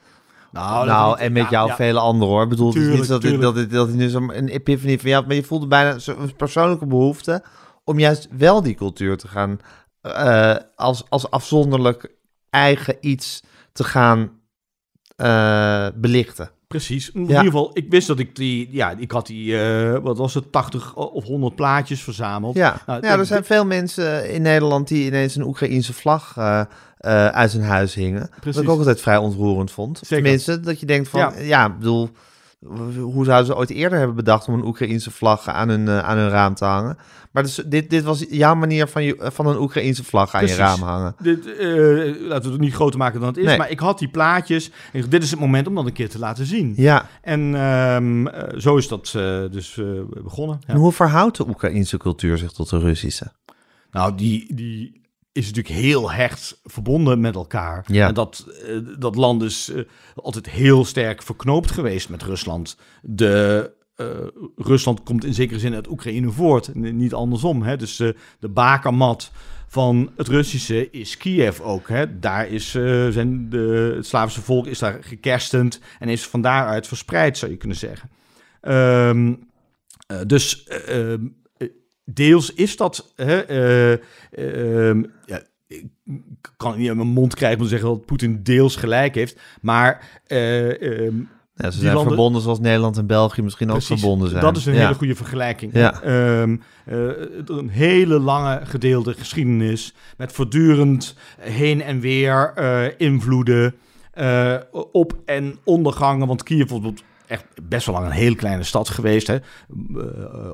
[0.52, 1.76] nou, Nou, en met ja, jou ja.
[1.76, 2.44] vele anderen hoor.
[2.44, 3.56] Ik bedoel, het is niet dat, dit, dat, tuurlijk.
[3.56, 6.36] dit, dat hij nu zo'n een epiphanie van je had, maar je voelde bijna zo'n
[6.38, 7.44] persoonlijke behoefte
[7.86, 9.60] om juist wel die cultuur te gaan,
[10.02, 12.12] eh, als, als afzonderlijk
[12.50, 14.32] eigen iets te gaan
[15.16, 16.50] eh, belichten.
[16.68, 17.12] Precies.
[17.12, 17.28] In Ja.
[17.28, 20.52] ieder geval, ik wist dat ik die, ja, ik had die, eh, wat was het,
[20.52, 22.56] 80 of 100 plaatjes verzameld.
[22.56, 26.38] Ja, Nou, ja er dit- zijn veel mensen in Nederland die ineens een Oekraïense vlag
[27.32, 28.20] uit hun huis hingen.
[28.20, 28.62] Wat Precies.
[28.62, 29.98] ik ook altijd vrij ontroerend vond.
[29.98, 30.16] Zeker.
[30.16, 31.70] Tenminste, dat je denkt van, ja, Ja.
[31.70, 32.10] bedoel,
[33.00, 36.18] hoe zouden ze ooit eerder hebben bedacht om een Oekraïense vlag aan hun, eh, aan
[36.18, 36.98] hun raam te hangen?
[37.32, 40.58] Maar dus, dit, dit was jouw manier van, je, van een Oekraïense vlag aan Precies.
[40.58, 41.16] je raam hangen.
[41.20, 41.68] Dit, eh,
[42.28, 43.46] laten we het niet groter maken dan het is.
[43.46, 43.58] Nee.
[43.58, 44.72] Maar ik had die plaatjes.
[44.92, 46.74] En ik dit is het moment om dat een keer te laten zien.
[46.76, 49.86] Ja, En ehm, eh, zo is dat eh, dus eh,
[50.24, 50.60] begonnen.
[50.68, 50.74] Ja.
[50.74, 53.32] en hoe verhoudt de Oekraïense cultuur zich tot de Russische?
[53.92, 55.02] Nou, die, die
[55.36, 57.86] is natuurlijk heel hecht verbonden met elkaar.
[57.88, 58.08] Ja.
[58.08, 59.82] En dat, eh, dat land is eh,
[60.16, 62.78] altijd heel sterk verknoopt geweest met Rusland.
[63.02, 64.08] De, eh,
[64.56, 67.64] Rusland komt in zekere zin uit Oekraïne voort, niet andersom.
[67.64, 67.78] Hè?
[67.78, 67.96] Dus
[68.40, 69.32] de bakermat
[69.68, 71.88] van het Russische is Kiev ook.
[71.88, 72.20] Hè?
[72.20, 76.88] Daar is eh, zijn de, het Slavische volk is daar gekerstend en is van daaruit
[76.88, 78.10] verspreid, zou je kunnen zeggen.
[78.62, 79.34] Ehm,
[80.08, 81.30] eh, dus eh, ehm, eh,
[82.06, 83.12] deels is dat.
[83.16, 83.92] Hè, eh,
[84.32, 85.86] ehm, ja, ik
[86.58, 89.40] kan het niet uit mijn mond krijgen om te zeggen dat Poetin deels gelijk heeft.
[89.62, 90.22] Maar
[91.58, 94.42] Ja, ze zijn landen- verbonden zoals Nederland en België misschien ook verbonden zijn.
[94.42, 94.80] Dat is een Ja.
[94.82, 95.74] hele goede vergelijking.
[95.74, 96.02] Ja.
[96.02, 96.98] Ehm, eh,
[97.46, 102.54] een hele lange gedeelde geschiedenis met voortdurend heen en weer
[102.98, 103.76] invloeden,
[104.92, 106.28] op- en ondergangen.
[106.28, 109.28] Want Kiev bijvoorbeeld echt best wel lang een hele kleine stad geweest.
[109.28, 109.36] Hè.
[109.36, 109.42] Eh,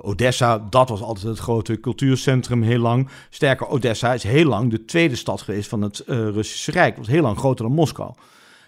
[0.02, 3.10] Odessa, dat was altijd het grote cultuurcentrum heel lang.
[3.30, 6.98] Sterker, Odessa is heel lang de tweede stad geweest van het eh, Russische Rijk.
[6.98, 8.14] was heel lang groter dan Moskou.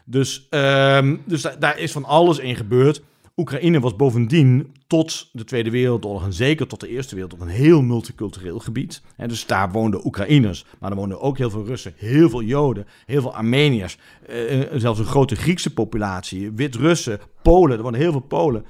[0.06, 3.02] Dus, ehm, dus da- daar is van alles in gebeurd.
[3.36, 7.82] Oekraïne was bovendien tot de Tweede Wereldoorlog en zeker tot de Eerste Wereldoorlog een heel
[7.82, 9.02] multicultureel gebied.
[9.18, 12.88] En dus daar woonden Oekraïners, maar er woonden ook heel veel Russen, heel veel Joden,
[13.06, 18.12] heel veel Armeniërs, eh, eh, zelfs een grote Griekse populatie, Wit-Russen, Polen, er woonden heel
[18.12, 18.66] veel Polen.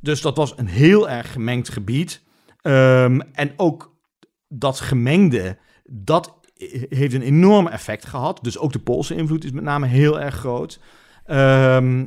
[0.00, 2.22] Dus dat was een heel erg gemengd gebied.
[2.62, 3.94] Ehm, en ook
[4.48, 6.40] dat gemengde, dat
[6.88, 8.38] heeft een enorm effect gehad.
[8.42, 10.80] Dus ook de Poolse invloed is met name heel erg groot.
[11.24, 12.06] Ehm,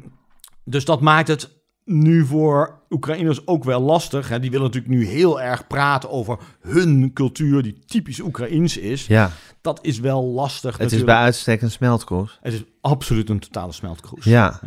[0.63, 1.54] dus dat maakt het
[1.85, 4.29] nu voor Oekraïners ook wel lastig.
[4.29, 4.39] Hè.
[4.39, 9.07] Die willen natuurlijk nu heel erg praten over hun cultuur, die typisch Oekraïens is.
[9.07, 9.31] Ja,
[9.61, 10.77] Dat is wel lastig.
[10.77, 12.39] het is bij uitstek een smeltkroes.
[12.41, 14.23] Het is absoluut een totale smeltkroes.
[14.25, 14.59] Ja,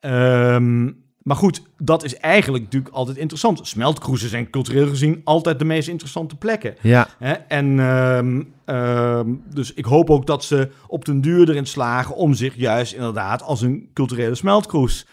[0.00, 0.84] Ehm,
[1.22, 3.66] maar goed, dat is eigenlijk natuurlijk altijd interessant.
[3.66, 6.74] Smeltkroezen zijn cultureel gezien altijd de meest interessante plekken.
[6.80, 7.08] ja.
[7.18, 7.32] Hè?
[7.32, 12.34] En ehm, ehm, dus ik hoop ook dat ze op den duur erin slagen om
[12.34, 15.06] zich juist inderdaad als een culturele smeltkroes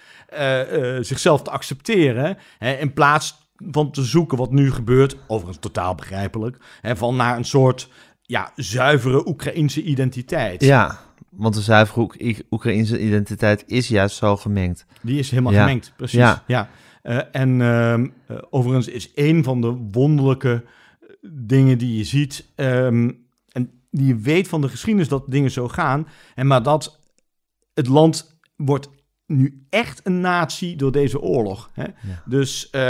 [1.02, 2.38] zichzelf te accepteren.
[2.58, 2.72] Hè?
[2.74, 7.46] In plaats van te zoeken wat nu gebeurt, overigens totaal begrijpelijk, hè, van naar een
[7.46, 7.90] soort
[8.22, 10.64] ja, zuivere Oekraïnse identiteit.
[10.64, 12.18] Ja, want de zuivere Oek-
[12.52, 14.86] Oekraïnse identiteit is juist zo gemengd.
[15.02, 15.60] Die is helemaal Ja.
[15.60, 16.18] gemengd, precies.
[16.20, 16.44] Ja.
[16.48, 16.70] Ja.
[17.02, 20.64] Eh, en ehm, eh, overigens is een van de wonderlijke
[21.32, 22.46] dingen die je ziet...
[22.56, 23.12] ehm,
[23.52, 26.08] en die je weet van de geschiedenis dat dingen zo gaan...
[26.36, 27.00] En maar dat
[27.74, 28.90] het land wordt
[29.28, 31.70] nu echt een natie door deze oorlog.
[31.74, 31.86] Hè?
[32.26, 32.82] Dus eh,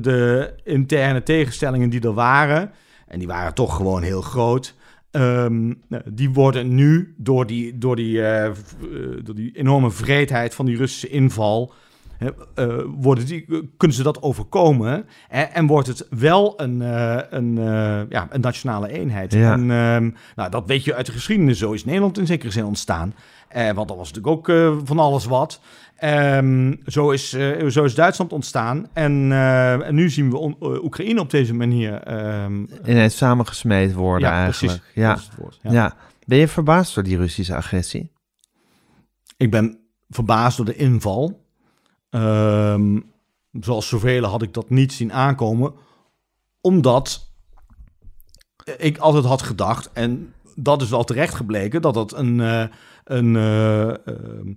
[0.00, 2.70] de interne tegenstellingen die er waren...
[3.06, 4.74] en die waren toch gewoon heel groot...
[5.10, 5.72] ehm,
[6.04, 8.54] die worden nu door die, door, die, eh, eh,
[9.22, 11.72] door die enorme vreedheid van die Russische inval...
[12.54, 13.44] eh, worden die,
[13.76, 18.40] kunnen ze dat overkomen hè, en wordt het wel een, eh, een, eh, ja, een
[18.40, 19.32] nationale eenheid.
[19.32, 19.52] Ja.
[19.52, 21.58] En ehm, nou, dat weet je uit de geschiedenis.
[21.58, 23.14] Zo is Nederland in zekere zin ontstaan.
[23.48, 25.60] Eh, want dat was natuurlijk ook eh, van alles wat.
[25.96, 28.86] Ehm, zo, is, eh, zo is Duitsland ontstaan.
[28.92, 31.94] En, eh, en nu zien we on- eh, Oekraïne op deze manier.
[32.02, 34.82] ehm, Ineens samengesmeed worden ja, eigenlijk.
[34.94, 35.30] precies.
[35.38, 35.58] Woord.
[35.62, 35.72] Ja.
[35.72, 35.94] Ja.
[36.26, 38.12] Ben je verbaasd door die Russische agressie?
[39.36, 41.44] Ik ben verbaasd door de inval.
[42.10, 43.00] Ehm,
[43.52, 45.74] zoals zoveel had ik dat niet zien aankomen.
[46.60, 47.30] Omdat
[48.76, 52.64] ik altijd had gedacht, en dat is wel terecht gebleken, dat het een, eh,
[53.04, 54.54] een eh, ehm,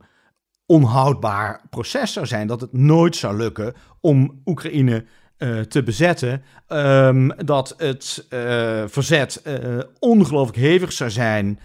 [0.65, 2.47] onhoudbaar proces zou zijn.
[2.47, 5.05] Dat het nooit zou lukken om Oekraïne
[5.39, 6.43] eh, te bezetten.
[6.67, 9.55] Ehm, dat het eh, verzet eh,
[9.99, 11.59] ongelooflijk hevig zou zijn.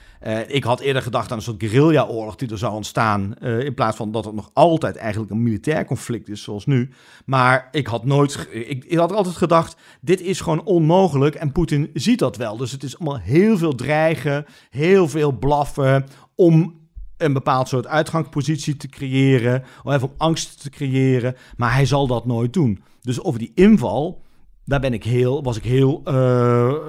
[0.47, 3.35] Ik had eerder gedacht aan een soort guerrilla-oorlog die er zou ontstaan.
[3.41, 6.91] in plaats van dat het nog altijd eigenlijk een militair conflict is, zoals nu.
[7.25, 8.49] Maar ik had nooit.
[8.51, 11.35] Ik, ik had altijd gedacht: dit is gewoon onmogelijk.
[11.35, 12.57] En Poetin ziet dat wel.
[12.57, 16.07] Dus het is allemaal heel veel dreigen, heel veel blaffen.
[16.35, 16.84] om
[17.25, 19.65] een bepaald soort uitgangspositie te creëren.
[19.83, 21.37] Of even om angst te creëren.
[21.57, 22.83] Maar hij zal dat nooit doen.
[23.01, 24.23] Dus over die inval.
[24.65, 26.01] Daar ben ik heel, was ik heel.
[26.05, 26.15] eh,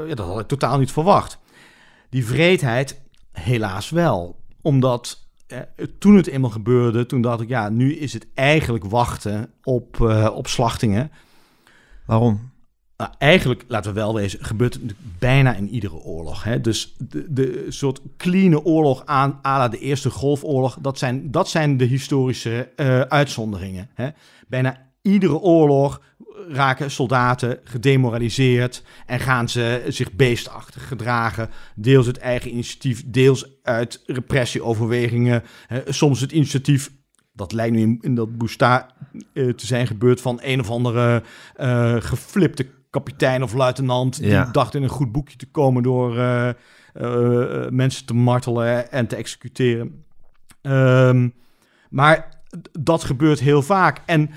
[0.07, 1.39] ja, dat had ik totaal niet verwacht.
[2.09, 4.39] Die vreedheid, helaas wel.
[4.61, 5.59] Omdat eh,
[5.99, 10.29] toen het eenmaal gebeurde, toen dacht ik, ja, nu is het eigenlijk wachten op, eh,
[10.33, 11.11] op slachtingen.
[12.05, 12.51] Waarom?
[12.97, 16.43] Nou, eigenlijk, laten we wel wezen, gebeurt het bijna in iedere oorlog.
[16.43, 16.61] Hè?
[16.61, 21.77] Dus de, de soort clean oorlog aan à de Eerste Golfoorlog, dat zijn, dat zijn
[21.77, 23.89] de historische eh, uitzonderingen.
[23.93, 24.09] Hè?
[24.47, 26.01] Bijna iedere oorlog
[26.47, 31.49] raken soldaten gedemoraliseerd en gaan ze zich beestachtig gedragen.
[31.75, 35.43] Deels het eigen initiatief, deels uit repressieoverwegingen.
[35.67, 35.81] Hè?
[35.85, 36.91] Soms het initiatief
[37.35, 38.89] dat lijkt nu in, in dat Boesta
[39.33, 41.23] eh, te zijn gebeurd van een of andere
[41.55, 44.17] eh, geflipte kapitein of luitenant.
[44.21, 44.43] Ja.
[44.43, 46.55] Die dacht in een goed boekje te komen door eh, eh,
[46.93, 50.03] eh, mensen te martelen en te executeren.
[50.61, 51.29] Ehm,
[51.89, 52.29] maar
[52.79, 54.01] dat gebeurt heel vaak.
[54.05, 54.29] En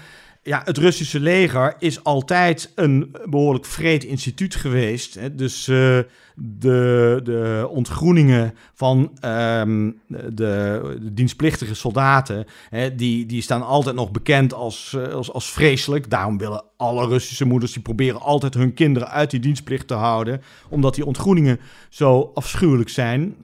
[0.48, 5.14] ja, het Russische leger is altijd een behoorlijk vreed instituut geweest.
[5.14, 5.34] Hè?
[5.34, 5.98] Dus eh,
[6.34, 9.90] de, de ontgroeningen van ehm,
[10.28, 16.10] de, dienstplichtige soldaten, hè, die, die staan altijd nog bekend als, eh, als, als vreselijk.
[16.10, 20.42] Daarom willen alle Russische moeders, die proberen altijd hun kinderen uit die dienstplicht te houden,
[20.68, 23.34] omdat die ontgroeningen zo afschuwelijk zijn.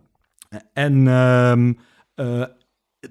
[0.72, 1.72] En ehm,
[2.14, 2.42] eh,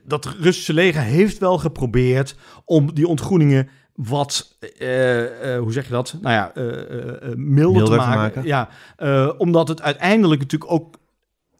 [0.03, 2.35] dat Russische leger heeft wel geprobeerd
[2.65, 6.15] om die ontgroeningen wat, eh, eh, hoe zeg je dat?
[6.21, 6.63] Nou ja, eh,
[7.35, 8.43] milder, Milder te te maken.
[8.45, 8.69] Ja,
[9.37, 11.01] omdat het uiteindelijk natuurlijk ook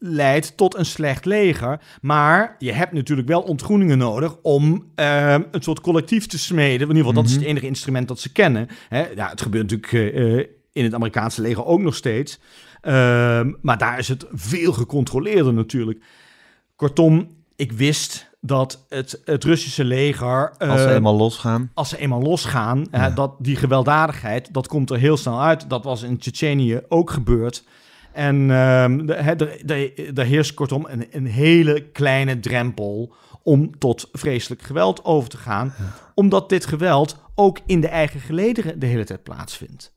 [0.06, 1.80] leidt tot een slecht leger.
[2.02, 6.74] Maar je hebt natuurlijk wel ontgroeningen nodig om eh, een soort collectief te smeden.
[6.74, 7.50] In ieder geval, dat is het Mhm.
[7.50, 8.68] enige instrument dat ze kennen.
[8.90, 9.08] Hè?
[9.08, 12.40] Ja, het gebeurt natuurlijk in het Amerikaanse leger ook nog steeds.
[12.82, 16.04] Ehm, maar daar is het veel gecontroleerder natuurlijk.
[16.76, 20.54] Kortom, ik wist dat het, het Russische leger...
[20.58, 21.72] Als ze eh, eenmaal losgaan.
[21.74, 23.10] als ze eenmaal losgaan, Ja.
[23.10, 25.70] dat die gewelddadigheid, dat komt er heel snel uit.
[25.70, 27.64] Dat was in Tsjetsjenië ook gebeurd.
[28.12, 33.14] En ehm, er, er heerst kortom een, een hele kleine drempel
[33.44, 35.74] om tot vreselijk geweld over te gaan.
[36.16, 39.94] Omdat dit geweld ook in de eigen gelederen de hele tijd plaatsvindt.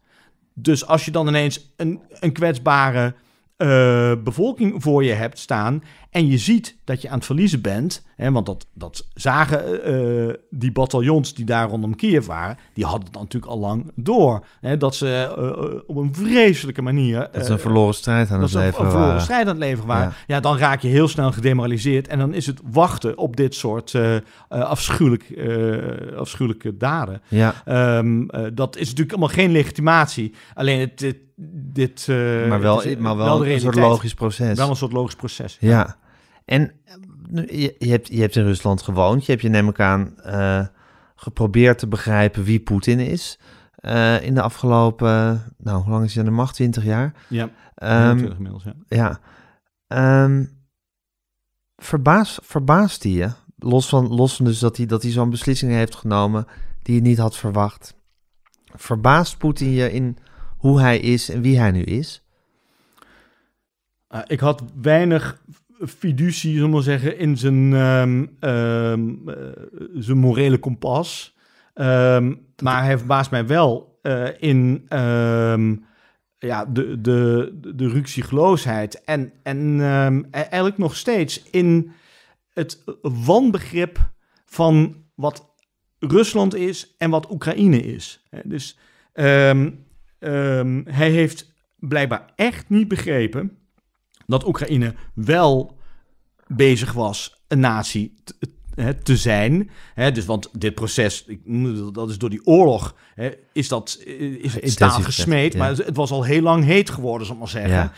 [0.54, 3.14] Dus als je dan ineens een, een kwetsbare
[3.56, 8.04] eh, bevolking voor je hebt staan en je ziet dat je aan het verliezen bent,
[8.16, 13.12] want dat, dat zagen eh, die bataljons die daar rondom Kiev waren, die hadden het
[13.12, 14.44] dan natuurlijk al lang door.
[14.60, 17.18] Hè, dat ze eh, eh, op een vreselijke manier...
[17.18, 19.22] Dat is eh, een verloren strijd aan het ze een- leven een verloren waren.
[19.22, 20.08] strijd aan het leveren waren.
[20.26, 20.34] Ja.
[20.34, 20.40] Ja.
[20.40, 22.08] dan raak je heel snel gedemoraliseerd.
[22.08, 27.22] En dan is het wachten op dit soort eh, eh, afschuwelijk, eh, afschuwelijke daden.
[27.28, 30.34] Ja, Ehm, eh, dat is natuurlijk allemaal geen legitimatie.
[30.54, 31.16] Alleen het, dit...
[31.74, 32.16] dit eh,
[32.48, 34.56] maar wel, het is, maar wel een soort logisch proces.
[34.58, 35.56] Wel een soort logisch proces.
[35.60, 35.96] Ja.
[36.44, 36.94] En eh,
[37.32, 39.24] je, je, hebt, je hebt in Rusland gewoond.
[39.26, 40.66] Je hebt je neem ik aan eh,
[41.14, 43.38] geprobeerd te begrijpen wie Poetin is.
[43.74, 46.54] eh, in de afgelopen, nou, hoe lang is hij aan de macht?
[46.54, 47.14] 20 jaar.
[47.28, 48.74] Ja, Ehm, 21 inmiddels, ja.
[48.88, 49.20] ja.
[49.86, 50.44] Ehm,
[51.76, 53.30] verbaas, verbaast hij je?
[53.58, 56.46] Los van, los van dus dat hij, dat hij zo'n beslissing heeft genomen
[56.82, 57.94] die je niet had verwacht.
[58.74, 60.18] Verbaast Poetin je in
[60.56, 62.24] hoe hij is en wie hij nu is?
[64.14, 65.40] Uh, ik had weinig
[65.80, 69.34] fiducie, zullen we maar zeggen, in zijn, um, um, uh,
[69.94, 71.36] zijn morele kompas.
[71.74, 74.86] Um, maar hij verbaast mij wel uh, in
[76.38, 79.04] ja, de, de, de ruksigloosheid.
[79.04, 79.80] En, en
[80.30, 81.90] eigenlijk nog steeds in
[82.52, 84.10] het wanbegrip
[84.44, 85.54] van wat
[85.98, 88.26] Rusland is en wat Oekraïne is.
[88.44, 88.78] Dus
[90.84, 93.58] hij heeft blijkbaar echt niet begrepen
[94.26, 95.78] dat Oekraïne wel
[96.46, 98.34] bezig was een natie te,
[99.02, 99.70] te zijn.
[99.94, 101.40] dus want dit proces, ik
[101.94, 102.94] dat is door die oorlog,
[103.52, 103.98] is dat
[104.40, 105.56] is het staal gesmeed.
[105.56, 107.92] Maar het was al heel lang heet geworden, zal ik maar zeggen.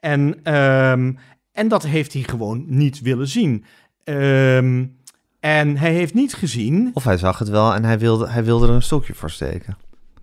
[0.00, 1.12] en, ehm,
[1.52, 3.64] en dat heeft hij gewoon niet willen zien.
[4.04, 4.96] Um,
[5.40, 6.90] en hij heeft niet gezien.
[6.94, 9.76] Of hij zag het wel en hij wilde, hij wilde er een stokje voor steken.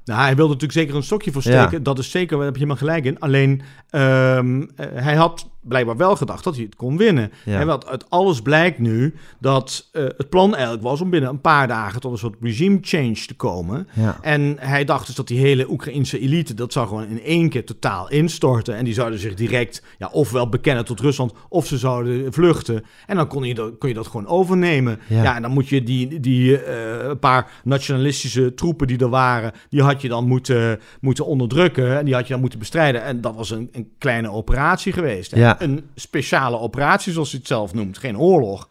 [0.06, 1.84] Nou, hij wilde natuurlijk zeker een stokje voor steken.
[1.84, 3.20] Dat is zeker, daar heb je helemaal gelijk in.
[3.20, 7.32] Alleen, um, hij had blijkbaar wel gedacht dat hij het kon winnen.
[7.46, 7.60] Ja.
[7.60, 11.42] En wat uit alles blijkt nu dat uh, het plan eigenlijk was om binnen een
[11.42, 13.88] paar dagen tot een soort regime change te komen.
[13.94, 14.18] Ja.
[14.22, 17.66] En hij dacht dus dat die hele Oekraïnse elite, dat zou gewoon in één keer
[17.66, 18.76] totaal instorten.
[18.76, 22.84] En die zouden zich direct, ja, ofwel bekennen tot Rusland, of ze zouden vluchten.
[23.08, 25.00] En dan kon je dat, kon je dat gewoon overnemen.
[25.08, 29.52] Ja, ja en dan moet je die, die uh, paar nationalistische troepen die er waren,
[29.70, 31.98] die had je dan moeten, moeten onderdrukken.
[31.98, 33.04] En die had je dan moeten bestrijden.
[33.04, 35.36] En dat was een, een kleine operatie geweest.
[35.36, 37.98] Ja een speciale operatie, zoals hij het zelf noemt.
[37.98, 38.70] Geen oorlog.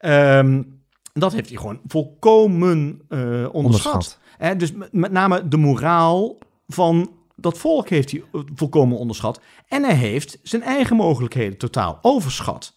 [0.00, 4.18] Um, dat heeft hij gewoon volkomen uh, onderschat.
[4.56, 9.40] dus met name de moraal van dat volk heeft hij eh, volkomen onderschat.
[9.68, 12.74] En hij heeft zijn eigen mogelijkheden totaal overschat.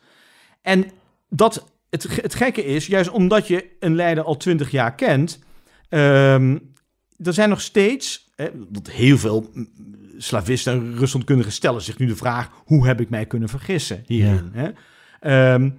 [0.61, 0.85] En
[1.29, 5.39] dat, het, het gekke is, juist omdat je een leider al twintig jaar kent...
[5.89, 6.73] Um,
[7.23, 8.49] er zijn nog steeds, hè,
[8.91, 9.49] heel veel
[10.23, 14.51] slavisten en Ruslandkundigen stellen zich nu de vraag: hoe heb ik mij kunnen vergissen hierin?
[14.53, 14.69] Hè?
[15.19, 15.69] Ehm,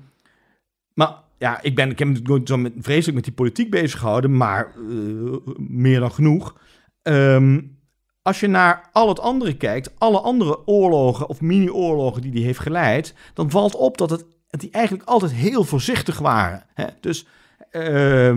[0.94, 4.36] maar ja, ik, ben, ik heb me zo met, vreselijk met die politiek bezig gehouden,
[4.36, 6.56] maar uh, meer dan genoeg.
[7.02, 7.80] Um,
[8.22, 12.58] als je naar al het andere kijkt, alle andere oorlogen of mini-oorlogen die hij heeft
[12.58, 16.66] geleid, dan valt op dat, het, dat die eigenlijk altijd heel voorzichtig waren.
[16.74, 16.86] Hè?
[17.00, 17.26] Dus
[17.72, 18.36] uh,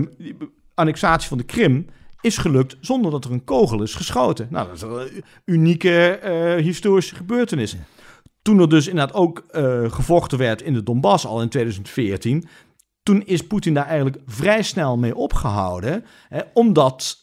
[0.74, 1.86] annexatie van de Krim
[2.26, 4.48] is gelukt zonder dat er een kogel is geschoten.
[4.50, 7.76] Nou, dat is een unieke uh, historische gebeurtenis.
[8.42, 12.48] Toen er dus inderdaad ook uh, gevochten werd in de Donbass al in 2014,
[13.04, 17.20] toen is Poetin daar eigenlijk vrij snel mee opgehouden, hè, omdat,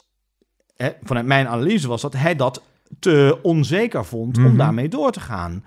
[0.77, 2.63] hè, vanuit mijn analyse was dat hij dat
[2.99, 4.57] te onzeker vond om mhm.
[4.57, 5.65] daarmee door te gaan.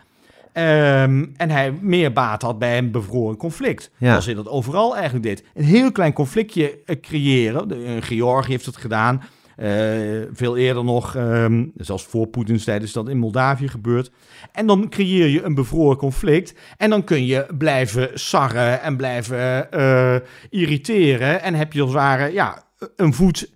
[0.58, 3.91] Um, en hij meer baat had bij een bevroren conflict.
[3.97, 4.10] Ja.
[4.10, 5.43] Zoals hij dat overal eigenlijk deed.
[5.53, 7.68] Een heel klein conflictje uh, creëren.
[7.68, 9.24] De, uh, Georgië heeft het gedaan.
[9.58, 9.68] Uh,
[10.32, 14.12] veel eerder nog, um, zelfs voor Poetins tijd is dat in Moldavië gebeurd.
[14.51, 16.53] En dan creëer je een bevroren conflict.
[16.78, 19.70] En dan kun je blijven sarren en blijven
[20.49, 21.41] irriteren.
[21.41, 22.64] En heb je als het ware ja,
[22.95, 23.51] een voet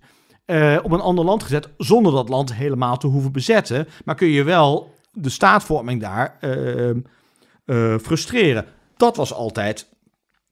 [0.82, 1.68] op een ander land gezet.
[1.76, 3.88] Zonder dat land helemaal te hoeven bezetten.
[4.04, 6.38] Maar kun je wel de staatvorming daar
[7.64, 8.66] uh, frustreren.
[8.96, 9.88] Dat was altijd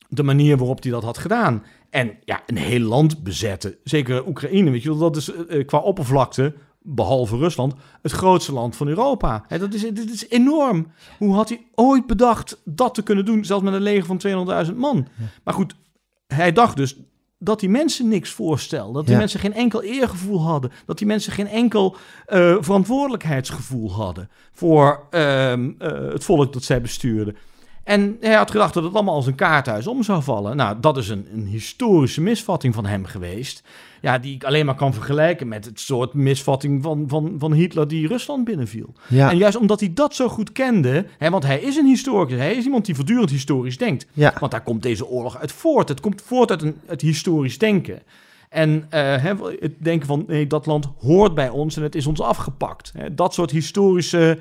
[0.08, 1.62] de manier waarop hij dat had gedaan.
[1.90, 5.78] En ja, een heel land bezetten, zeker Oekraïne, weet je wel, dat is uh, qua
[5.78, 9.44] oppervlakte, behalve Rusland, het grootste land van Europa.
[9.48, 10.92] Hè, dat is, dit is enorm.
[11.18, 14.74] Hoe had hij ooit bedacht dat te kunnen doen, zelfs met een leger van 200.000
[14.74, 15.08] man?
[15.44, 15.74] Maar goed,
[16.26, 16.96] hij dacht dus,
[17.38, 18.94] dat die mensen niks voorstelden.
[18.94, 20.72] Dat die mensen geen enkel eergevoel hadden.
[20.86, 21.96] Dat die mensen geen enkel
[22.28, 25.68] uh, verantwoordelijkheidsgevoel hadden voor uh, uh,
[26.12, 27.36] het volk dat zij bestuurden.
[27.84, 30.56] En hij had gedacht dat het allemaal als een kaarthuis om zou vallen.
[30.56, 33.62] Nou, dat is een, een historische misvatting van hem geweest.
[34.00, 37.88] Ja, die ik alleen maar kan vergelijken met het soort misvatting van, van, van Hitler
[37.88, 38.92] die Rusland binnenviel.
[39.08, 39.30] Ja.
[39.30, 42.54] En juist omdat hij dat zo goed kende, hè, want hij is een historicus, hij
[42.54, 44.06] is iemand die voortdurend historisch denkt.
[44.12, 44.34] Ja.
[44.40, 45.88] Want daar komt deze oorlog uit voort.
[45.88, 48.02] Het komt voort uit een, het historisch denken.
[48.48, 49.14] En uh,
[49.60, 52.92] het denken van nee, dat land hoort bij ons en het is ons afgepakt.
[53.12, 54.38] Dat soort historische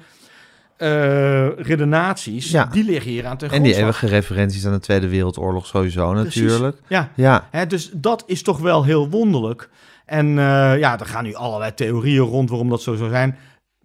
[0.78, 2.66] uh, redenaties, ja.
[2.66, 6.78] die liggen hier aan te En die eeuwige referenties aan de Tweede Wereldoorlog sowieso natuurlijk.
[6.88, 7.48] Ja, ja.
[7.52, 9.70] Hè, dus dat is toch wel heel wonderlijk.
[10.06, 10.36] En uh,
[10.80, 13.38] ja, er gaan nu allerlei theorieën rond waarom dat zo zou zijn.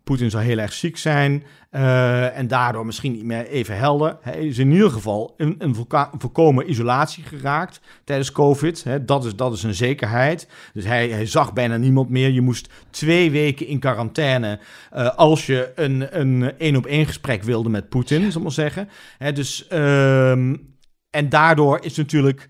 [0.05, 4.17] Poetin zou heel erg ziek zijn uh, en daardoor misschien niet meer even helder.
[4.21, 5.77] Hij is in ieder geval in een
[6.19, 8.85] volkomen isolatie geraakt tijdens COVID.
[8.85, 10.49] Hè, dat, is, dat is een zekerheid.
[10.73, 12.31] Dus hij, hij zag bijna niemand meer.
[12.31, 14.59] Je moest twee weken in quarantaine
[14.95, 18.89] uh, als je een een één op één gesprek wilde met Poetin, zal maar zeggen.
[19.19, 20.77] Hè, dus um,
[21.11, 22.49] en daardoor is natuurlijk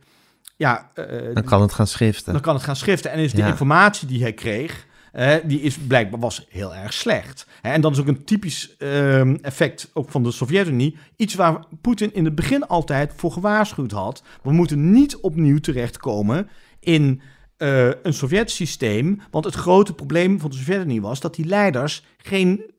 [0.56, 0.90] ja.
[0.94, 2.32] Uh, dan kan het gaan schriften.
[2.32, 5.78] Dan kan het gaan schriften en is de informatie die hij kreeg eh, die is
[5.78, 7.46] blijkbaar was heel erg slecht.
[7.62, 10.96] En dat is ook een typisch ehm, effect ook van de Sovjet-Unie.
[11.16, 14.22] Iets waar Poetin in het begin altijd voor gewaarschuwd had.
[14.42, 16.48] We moeten niet opnieuw terechtkomen
[16.80, 17.20] in
[17.56, 19.20] eh, een Sovjet-systeem.
[19.30, 22.71] Want het grote probleem van de Sovjet-Unie was dat die leiders geen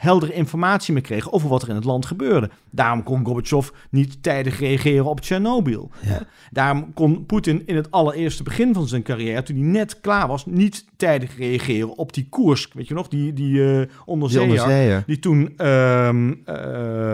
[0.00, 2.50] heldere informatie meer kregen over wat er in het land gebeurde.
[2.70, 5.90] Daarom kon Gorbachev niet tijdig reageren op Tsjernobyl.
[6.00, 6.22] Ja.
[6.50, 10.46] Daarom kon Poetin in het allereerste begin van zijn carrière, toen hij net klaar was,
[10.46, 12.68] niet tijdig reageren op die koers.
[12.72, 16.32] Weet je nog, die, die uh, Die onderzeeër, die, toen ehm,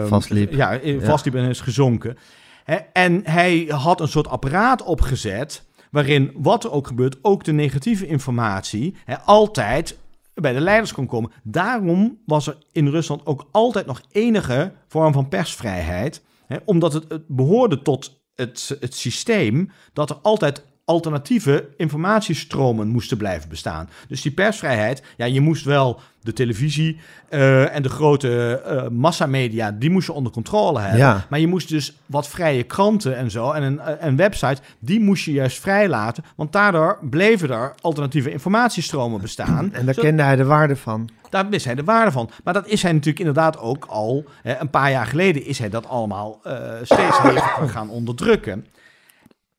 [0.06, 0.52] Vastliep.
[0.52, 2.16] Ja, eh, vastliep en is gezonken.
[2.64, 7.52] Hè, en hij had een soort apparaat opgezet waarin wat er ook gebeurt, ook de
[7.52, 9.98] negatieve informatie, hè, altijd
[10.34, 11.32] bij de leiders kon komen.
[11.42, 16.22] Daarom was er in Rusland ook altijd nog enige vorm van persvrijheid.
[16.46, 23.16] Hè, omdat het, het behoorde tot het, het systeem dat er altijd alternatieve informatiestromen moesten
[23.16, 23.88] blijven bestaan.
[24.08, 29.70] Dus die persvrijheid, ja, je moest wel de televisie eh, en de grote eh, massamedia,
[29.70, 30.98] die moest je onder controle hebben.
[30.98, 31.26] Ja.
[31.30, 35.24] Maar je moest dus wat vrije kranten en zo en een, een website, die moest
[35.24, 36.24] je juist vrijlaten.
[36.36, 39.72] Want daardoor bleven er alternatieve informatiestromen bestaan.
[39.72, 41.08] En daar kende hij de waarde van.
[41.30, 42.30] daar wist hij de waarde van.
[42.44, 44.24] Maar dat is hij natuurlijk inderdaad ook al.
[44.42, 48.66] Hè, een paar jaar geleden is hij dat allemaal eh, steeds heviger gaan onderdrukken.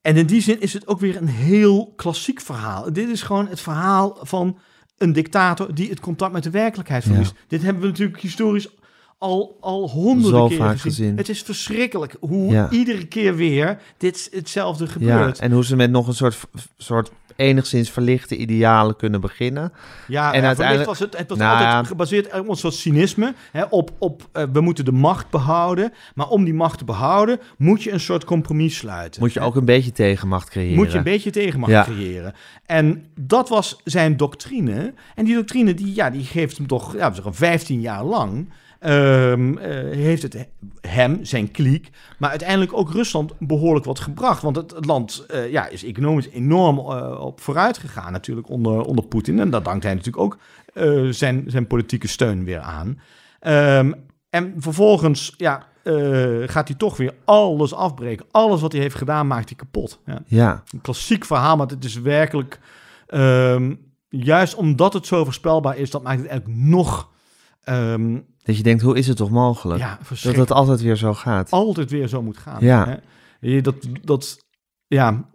[0.01, 2.93] En in die zin is het ook weer een heel klassiek verhaal.
[2.93, 4.57] Dit is gewoon het verhaal van
[4.98, 7.34] een dictator die het contact met de werkelijkheid verliest.
[7.48, 8.68] Dit hebben we natuurlijk historisch
[9.18, 10.91] al, al honderden Zo keer vaak gezien.
[10.91, 11.18] gezien.
[11.18, 12.70] Het is verschrikkelijk hoe Ja.
[12.70, 15.39] iedere keer weer dit hetzelfde Ja, gebeurt.
[15.39, 16.39] en hoe ze met nog een soort,
[16.78, 19.73] soort enigszins verlichte idealen kunnen beginnen.
[20.07, 23.34] Ja, En uiteindelijk- was het, het was Nou altijd gebaseerd op een soort cynisme.
[23.51, 25.93] Hè, op op eh, we moeten de macht behouden.
[26.15, 29.21] Maar om die macht te behouden, moet je een soort compromis sluiten.
[29.21, 30.75] Moet je ook een beetje tegenmacht creëren.
[30.75, 31.84] moet je een beetje tegenmacht Ja.
[31.84, 32.34] creëren.
[32.65, 34.93] En dat was zijn doctrine.
[35.15, 38.49] En die doctrine die, ja, die geeft hem toch ja, we zeggen 15 jaar lang.
[38.84, 40.47] Ehm, eh, heeft het
[40.81, 44.41] hem, zijn kliek, maar uiteindelijk ook Rusland behoorlijk wat gebracht.
[44.41, 48.81] Want het, het land eh, ja, is economisch enorm eh, op vooruit gegaan natuurlijk onder,
[48.81, 49.39] onder Poetin.
[49.39, 50.38] En daar dankt hij natuurlijk ook
[51.13, 52.99] zijn, zijn politieke steun weer aan.
[53.39, 53.91] Ehm,
[54.29, 55.67] en vervolgens ja,
[56.45, 58.25] gaat hij toch weer alles afbreken.
[58.31, 59.99] Alles wat hij heeft gedaan maakt hij kapot.
[60.05, 62.59] Ja Ja, een klassiek verhaal, maar het is werkelijk...
[63.07, 63.73] ehm,
[64.09, 67.11] juist omdat het zo voorspelbaar is, dat maakt het eigenlijk nog...
[68.44, 69.80] dat je denkt, hoe is het toch mogelijk?
[69.80, 71.52] ja, dat het altijd weer zo gaat.
[71.52, 72.58] altijd weer zo moet gaan.
[72.66, 72.86] Ja.
[72.86, 72.96] Hè?
[73.50, 74.38] Je- Dat, dat,
[74.88, 75.26] ja,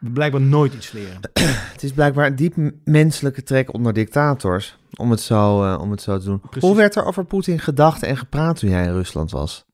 [0.00, 1.20] we blijkbaar nooit iets leren.
[1.72, 2.54] Het is blijkbaar een diep
[2.84, 6.40] menselijke trek onder dictators om het zo, eh, om het zo te doen.
[6.40, 6.62] Precies.
[6.68, 9.64] Hoe werd er over Poetin gedacht en gepraat toen jij in Rusland was?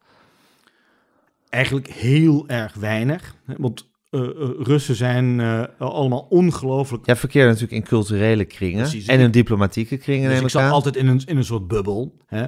[1.48, 3.34] Eigenlijk heel erg weinig.
[3.44, 4.28] Want eh, eh,
[4.58, 7.06] Russen zijn eh, allemaal ongelooflijk...
[7.06, 9.06] Jij verkeerde natuurlijk in culturele kringen Precies.
[9.06, 10.70] en in diplomatieke kringen, Dus neem ik zat aan.
[10.72, 12.16] altijd in een, in een soort bubbel.
[12.26, 12.46] Hè?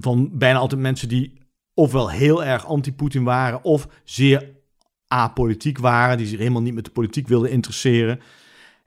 [0.00, 1.32] Van bijna altijd mensen die
[1.74, 3.64] ofwel heel erg anti-Poetin waren...
[3.64, 4.50] of zeer
[5.06, 8.20] apolitiek waren, die zich helemaal niet met de politiek wilden interesseren.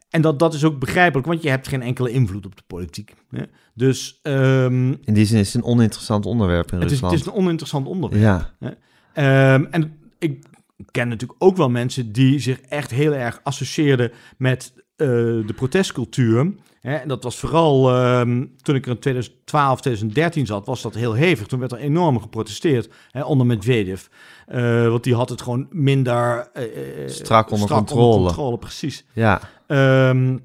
[0.09, 3.13] En dat, dat is ook begrijpelijk, want je hebt geen enkele invloed op de politiek.
[3.29, 3.43] Hè?
[3.73, 7.27] Dus ehm, In die zin is het een oninteressant onderwerp in het, is, het Rusland.
[7.27, 8.21] is een oninteressant onderwerp.
[8.59, 8.75] Ja,
[9.13, 10.43] Ehm, en ik
[10.91, 16.53] ken natuurlijk ook wel mensen die zich echt heel erg associeerden met eh, de protestcultuur.
[16.81, 20.95] Hè, en dat was vooral ehm, toen ik er in 2012, 2013 zat, was dat
[20.95, 21.47] heel hevig.
[21.47, 24.05] Toen werd er enorm geprotesteerd hè, onder Medvedev.
[24.47, 26.63] Eh, want die had het gewoon minder eh,
[27.05, 28.25] Strak onder controle.
[28.25, 29.05] controle, precies.
[29.13, 29.41] ja.
[29.67, 30.37] Ehm,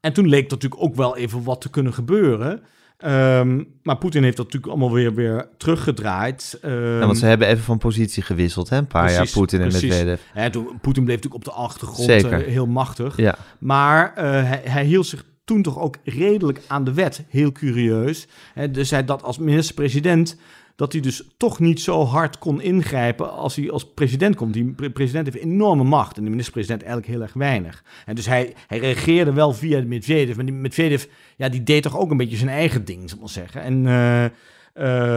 [0.00, 2.62] en toen leek dat natuurlijk ook wel even wat te kunnen gebeuren.
[2.98, 6.58] Ehm, maar Poetin heeft dat natuurlijk allemaal weer, weer teruggedraaid.
[6.62, 8.76] Ehm, Ja, want ze hebben even van positie gewisseld, hè?
[8.76, 9.66] Een paar Precies, jaar Poetin en.
[9.72, 10.20] Medvedev.
[10.50, 12.32] Toen, Poetin bleef natuurlijk op de achtergrond Zeker.
[12.32, 13.16] eh, heel machtig.
[13.16, 17.24] Ja, Maar eh, hij, hij hield zich toen toch ook redelijk aan de wet.
[17.28, 18.26] Heel curieus.
[18.54, 20.36] Hè, dus hij dat als minister-president...
[20.76, 24.52] dat hij dus toch niet zo hard kon ingrijpen als hij als president komt.
[24.52, 27.84] Die pre- president heeft enorme macht en de minister-president eigenlijk heel erg weinig.
[28.06, 30.36] En dus hij, hij reageerde wel via Medvedev.
[30.36, 31.04] Maar die Medvedev,
[31.36, 33.62] ja, die deed toch ook een beetje zijn eigen ding, zal ik maar zeggen.
[33.62, 34.24] En eh,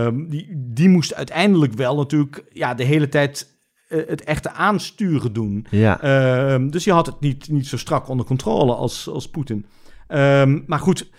[0.05, 3.55] ehm, die, die moest uiteindelijk wel natuurlijk ja, de hele tijd
[3.87, 5.65] eh, het echte aansturen doen.
[5.69, 6.01] ja.
[6.01, 9.65] Ehm, dus je had het niet, niet zo strak onder controle als, als Poetin.
[10.07, 11.09] Ehm, maar goed,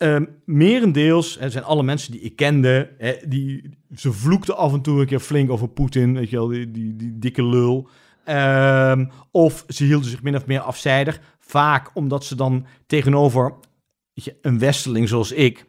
[0.00, 5.00] ehm merendeels zijn alle mensen die ik kende, hè, die, ze vloekten af en toe
[5.00, 7.88] een keer flink over Poetin, weet je wel, die, die, die dikke lul.
[8.24, 13.54] Ehm, of ze hielden zich min of meer afzijdig, vaak omdat ze dan tegenover
[14.14, 15.66] weet je, een westeling zoals ik,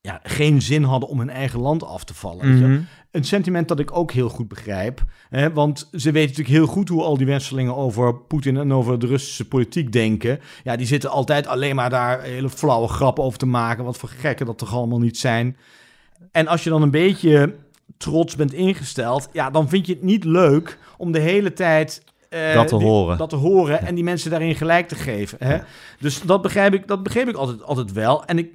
[0.00, 2.48] ja, geen zin hadden om hun eigen land af te vallen.
[2.48, 2.82] weet je.
[3.12, 5.02] Een sentiment dat ik ook heel goed begrijp.
[5.30, 8.98] Hè, want ze weten natuurlijk heel goed hoe al die wenselingen over Poetin en over
[8.98, 10.40] de Russische politiek denken.
[10.64, 13.84] Ja, die zitten altijd alleen maar daar hele flauwe grappen over te maken.
[13.84, 15.56] Wat voor gekken dat toch allemaal niet zijn.
[16.32, 17.54] En als je dan een beetje
[17.96, 22.54] trots bent ingesteld, ja, dan vind je het niet leuk om de hele tijd eh,
[22.54, 23.18] Dat te die- horen.
[23.18, 25.38] Dat te horen en die mensen daarin gelijk te geven.
[25.40, 25.58] Hè?
[26.00, 28.24] Dus dat begrijp ik, dat begreep ik altijd, altijd wel.
[28.24, 28.50] En ik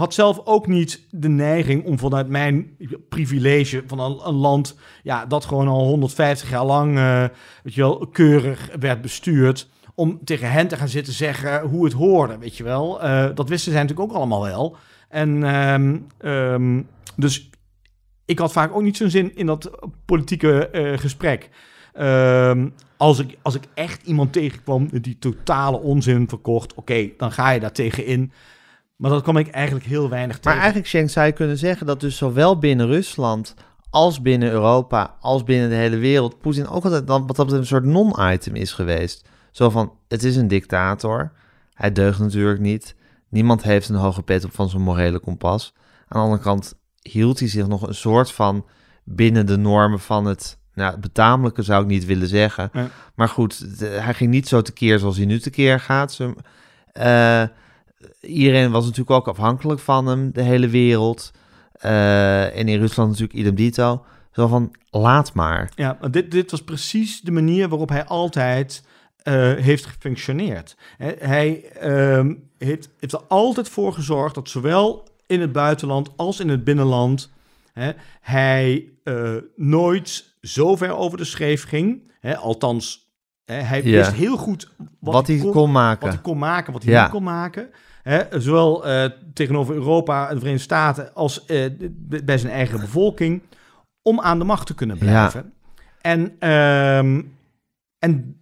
[0.00, 2.76] had zelf ook niet de neiging om vanuit mijn
[3.08, 7.24] privilege van een, land, ja, dat gewoon al 150 jaar lang, eh,
[7.62, 11.92] weet je wel, keurig werd bestuurd, om tegen hen te gaan zitten zeggen hoe het
[11.92, 13.02] hoorde, weet je wel.
[13.02, 14.76] Eh, dat wisten zij natuurlijk ook allemaal wel.
[15.08, 16.82] En ehm, ehm,
[17.16, 17.50] dus
[18.24, 19.70] ik had vaak ook niet zo'n zin in dat
[20.04, 21.50] politieke eh, gesprek.
[21.92, 27.50] Ehm, als, ik, als ik echt iemand tegenkwam die totale onzin verkocht, oké, dan ga
[27.50, 28.32] je daar tegen in.
[29.00, 30.58] Maar dat kwam ik eigenlijk heel weinig Maar tegen.
[30.58, 33.54] eigenlijk, Schenk, zou je kunnen zeggen dat dus zowel binnen Rusland
[33.90, 37.66] als binnen Europa, als binnen de hele wereld, Poetin ook altijd dan wat dat een
[37.66, 39.28] soort non-item is geweest.
[39.50, 41.32] Zo van, het is een dictator,
[41.74, 42.94] hij deugt natuurlijk niet,
[43.28, 45.72] niemand heeft een hoge pet op van zijn morele kompas.
[46.08, 48.66] Aan de andere kant hield hij zich nog een soort van
[49.04, 52.70] binnen de normen van het, nou, betamelijke zou ik niet willen zeggen.
[52.72, 52.88] Ja.
[53.14, 56.12] Maar goed, de- hij ging niet zo tekeer zoals hij nu tekeer gaat.
[56.12, 56.34] Ze,
[56.92, 57.42] eh,
[58.20, 61.30] iedereen was natuurlijk ook afhankelijk van hem, de hele wereld.
[61.72, 64.04] Eh, en in Rusland natuurlijk idem dito.
[64.32, 65.72] Zo van, laat maar.
[65.74, 68.84] Ja, dit, dit was precies de manier waarop hij altijd
[69.22, 70.76] eh, heeft gefunctioneerd.
[71.18, 76.48] Hij ehm, heeft, heeft er altijd voor gezorgd dat zowel in het buitenland als in
[76.48, 77.30] het binnenland
[78.20, 82.12] hij eh, nooit zo ver over de schreef ging.
[82.40, 83.12] Althans,
[83.44, 83.96] hij Ja.
[83.96, 86.00] wist heel goed wat, Wat, hij kon maken.
[86.06, 87.02] wat hij kon maken, wat hij Ja.
[87.02, 87.70] niet kon maken.
[88.10, 91.70] Hè, zowel eh, tegenover Europa en de Verenigde Staten als eh,
[92.24, 93.42] bij zijn eigen bevolking.
[94.02, 95.52] Om aan de macht te kunnen blijven.
[96.00, 97.22] En, ehm,
[97.98, 98.39] en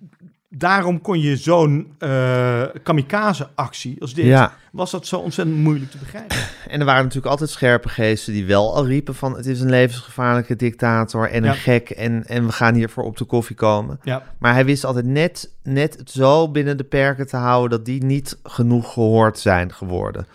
[0.49, 5.99] daarom kon je zo'n eh, kamikaze-actie als dit, ja, was dat zo ontzettend moeilijk te
[5.99, 6.37] begrijpen.
[6.69, 9.37] en er waren natuurlijk altijd scherpe geesten die wel al riepen van...
[9.37, 11.53] het is een levensgevaarlijke dictator en een Ja.
[11.53, 14.01] gek en, en we gaan hiervoor op de koffie komen.
[14.03, 17.71] Ja, Maar hij wist altijd net, net het zo binnen de perken te houden...
[17.71, 20.27] dat die niet genoeg gehoord zijn geworden.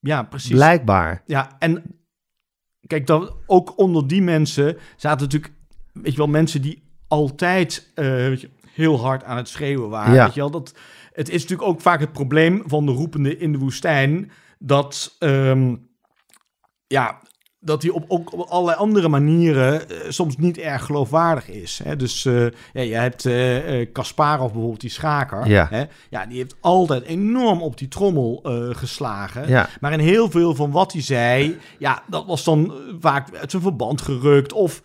[0.00, 0.50] ja precies.
[0.50, 1.22] Blijkbaar.
[1.26, 1.82] Ja, en
[2.86, 5.52] kijk, dan, ook onder die mensen zaten natuurlijk,
[5.92, 8.50] weet je wel, mensen die altijd eh, weet je,
[8.80, 10.14] heel hard aan het schreeuwen waren.
[10.14, 10.24] Ja.
[10.24, 10.74] Weet je wel, dat,
[11.12, 15.76] het is natuurlijk ook vaak het probleem van de roepende in de woestijn, dat, ehm,
[16.86, 17.20] ja,
[17.62, 21.80] dat hij op, ook op allerlei andere manieren eh, soms niet erg geloofwaardig is.
[21.84, 21.96] Hè?
[21.96, 25.46] Dus eh, ja, je hebt eh, Kasparov bijvoorbeeld, die schaker.
[25.46, 25.66] Ja.
[25.70, 25.84] Hè?
[26.10, 28.40] ja, die heeft altijd enorm op die trommel
[28.72, 29.48] geslagen.
[29.48, 29.68] Ja.
[29.80, 33.62] Maar in heel veel van wat hij zei, ja, dat was dan vaak uit zijn
[33.62, 34.82] verband gerukt of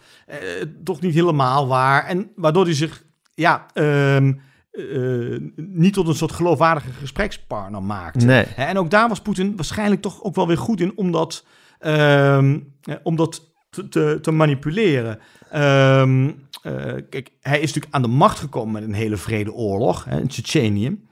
[0.83, 2.05] toch niet helemaal waar.
[2.05, 3.04] En waardoor hij zich,
[3.35, 4.33] ja, ehm,
[4.75, 8.25] eh, niet tot een soort geloofwaardige gesprekspartner maakte.
[8.25, 8.43] Nee.
[8.43, 11.45] En ook daar was Poetin waarschijnlijk toch ook wel weer goed in om dat,
[11.79, 15.19] ehm, eh, om dat te, te, te manipuleren.
[15.51, 16.31] Ehm,
[16.61, 16.73] eh,
[17.09, 20.27] kijk, hij is natuurlijk aan de macht gekomen met een hele vrede oorlog hè, in
[20.27, 21.03] Tsjetsjenië.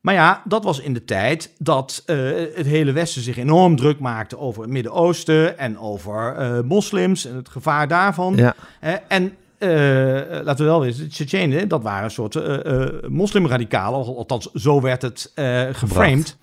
[0.00, 4.38] Maar ja, dat was in de tijd dat het hele Westen zich enorm druk maakte
[4.38, 8.36] over het Midden-Oosten en over moslims en het gevaar daarvan.
[8.36, 8.54] Ja.
[9.08, 9.36] En
[10.44, 14.80] laten we wel weten, Tsjetsjenen, dat waren een soort eh, eh, moslimradicalen, al- althans zo
[14.80, 16.36] werd het eh geframed.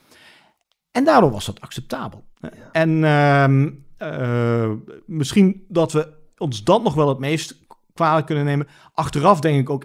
[0.91, 2.23] En daardoor was dat acceptabel.
[2.71, 4.71] En ehm, eh,
[5.05, 6.07] misschien dat we
[6.37, 7.57] ons dat nog wel het meest
[7.93, 8.67] kwalijk kunnen nemen.
[8.93, 9.83] Achteraf denk ik ook,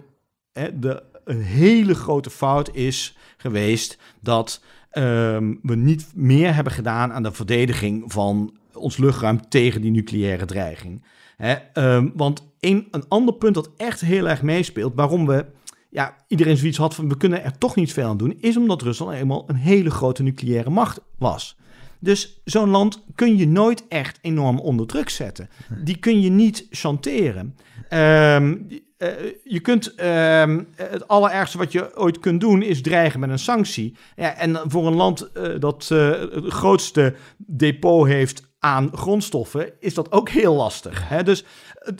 [0.51, 7.13] hè, de, een hele grote fout is geweest dat ehm, we niet meer hebben gedaan
[7.13, 11.05] aan de verdediging van ons luchtruim tegen die nucleaire dreiging.
[11.37, 15.45] Hè, ehm, want een, een ander punt dat echt heel erg meespeelt, waarom we
[15.89, 18.81] ja, iedereen zoiets had van we kunnen er toch niet veel aan doen, is omdat
[18.81, 21.57] Rusland eenmaal een hele grote nucleaire macht was.
[21.99, 25.49] Dus zo'n land kun je nooit echt enorm onder druk zetten.
[25.83, 27.55] Die kun je niet chanteren.
[27.89, 28.55] Ehm,
[28.97, 29.09] eh,
[29.43, 33.95] je kunt ehm, het allerergste wat je ooit kunt doen is dreigen met een sanctie.
[34.15, 39.93] Ja, en voor een land eh, dat eh, het grootste depot heeft aan grondstoffen, is
[39.93, 41.09] dat ook heel lastig.
[41.09, 41.23] Hè?
[41.23, 41.45] Dus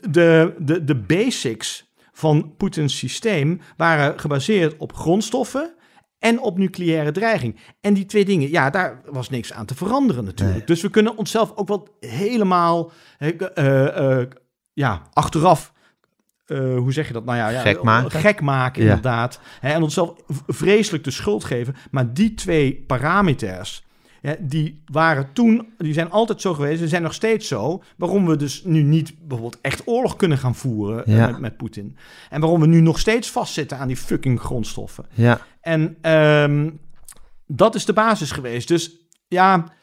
[0.10, 5.74] de, de, de basics van Poetins systeem waren gebaseerd op grondstoffen
[6.20, 7.60] en op nucleaire dreiging.
[7.82, 10.58] En die twee dingen, ja, daar was niks aan te veranderen natuurlijk.
[10.58, 10.68] Nee.
[10.68, 14.28] Dus we kunnen onszelf ook wel helemaal eh, eh,
[14.74, 15.74] ja, achteraf.
[16.46, 17.26] eh, hoe zeg je dat?
[17.26, 18.20] Nou ja, ja Gek maken.
[18.20, 18.88] Gek maken, Ja.
[18.88, 19.40] inderdaad.
[19.60, 20.14] Hè, en onszelf
[20.48, 21.76] vreselijk de schuld geven.
[21.92, 23.85] Maar die twee parameters,
[24.26, 27.84] ja, die waren toen, die zijn altijd zo geweest, ze zijn nog steeds zo.
[27.98, 31.28] Waarom we dus nu niet bijvoorbeeld echt oorlog kunnen gaan voeren eh, Ja.
[31.28, 31.98] met, met Poetin.
[32.30, 35.06] En waarom we nu nog steeds vastzitten aan die fucking grondstoffen.
[35.14, 36.70] Ja, En ehm,
[37.48, 38.68] dat is de basis geweest.
[38.68, 38.92] Dus
[39.28, 39.74] ja,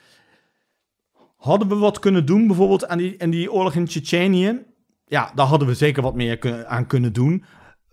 [1.36, 4.58] hadden we wat kunnen doen bijvoorbeeld aan die, aan die oorlog in Tsjetsjenië?
[5.06, 7.44] Ja, daar hadden we zeker wat meer aan kunnen doen.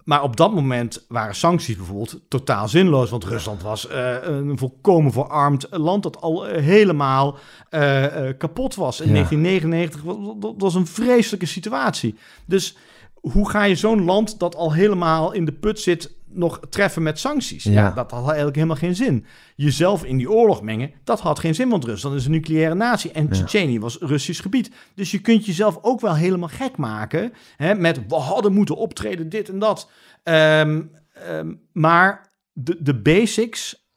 [0.09, 3.09] Maar op dat moment waren sancties bijvoorbeeld totaal zinloos.
[3.09, 7.37] Want Rusland was eh, een volkomen verarmd land dat al eh, helemaal
[7.69, 8.05] eh,
[8.37, 8.99] kapot was.
[8.99, 9.13] In Ja.
[9.13, 12.15] 1999 was, dat was een vreselijke situatie.
[12.45, 12.77] Dus
[13.13, 17.19] hoe ga je zo'n land dat al helemaal in de put zit nog treffen met
[17.19, 17.63] sancties?
[17.63, 17.71] Ja.
[17.71, 17.91] Ja.
[17.91, 19.25] dat had eigenlijk helemaal geen zin.
[19.55, 23.11] Jezelf in die oorlog mengen, dat had geen zin, want Rusland is een nucleaire natie
[23.11, 24.71] en Tsjetsjenië was Russisch gebied.
[24.95, 29.29] Dus je kunt jezelf ook wel helemaal gek maken hè, met we hadden moeten optreden,
[29.29, 29.89] dit en dat.
[30.23, 30.81] Ehm,
[31.13, 33.87] ehm, maar de, de basics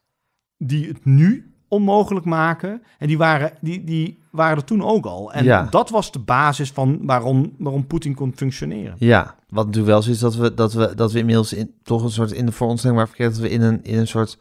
[0.57, 5.33] die het nu onmogelijk maken, en die waren, die, die waren er toen ook al.
[5.33, 5.67] En Ja.
[5.69, 8.95] dat was de basis van waarom, waarom Poetin kon functioneren.
[8.99, 9.35] ja.
[9.53, 12.09] Wat natuurlijk wel zo is dat we, dat we, dat we inmiddels in, toch een
[12.11, 14.37] soort in de voor ons denkbaar verkeerd dat we in een, in een soort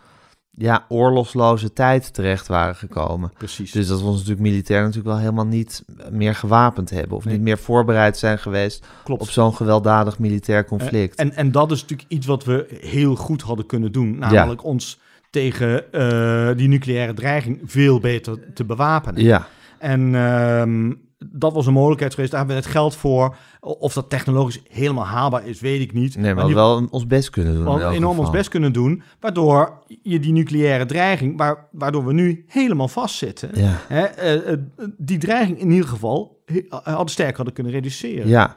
[0.51, 3.33] ja, oorlogsloze tijd terecht waren gekomen.
[3.39, 3.73] Precies.
[3.73, 7.17] Dus dat we ons natuurlijk militair natuurlijk wel helemaal niet meer gewapend hebben.
[7.17, 7.35] Of Nee.
[7.35, 9.21] niet meer voorbereid zijn geweest Klopt.
[9.23, 11.15] op zo'n gewelddadig militair conflict.
[11.15, 14.19] En, en dat is natuurlijk iets wat we heel goed hadden kunnen doen.
[14.19, 15.01] Namelijk ons
[15.31, 19.23] tegen eh, die nucleaire dreiging veel beter te bewapenen.
[19.23, 19.47] ja,
[19.79, 20.93] En ehm,
[21.31, 22.31] dat was een mogelijkheid geweest.
[22.33, 23.37] Daar hebben we het geld voor.
[23.61, 26.17] Of dat technologisch helemaal haalbaar is, weet ik niet.
[26.17, 27.77] nee, Maar hadden wel ons best kunnen doen.
[27.79, 29.03] we enorm ons best kunnen doen.
[29.21, 33.51] Waardoor je die nucleaire dreiging, waar, waardoor we nu helemaal vastzitten.
[33.55, 33.81] Ja.
[33.89, 34.59] Hè, eh, eh,
[34.97, 38.29] die dreiging in ieder geval he- hadden sterk hadden kunnen reduceren.
[38.29, 38.57] Ja,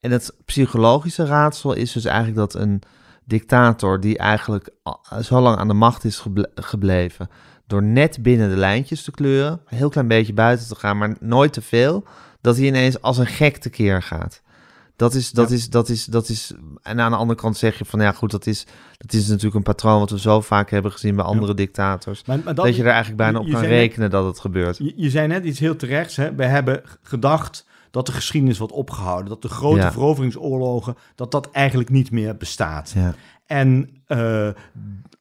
[0.00, 2.82] en het psychologische raadsel is dus eigenlijk dat een
[3.24, 4.68] dictator die eigenlijk
[5.20, 7.28] zo lang aan de macht is geble- gebleven,
[7.66, 11.16] door net binnen de lijntjes te kleuren, een heel klein beetje buiten te gaan, maar
[11.20, 12.04] nooit te veel,
[12.40, 14.42] dat hij ineens als een gek tekeer gaat.
[14.96, 15.54] Dat is, dat, Ja.
[15.54, 16.52] is, dat, is, dat is,
[16.82, 18.66] en aan de andere kant zeg je van, ja goed, dat is,
[18.98, 22.38] dat is natuurlijk een patroon wat we zo vaak hebben gezien bij andere dictators, Maar,
[22.44, 24.78] maar dat, je er eigenlijk bijna op kan net- rekenen dat het gebeurt.
[24.78, 26.16] Je, je zei net iets heel terechts.
[26.16, 26.34] Hè?
[26.34, 29.28] We hebben gedacht dat de geschiedenis wordt opgehouden.
[29.28, 29.92] Dat de grote Ja.
[29.92, 32.92] veroveringsoorlogen, dat dat eigenlijk niet meer bestaat.
[32.94, 33.14] Ja,
[33.46, 34.48] En eh,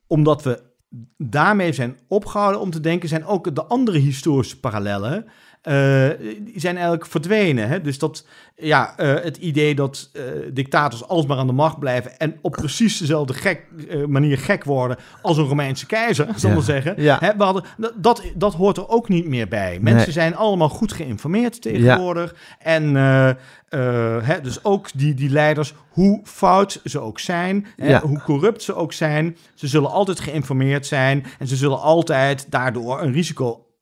[0.08, 0.62] omdat we
[1.18, 5.26] daarmee zijn opgehouden om te denken, zijn ook de andere historische parallellen.
[5.66, 6.10] Eh,
[6.40, 7.68] die zijn eigenlijk verdwenen.
[7.68, 7.82] Hè?
[7.82, 10.22] Dus dat, ja, eh, het idee dat eh,
[10.54, 13.62] dictators alsmaar aan de macht blijven en op precies dezelfde gek,
[14.08, 16.62] manier gek worden als een Romeinse keizer, zal ik Ja.
[16.64, 16.94] zeggen.
[16.98, 17.18] Ja.
[17.20, 17.64] Hè, we hadden,
[17.96, 19.78] dat, dat hoort er ook niet meer bij.
[19.82, 20.12] Mensen Nee.
[20.12, 22.36] zijn allemaal goed geïnformeerd tegenwoordig.
[22.60, 22.96] En
[24.24, 28.76] hè, dus ook die, die leiders, hoe fout ze ook zijn, hè, hoe corrupt ze
[28.76, 33.12] ook zijn, ze zullen altijd geïnformeerd zijn en ze zullen altijd daardoor een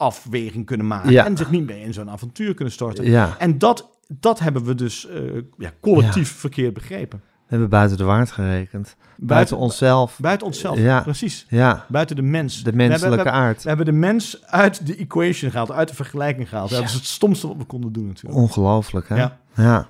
[0.08, 1.26] risicoafweging kunnen maken Ja.
[1.26, 3.06] en zich niet meer in zo'n avontuur kunnen storten.
[3.06, 3.36] ja.
[3.38, 5.22] En dat, dat hebben we dus eh,
[5.58, 7.20] ja, collectief verkeerd begrepen.
[7.20, 8.96] we hebben buiten de waard gerekend.
[9.18, 10.20] Buiten, onszelf.
[10.22, 11.02] Buiten onszelf, Ja.
[11.02, 11.46] precies.
[11.50, 12.56] Ja, Buiten de mens.
[12.56, 13.62] de We hebben- menselijke we, aard.
[13.64, 16.70] we hebben de mens uit de equation gehaald, uit de vergelijking gehaald.
[16.70, 18.36] Dat is het stomste wat we konden doen natuurlijk.
[18.36, 19.16] Ongelooflijk, hè?
[19.56, 19.88] Ja.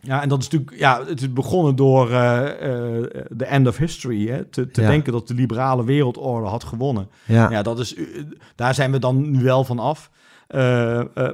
[0.00, 0.22] Ja.
[0.22, 4.28] En dat is natuurlijk, ja, het is begonnen door eh, eh, de end of history.
[4.28, 4.44] Hè?
[4.44, 4.88] Te, te Ja.
[4.88, 7.08] denken dat de liberale wereldorde had gewonnen.
[7.26, 8.04] Ja, Ja, dat is, eh,
[8.54, 10.10] daar zijn we dan nu wel van af.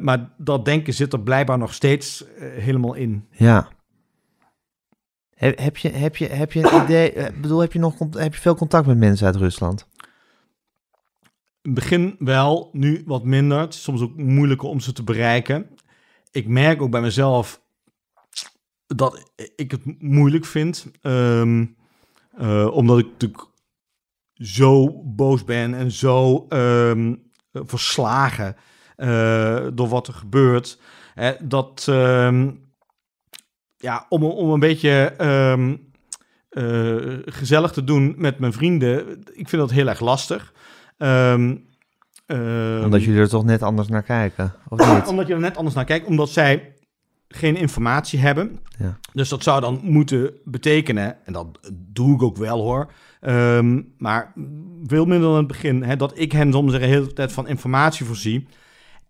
[0.01, 3.27] Maar dat denken zit er blijkbaar nog steeds helemaal in.
[3.31, 3.69] ja.
[5.35, 8.41] Heb, heb, je, heb, je, heb je een idee, bedoel, heb je, nog, heb je
[8.41, 9.87] veel contact met mensen uit Rusland?
[11.62, 13.59] In het begin wel, nu wat minder.
[13.59, 15.67] Het is soms ook moeilijker om ze te bereiken.
[16.31, 17.62] Ik merk ook bij mezelf
[18.97, 20.86] dat ik het moeilijk vind.
[21.03, 21.64] ehm,
[22.36, 23.45] eh, omdat ik natuurlijk
[24.34, 27.14] zo boos ben en zo ehm,
[27.53, 28.57] verslagen
[28.97, 30.80] eh, door wat er gebeurt.
[31.14, 32.51] Hè, dat ehm,
[33.76, 35.59] ja, om, om een beetje eh,
[37.24, 40.53] gezellig te doen met mijn vrienden, ik vind dat heel erg lastig.
[42.84, 45.07] Omdat jullie er toch net anders naar kijken, of niet?
[45.07, 46.74] omdat je er net anders naar kijkt, omdat zij
[47.29, 48.59] geen informatie hebben.
[48.79, 48.99] Ja.
[49.12, 54.33] Dus dat zou dan moeten betekenen, en dat doe ik ook wel hoor, ehm, maar
[54.85, 58.07] veel minder dan het begin, hè, dat ik hen soms de hele tijd van informatie
[58.07, 58.47] voorzie.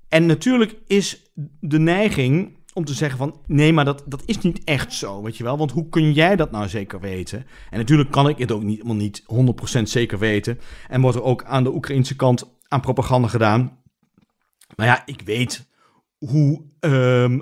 [0.08, 4.64] En natuurlijk is de neiging om te zeggen van, nee, maar dat, dat is niet
[4.64, 5.58] echt zo, weet je wel.
[5.58, 7.46] Want hoe kun jij dat nou zeker weten?
[7.70, 9.22] En natuurlijk kan ik het ook niet, helemaal niet
[9.78, 10.60] 100% zeker weten.
[10.88, 13.78] En wordt er ook aan de Oekraïnse kant aan propaganda gedaan.
[14.76, 15.68] Maar ja, ik weet
[16.18, 17.38] hoe ehm, eh,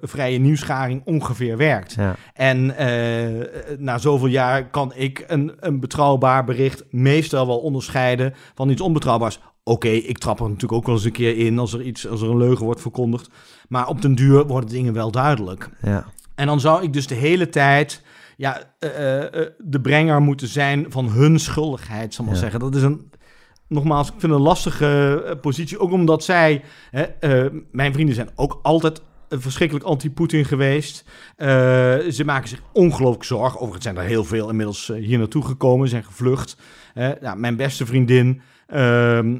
[0.00, 1.92] vrije nieuwsgaring ongeveer werkt.
[1.94, 2.16] Ja.
[2.34, 8.70] En eh, na zoveel jaar kan ik een, een betrouwbaar bericht meestal wel onderscheiden van
[8.70, 9.40] iets onbetrouwbaars.
[9.62, 12.22] Oké, ik trap er natuurlijk ook wel eens een keer in als er, iets, als
[12.22, 13.30] er een leugen wordt verkondigd.
[13.68, 15.70] Maar op den duur worden dingen wel duidelijk.
[15.82, 16.04] Ja.
[16.34, 18.02] En dan zou ik dus de hele tijd
[18.36, 22.60] ja, eh, eh, eh, de brenger moeten zijn van hun schuldigheid, zal ik maar zeggen.
[22.60, 23.10] Dat is een,
[23.68, 25.78] nogmaals, ik vind een lastige eh, positie.
[25.78, 31.04] Ook omdat zij, hè, eh, mijn vrienden zijn ook altijd eh, verschrikkelijk anti-Poetin geweest.
[31.36, 31.46] Eh,
[31.98, 33.54] ze maken zich ongelooflijk zorgen.
[33.60, 36.56] Overigens zijn er heel veel inmiddels eh, hier naartoe gekomen, zijn gevlucht.
[36.94, 39.38] Eh, nou, mijn beste vriendin, ehm,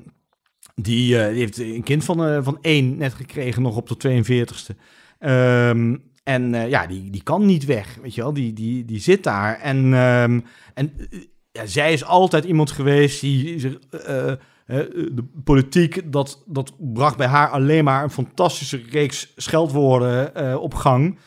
[0.74, 4.76] die, eh, heeft een kind van, eh, van één net gekregen, nog op de 42ste.
[5.18, 8.32] Ehm, en eh, ja, die, die kan niet weg, weet je wel.
[8.32, 9.60] Die, die, die zit daar.
[9.60, 10.40] En, ehm,
[10.74, 11.20] en eh,
[11.52, 13.78] ja, zij is altijd iemand geweest die zich...
[13.90, 14.36] eh, eh,
[14.66, 20.74] de politiek, dat, dat bracht bij haar alleen maar een fantastische reeks scheldwoorden eh, op
[20.74, 21.18] gang.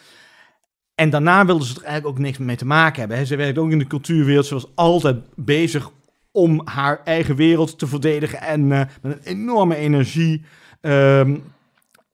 [0.96, 3.28] En daarna wilde ze er eigenlijk ook niks mee te maken hebben.
[3.28, 4.46] Ze werkt ook in de cultuurwereld.
[4.46, 5.92] Ze was altijd bezig
[6.32, 8.42] om haar eigen wereld te verdedigen.
[8.42, 10.46] En eh, met een enorme energie
[10.82, 11.38] ehm,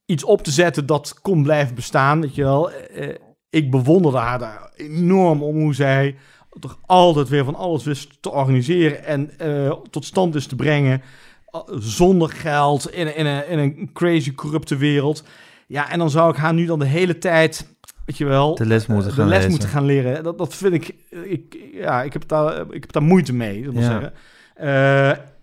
[0.05, 2.21] iets op te zetten dat kon blijven bestaan.
[2.21, 2.71] Weet je wel.
[2.71, 3.15] Eh,
[3.49, 6.15] ik bewonderde haar daar enorm om hoe zij
[6.59, 11.01] toch altijd weer van alles wist te organiseren en eh, tot stand is te brengen.
[11.45, 15.23] eh, Zonder geld, in, in, een, in een crazy corrupte wereld.
[15.67, 17.75] Ja, en dan zou ik haar nu dan de hele tijd,
[18.05, 19.51] weet je wel, De les moeten eh, gaan de les lezen.
[19.51, 20.23] moeten gaan leren.
[20.23, 23.73] Dat, dat vind ik, ik, ja, ik heb daar, ik heb daar moeite mee, dat
[23.73, 23.87] wil Ja.
[23.89, 24.13] zeggen.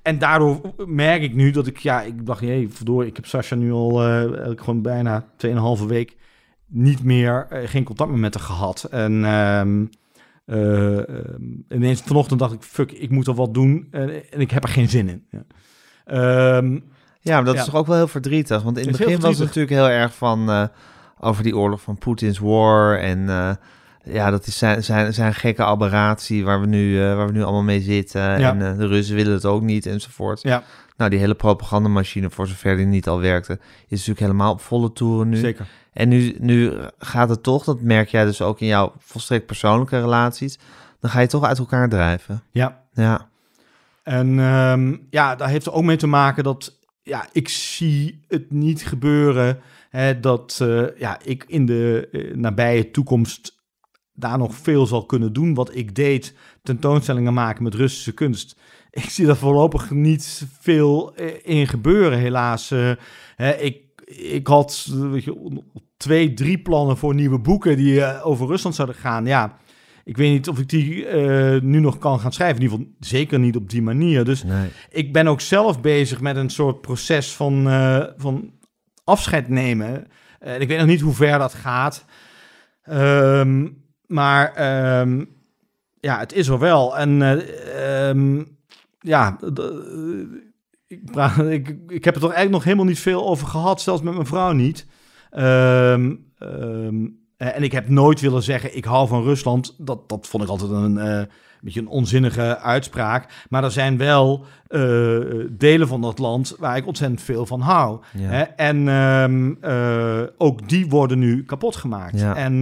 [0.03, 3.55] En daardoor merk ik nu dat ik, ja, ik dacht, hé, verdorie, ik heb Sascha
[3.55, 3.89] nu al
[4.57, 6.17] gewoon bijna 2,5 week
[6.67, 8.85] niet meer, geen contact meer met haar gehad.
[8.91, 9.85] En ehm,
[10.51, 14.51] eh, ehm, ineens vanochtend dacht ik, fuck, ik moet er wat doen en, en ik
[14.51, 15.25] heb er geen zin in.
[15.31, 15.43] Ja.
[16.05, 16.79] Ehm,
[17.23, 17.61] Ja, maar dat Ja.
[17.61, 18.63] is toch ook wel heel verdrietig.
[18.63, 20.65] Want in het begin was het natuurlijk heel erg van eh,
[21.19, 22.99] over die oorlog van Poetin's war.
[22.99, 23.51] En eh,
[24.15, 27.63] ja, dat is zijn, zijn, zijn gekke aberratie waar we, nu, waar we nu allemaal
[27.63, 28.21] mee zitten.
[28.21, 28.51] Ja.
[28.59, 30.43] En de Russen willen het ook niet enzovoort.
[30.43, 30.63] ja,
[30.97, 33.53] Nou, die hele propagandamachine, voor zover die niet al werkte,
[33.89, 35.37] is natuurlijk helemaal op volle toeren nu.
[35.37, 35.67] zeker.
[35.93, 40.01] En nu, nu gaat het toch, dat merk jij dus ook in jouw volstrekt persoonlijke
[40.01, 40.59] relaties,
[41.01, 42.43] dan ga je toch uit elkaar drijven.
[42.51, 43.29] Ja, Ja,
[44.03, 48.51] En ehm, ja, daar heeft er ook mee te maken dat ja, ik zie het
[48.51, 49.61] niet gebeuren
[49.91, 53.59] hè, dat eh, ja, ik in de eh, nabije toekomst
[54.13, 55.55] daar nog veel zal kunnen doen.
[55.55, 58.57] Wat ik deed, tentoonstellingen maken met Russische kunst.
[58.91, 62.69] Ik zie daar voorlopig niet veel eh, in gebeuren, helaas.
[63.37, 63.83] Hè, ik,
[64.19, 65.63] ik had weet je,
[65.97, 69.27] twee, drie plannen voor nieuwe boeken die eh, over Rusland zouden gaan.
[69.27, 69.57] Ja,
[70.05, 72.57] ik weet niet of ik die eh, nu nog kan gaan schrijven.
[72.57, 74.25] In ieder geval zeker niet op die manier.
[74.25, 74.69] Dus nee.
[74.91, 78.53] ik ben ook zelf bezig met een soort proces van, eh, van
[79.05, 80.07] afscheid nemen.
[80.39, 82.05] En ik weet nog niet hoe ver dat gaat.
[82.83, 83.69] Ehm,
[84.07, 85.25] maar ehm,
[86.01, 86.99] ja, het is er wel.
[86.99, 87.23] En
[87.77, 88.43] ehm,
[89.01, 89.39] ja,
[90.91, 94.03] ik, praat, ik, ik heb het er eigenlijk nog helemaal niet veel over gehad, zelfs
[94.03, 94.87] met mijn vrouw niet.
[95.31, 99.75] Ehm, ehm, eh, en ik heb nooit willen zeggen, ik hou van Rusland.
[99.79, 101.29] Dat, dat vond ik altijd een, eh, een
[101.61, 103.47] beetje een onzinnige uitspraak.
[103.49, 104.81] Maar er zijn wel eh,
[105.51, 108.01] delen van dat land waar ik ontzettend veel van hou.
[108.13, 108.29] Ja.
[108.29, 108.43] Hè?
[108.43, 112.21] En ehm, eh, ook die worden nu kapot gemaakt.
[112.21, 112.37] Ja.
[112.37, 112.55] En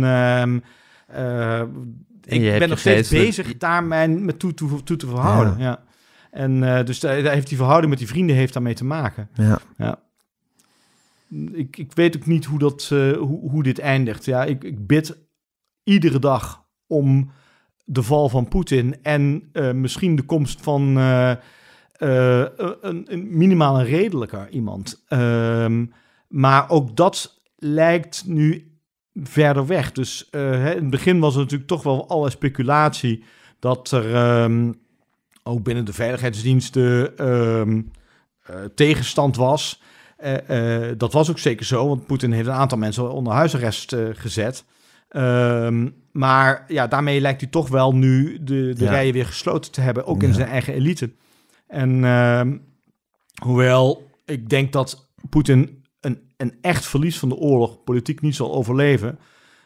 [2.25, 5.57] ik ben nog steeds bezig daar mijn me toe, toe, toe te verhouden.
[5.59, 5.87] Ja.
[6.31, 9.29] En eh, dus daar, daar heeft die verhouding met die vrienden heeft daarmee te maken.
[9.77, 9.99] ja.
[11.53, 14.25] Ik, ik weet ook niet hoe, dat, eh, hoe, hoe dit eindigt.
[14.25, 15.19] Ja, ik, ik bid
[15.83, 17.31] iedere dag om
[17.85, 21.43] de val van Poetin en eh, misschien de komst van een,
[23.13, 25.05] een minimaal een redelijker iemand.
[25.09, 25.87] Ehm,
[26.29, 28.73] maar ook dat lijkt nu
[29.15, 29.93] verder weg.
[29.93, 33.25] Dus in het begin was er natuurlijk toch wel alle speculatie
[33.59, 34.73] dat er ehm,
[35.49, 37.83] ook binnen de veiligheidsdiensten ehm,
[38.43, 39.83] eh, tegenstand was.
[40.17, 43.97] Eh, eh, dat was ook zeker zo, want Poetin heeft een aantal mensen onder huisarrest
[44.13, 44.65] gezet.
[45.09, 48.91] Ehm, maar ja, daarmee lijkt hij toch wel nu de, de Ja.
[48.91, 51.11] rijen weer gesloten te hebben, ook in zijn eigen elite.
[51.67, 52.57] En ehm,
[53.43, 58.53] hoewel ik denk dat Poetin een, een echt verlies van de oorlog politiek niet zal
[58.53, 59.19] overleven,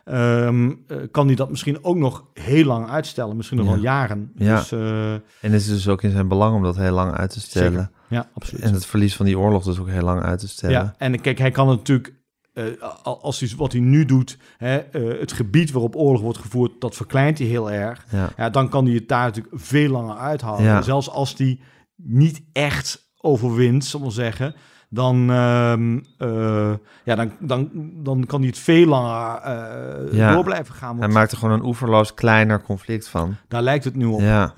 [0.05, 3.73] ehm, eh, kan hij dat misschien ook nog heel lang uitstellen, misschien nog Ja.
[3.73, 4.33] wel jaren.
[4.37, 4.57] Ja.
[4.57, 7.31] Dus, eh, En het is dus ook in zijn belang om dat heel lang uit
[7.31, 7.71] te stellen.
[7.73, 7.91] Zeker.
[8.09, 8.63] ja, absoluut.
[8.65, 10.77] En het verlies van die oorlog dus ook heel lang uit te stellen.
[10.77, 12.15] Ja, en kijk, hij kan natuurlijk,
[12.53, 12.65] eh,
[13.03, 14.81] al- als hij wat hij nu doet, hè,
[15.21, 18.05] het gebied waarop oorlog wordt gevoerd, dat verkleint hij heel erg.
[18.11, 18.31] Ja.
[18.37, 20.67] Ja, dan kan hij het daar natuurlijk veel langer uithouden.
[20.67, 20.83] Ja.
[20.83, 21.61] Zelfs als hij
[21.97, 24.55] niet echt overwint, zal ik maar zeggen,
[24.95, 26.73] dan, ehm, eh,
[27.05, 27.71] ja, dan, dan,
[28.03, 30.35] dan kan hij het veel langer eh, Ja.
[30.35, 30.99] door blijven gaan.
[30.99, 33.37] Hij maakt er gewoon een oeverloos kleiner conflict van.
[33.49, 34.21] daar lijkt het nu op.
[34.21, 34.55] Ja,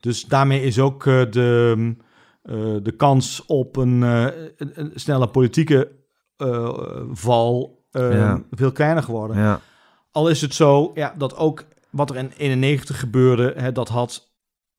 [0.00, 1.94] Dus daarmee is ook eh, de,
[2.82, 5.90] de kans op een, een, een snelle politieke
[7.12, 8.42] val eh, Ja.
[8.50, 9.36] veel kleiner geworden.
[9.36, 9.60] ja,
[10.10, 14.30] Al is het zo ja, dat ook wat er in 91 gebeurde, hè, dat had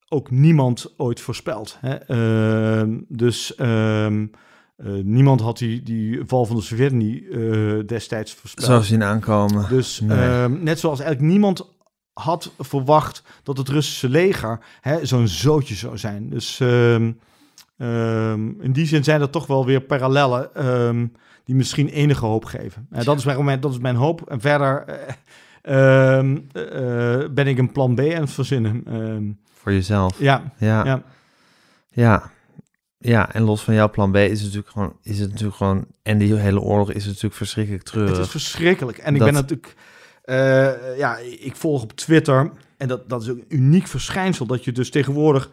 [0.10, 1.78] ook niemand ooit voorspeld.
[1.80, 1.94] Hè.
[1.96, 4.26] Ehm, dus ehm,
[4.76, 8.66] eh, niemand had die, die val van de Sovjet-Unie eh, destijds voorspeld.
[8.68, 9.70] zo zien aankomen.
[9.70, 10.18] Dus Nee.
[10.18, 11.72] ehm, net zoals eigenlijk niemand
[12.14, 14.60] had verwacht dat het Russische leger
[15.02, 16.30] zo'n zootje zou zijn.
[16.30, 17.12] Dus ehm,
[17.78, 20.50] ehm, in die zin zijn er toch wel weer parallellen
[21.44, 22.88] die misschien enige hoop geven.
[22.92, 24.22] Eh, dat, is mijn, dat is mijn hoop.
[24.30, 24.86] En verder
[27.34, 29.38] ben ik een plan B aan het verzinnen.
[29.54, 30.20] Voor jezelf.
[30.20, 30.86] ja, Ja.
[30.86, 31.04] ja.
[31.90, 32.32] Ja.
[33.06, 35.86] Ja, en los van jouw plan B is het natuurlijk gewoon, is het natuurlijk gewoon,
[36.04, 38.12] en die hele oorlog is natuurlijk verschrikkelijk treurig.
[38.18, 38.98] Het is verschrikkelijk.
[38.98, 39.76] En ik Dat- ben natuurlijk...
[40.24, 42.52] eh, ja, ik volg op Twitter.
[42.78, 44.46] En dat, dat is ook een uniek verschijnsel.
[44.46, 45.50] Dat je dus tegenwoordig...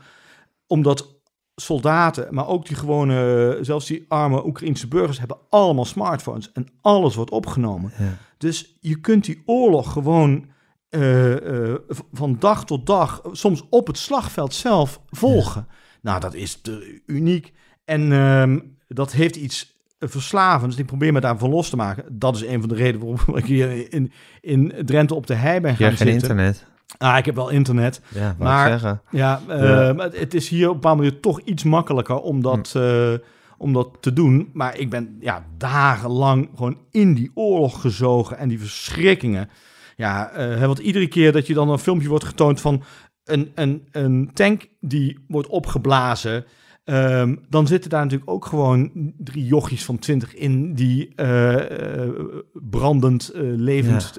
[0.66, 1.18] Omdat
[1.54, 3.58] soldaten, maar ook die gewone...
[3.60, 6.52] Zelfs die arme Oekraïnse burgers hebben allemaal smartphones.
[6.52, 7.92] En alles wordt opgenomen.
[7.98, 8.16] Ja.
[8.38, 10.46] Dus je kunt die oorlog gewoon...
[10.88, 11.76] eh, eh,
[12.12, 15.66] van dag tot dag, soms op het slagveld zelf volgen.
[16.02, 17.52] Nou, dat is te uniek.
[17.84, 18.58] En ehm,
[18.88, 20.76] dat heeft iets verslavends.
[20.76, 22.04] Ik probeer me daarvan los te maken.
[22.18, 25.60] Dat is een van de redenen waarom ik hier in, in Drenthe op de hei
[25.60, 26.66] ben Je gaan hebt geen internet.
[26.98, 28.00] Ah, ik heb wel internet.
[28.08, 28.68] Ja, Maar-.
[29.10, 29.92] Ja, eh, Ja.
[29.92, 33.12] maar het- is hier op een bepaalde manier toch iets makkelijker om dat, eh,
[33.58, 34.50] om dat te doen.
[34.52, 39.48] Maar ik ben ja, dagenlang gewoon in die oorlog gezogen en die verschrikkingen.
[39.96, 42.82] Ja, eh, want iedere keer dat je dan een filmpje wordt getoond van
[43.24, 46.44] een, een, een tank die wordt opgeblazen...
[46.84, 52.08] ehm, dan zitten daar natuurlijk ook gewoon drie jochies van 20 in die eh, eh,
[52.52, 54.14] brandend, eh, levend...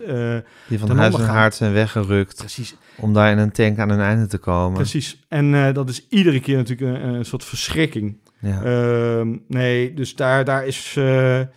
[0.67, 3.99] Die van huis en haard zijn weggerukt precies, om daar in een tank aan hun
[3.99, 4.73] einde te komen.
[4.73, 5.25] precies.
[5.27, 8.17] En dat is iedere keer natuurlijk een, een soort verschrikking.
[8.39, 11.47] Ja, Ehm, nee, dus daar, daar is eh, eh,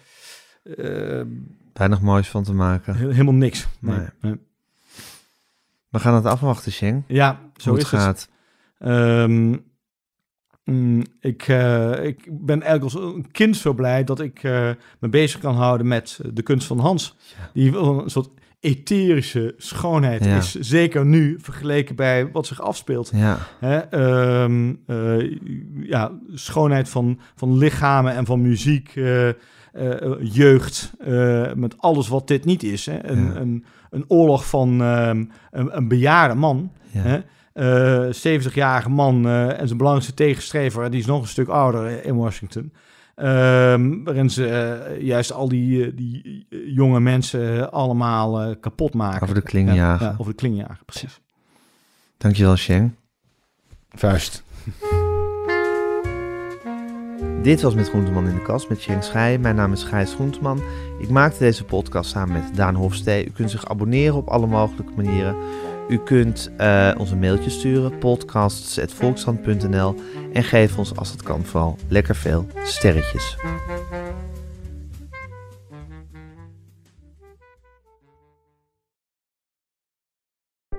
[1.73, 2.95] weinig moois van te maken.
[2.97, 3.67] he- helemaal niks.
[3.81, 3.99] Nee.
[4.21, 4.35] Nee.
[5.95, 7.03] We gaan het afwachten, Sheng.
[7.07, 8.01] Ja, zo Hoe is het het.
[8.03, 8.29] gaat.
[8.79, 9.57] Ehm,
[10.65, 15.09] mm, ik, eh, ik ben eigenlijk als een kind zo blij dat ik eh, me
[15.09, 17.17] bezig kan houden met de kunst van Hans.
[17.39, 17.51] Ja.
[17.53, 18.29] Die wel een soort
[18.61, 20.37] etherische schoonheid Ja.
[20.37, 20.55] is.
[20.55, 23.11] Zeker nu, vergeleken bij wat zich afspeelt.
[23.15, 25.37] Ja, Hè, ehm, eh,
[25.83, 28.93] ja, schoonheid van, van lichamen en van muziek,
[30.21, 30.93] jeugd,
[31.55, 32.87] met alles wat dit niet is.
[32.87, 33.09] Hè.
[33.09, 33.35] Een, Ja.
[33.37, 33.65] een,
[33.95, 37.01] een oorlog van ehm, een, een bejaarde man, ja.
[37.01, 37.21] hè.
[37.53, 42.05] Eh, 70-jarige man eh, en zijn belangrijkste tegenstrever, die is nog een stuk ouder eh,
[42.07, 42.73] in Washington.
[43.15, 48.55] Ehm, waarin ze eh, juist al die, eh, die eh, jonge mensen eh, allemaal eh,
[48.61, 49.23] kapot maken.
[49.23, 50.07] Over de kling Ja, jagen.
[50.07, 51.21] ja, over de kling jagen, precies.
[52.19, 52.95] Dankjewel, Sheng.
[53.91, 54.43] Vuist.
[57.45, 59.39] Dit was Met Groenteman in de Kast met Sheng Schij.
[59.39, 60.63] Mijn naam is Gijs Groenteman.
[60.99, 63.27] Ik maakte deze podcast samen met Daan Hofstee.
[63.27, 65.37] U kunt zich abonneren op alle mogelijke manieren.
[65.89, 69.95] U kunt eh, ons een mailtje sturen, podcasts.volkshand.nl
[70.33, 73.37] en geef ons als het kan vooral lekker veel sterretjes.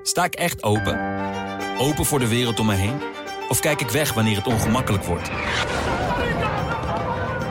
[0.02, 1.00] Sta ik echt open?
[1.80, 2.98] Open voor de wereld om me heen?
[3.50, 5.30] Of kijk ik weg wanneer het ongemakkelijk wordt?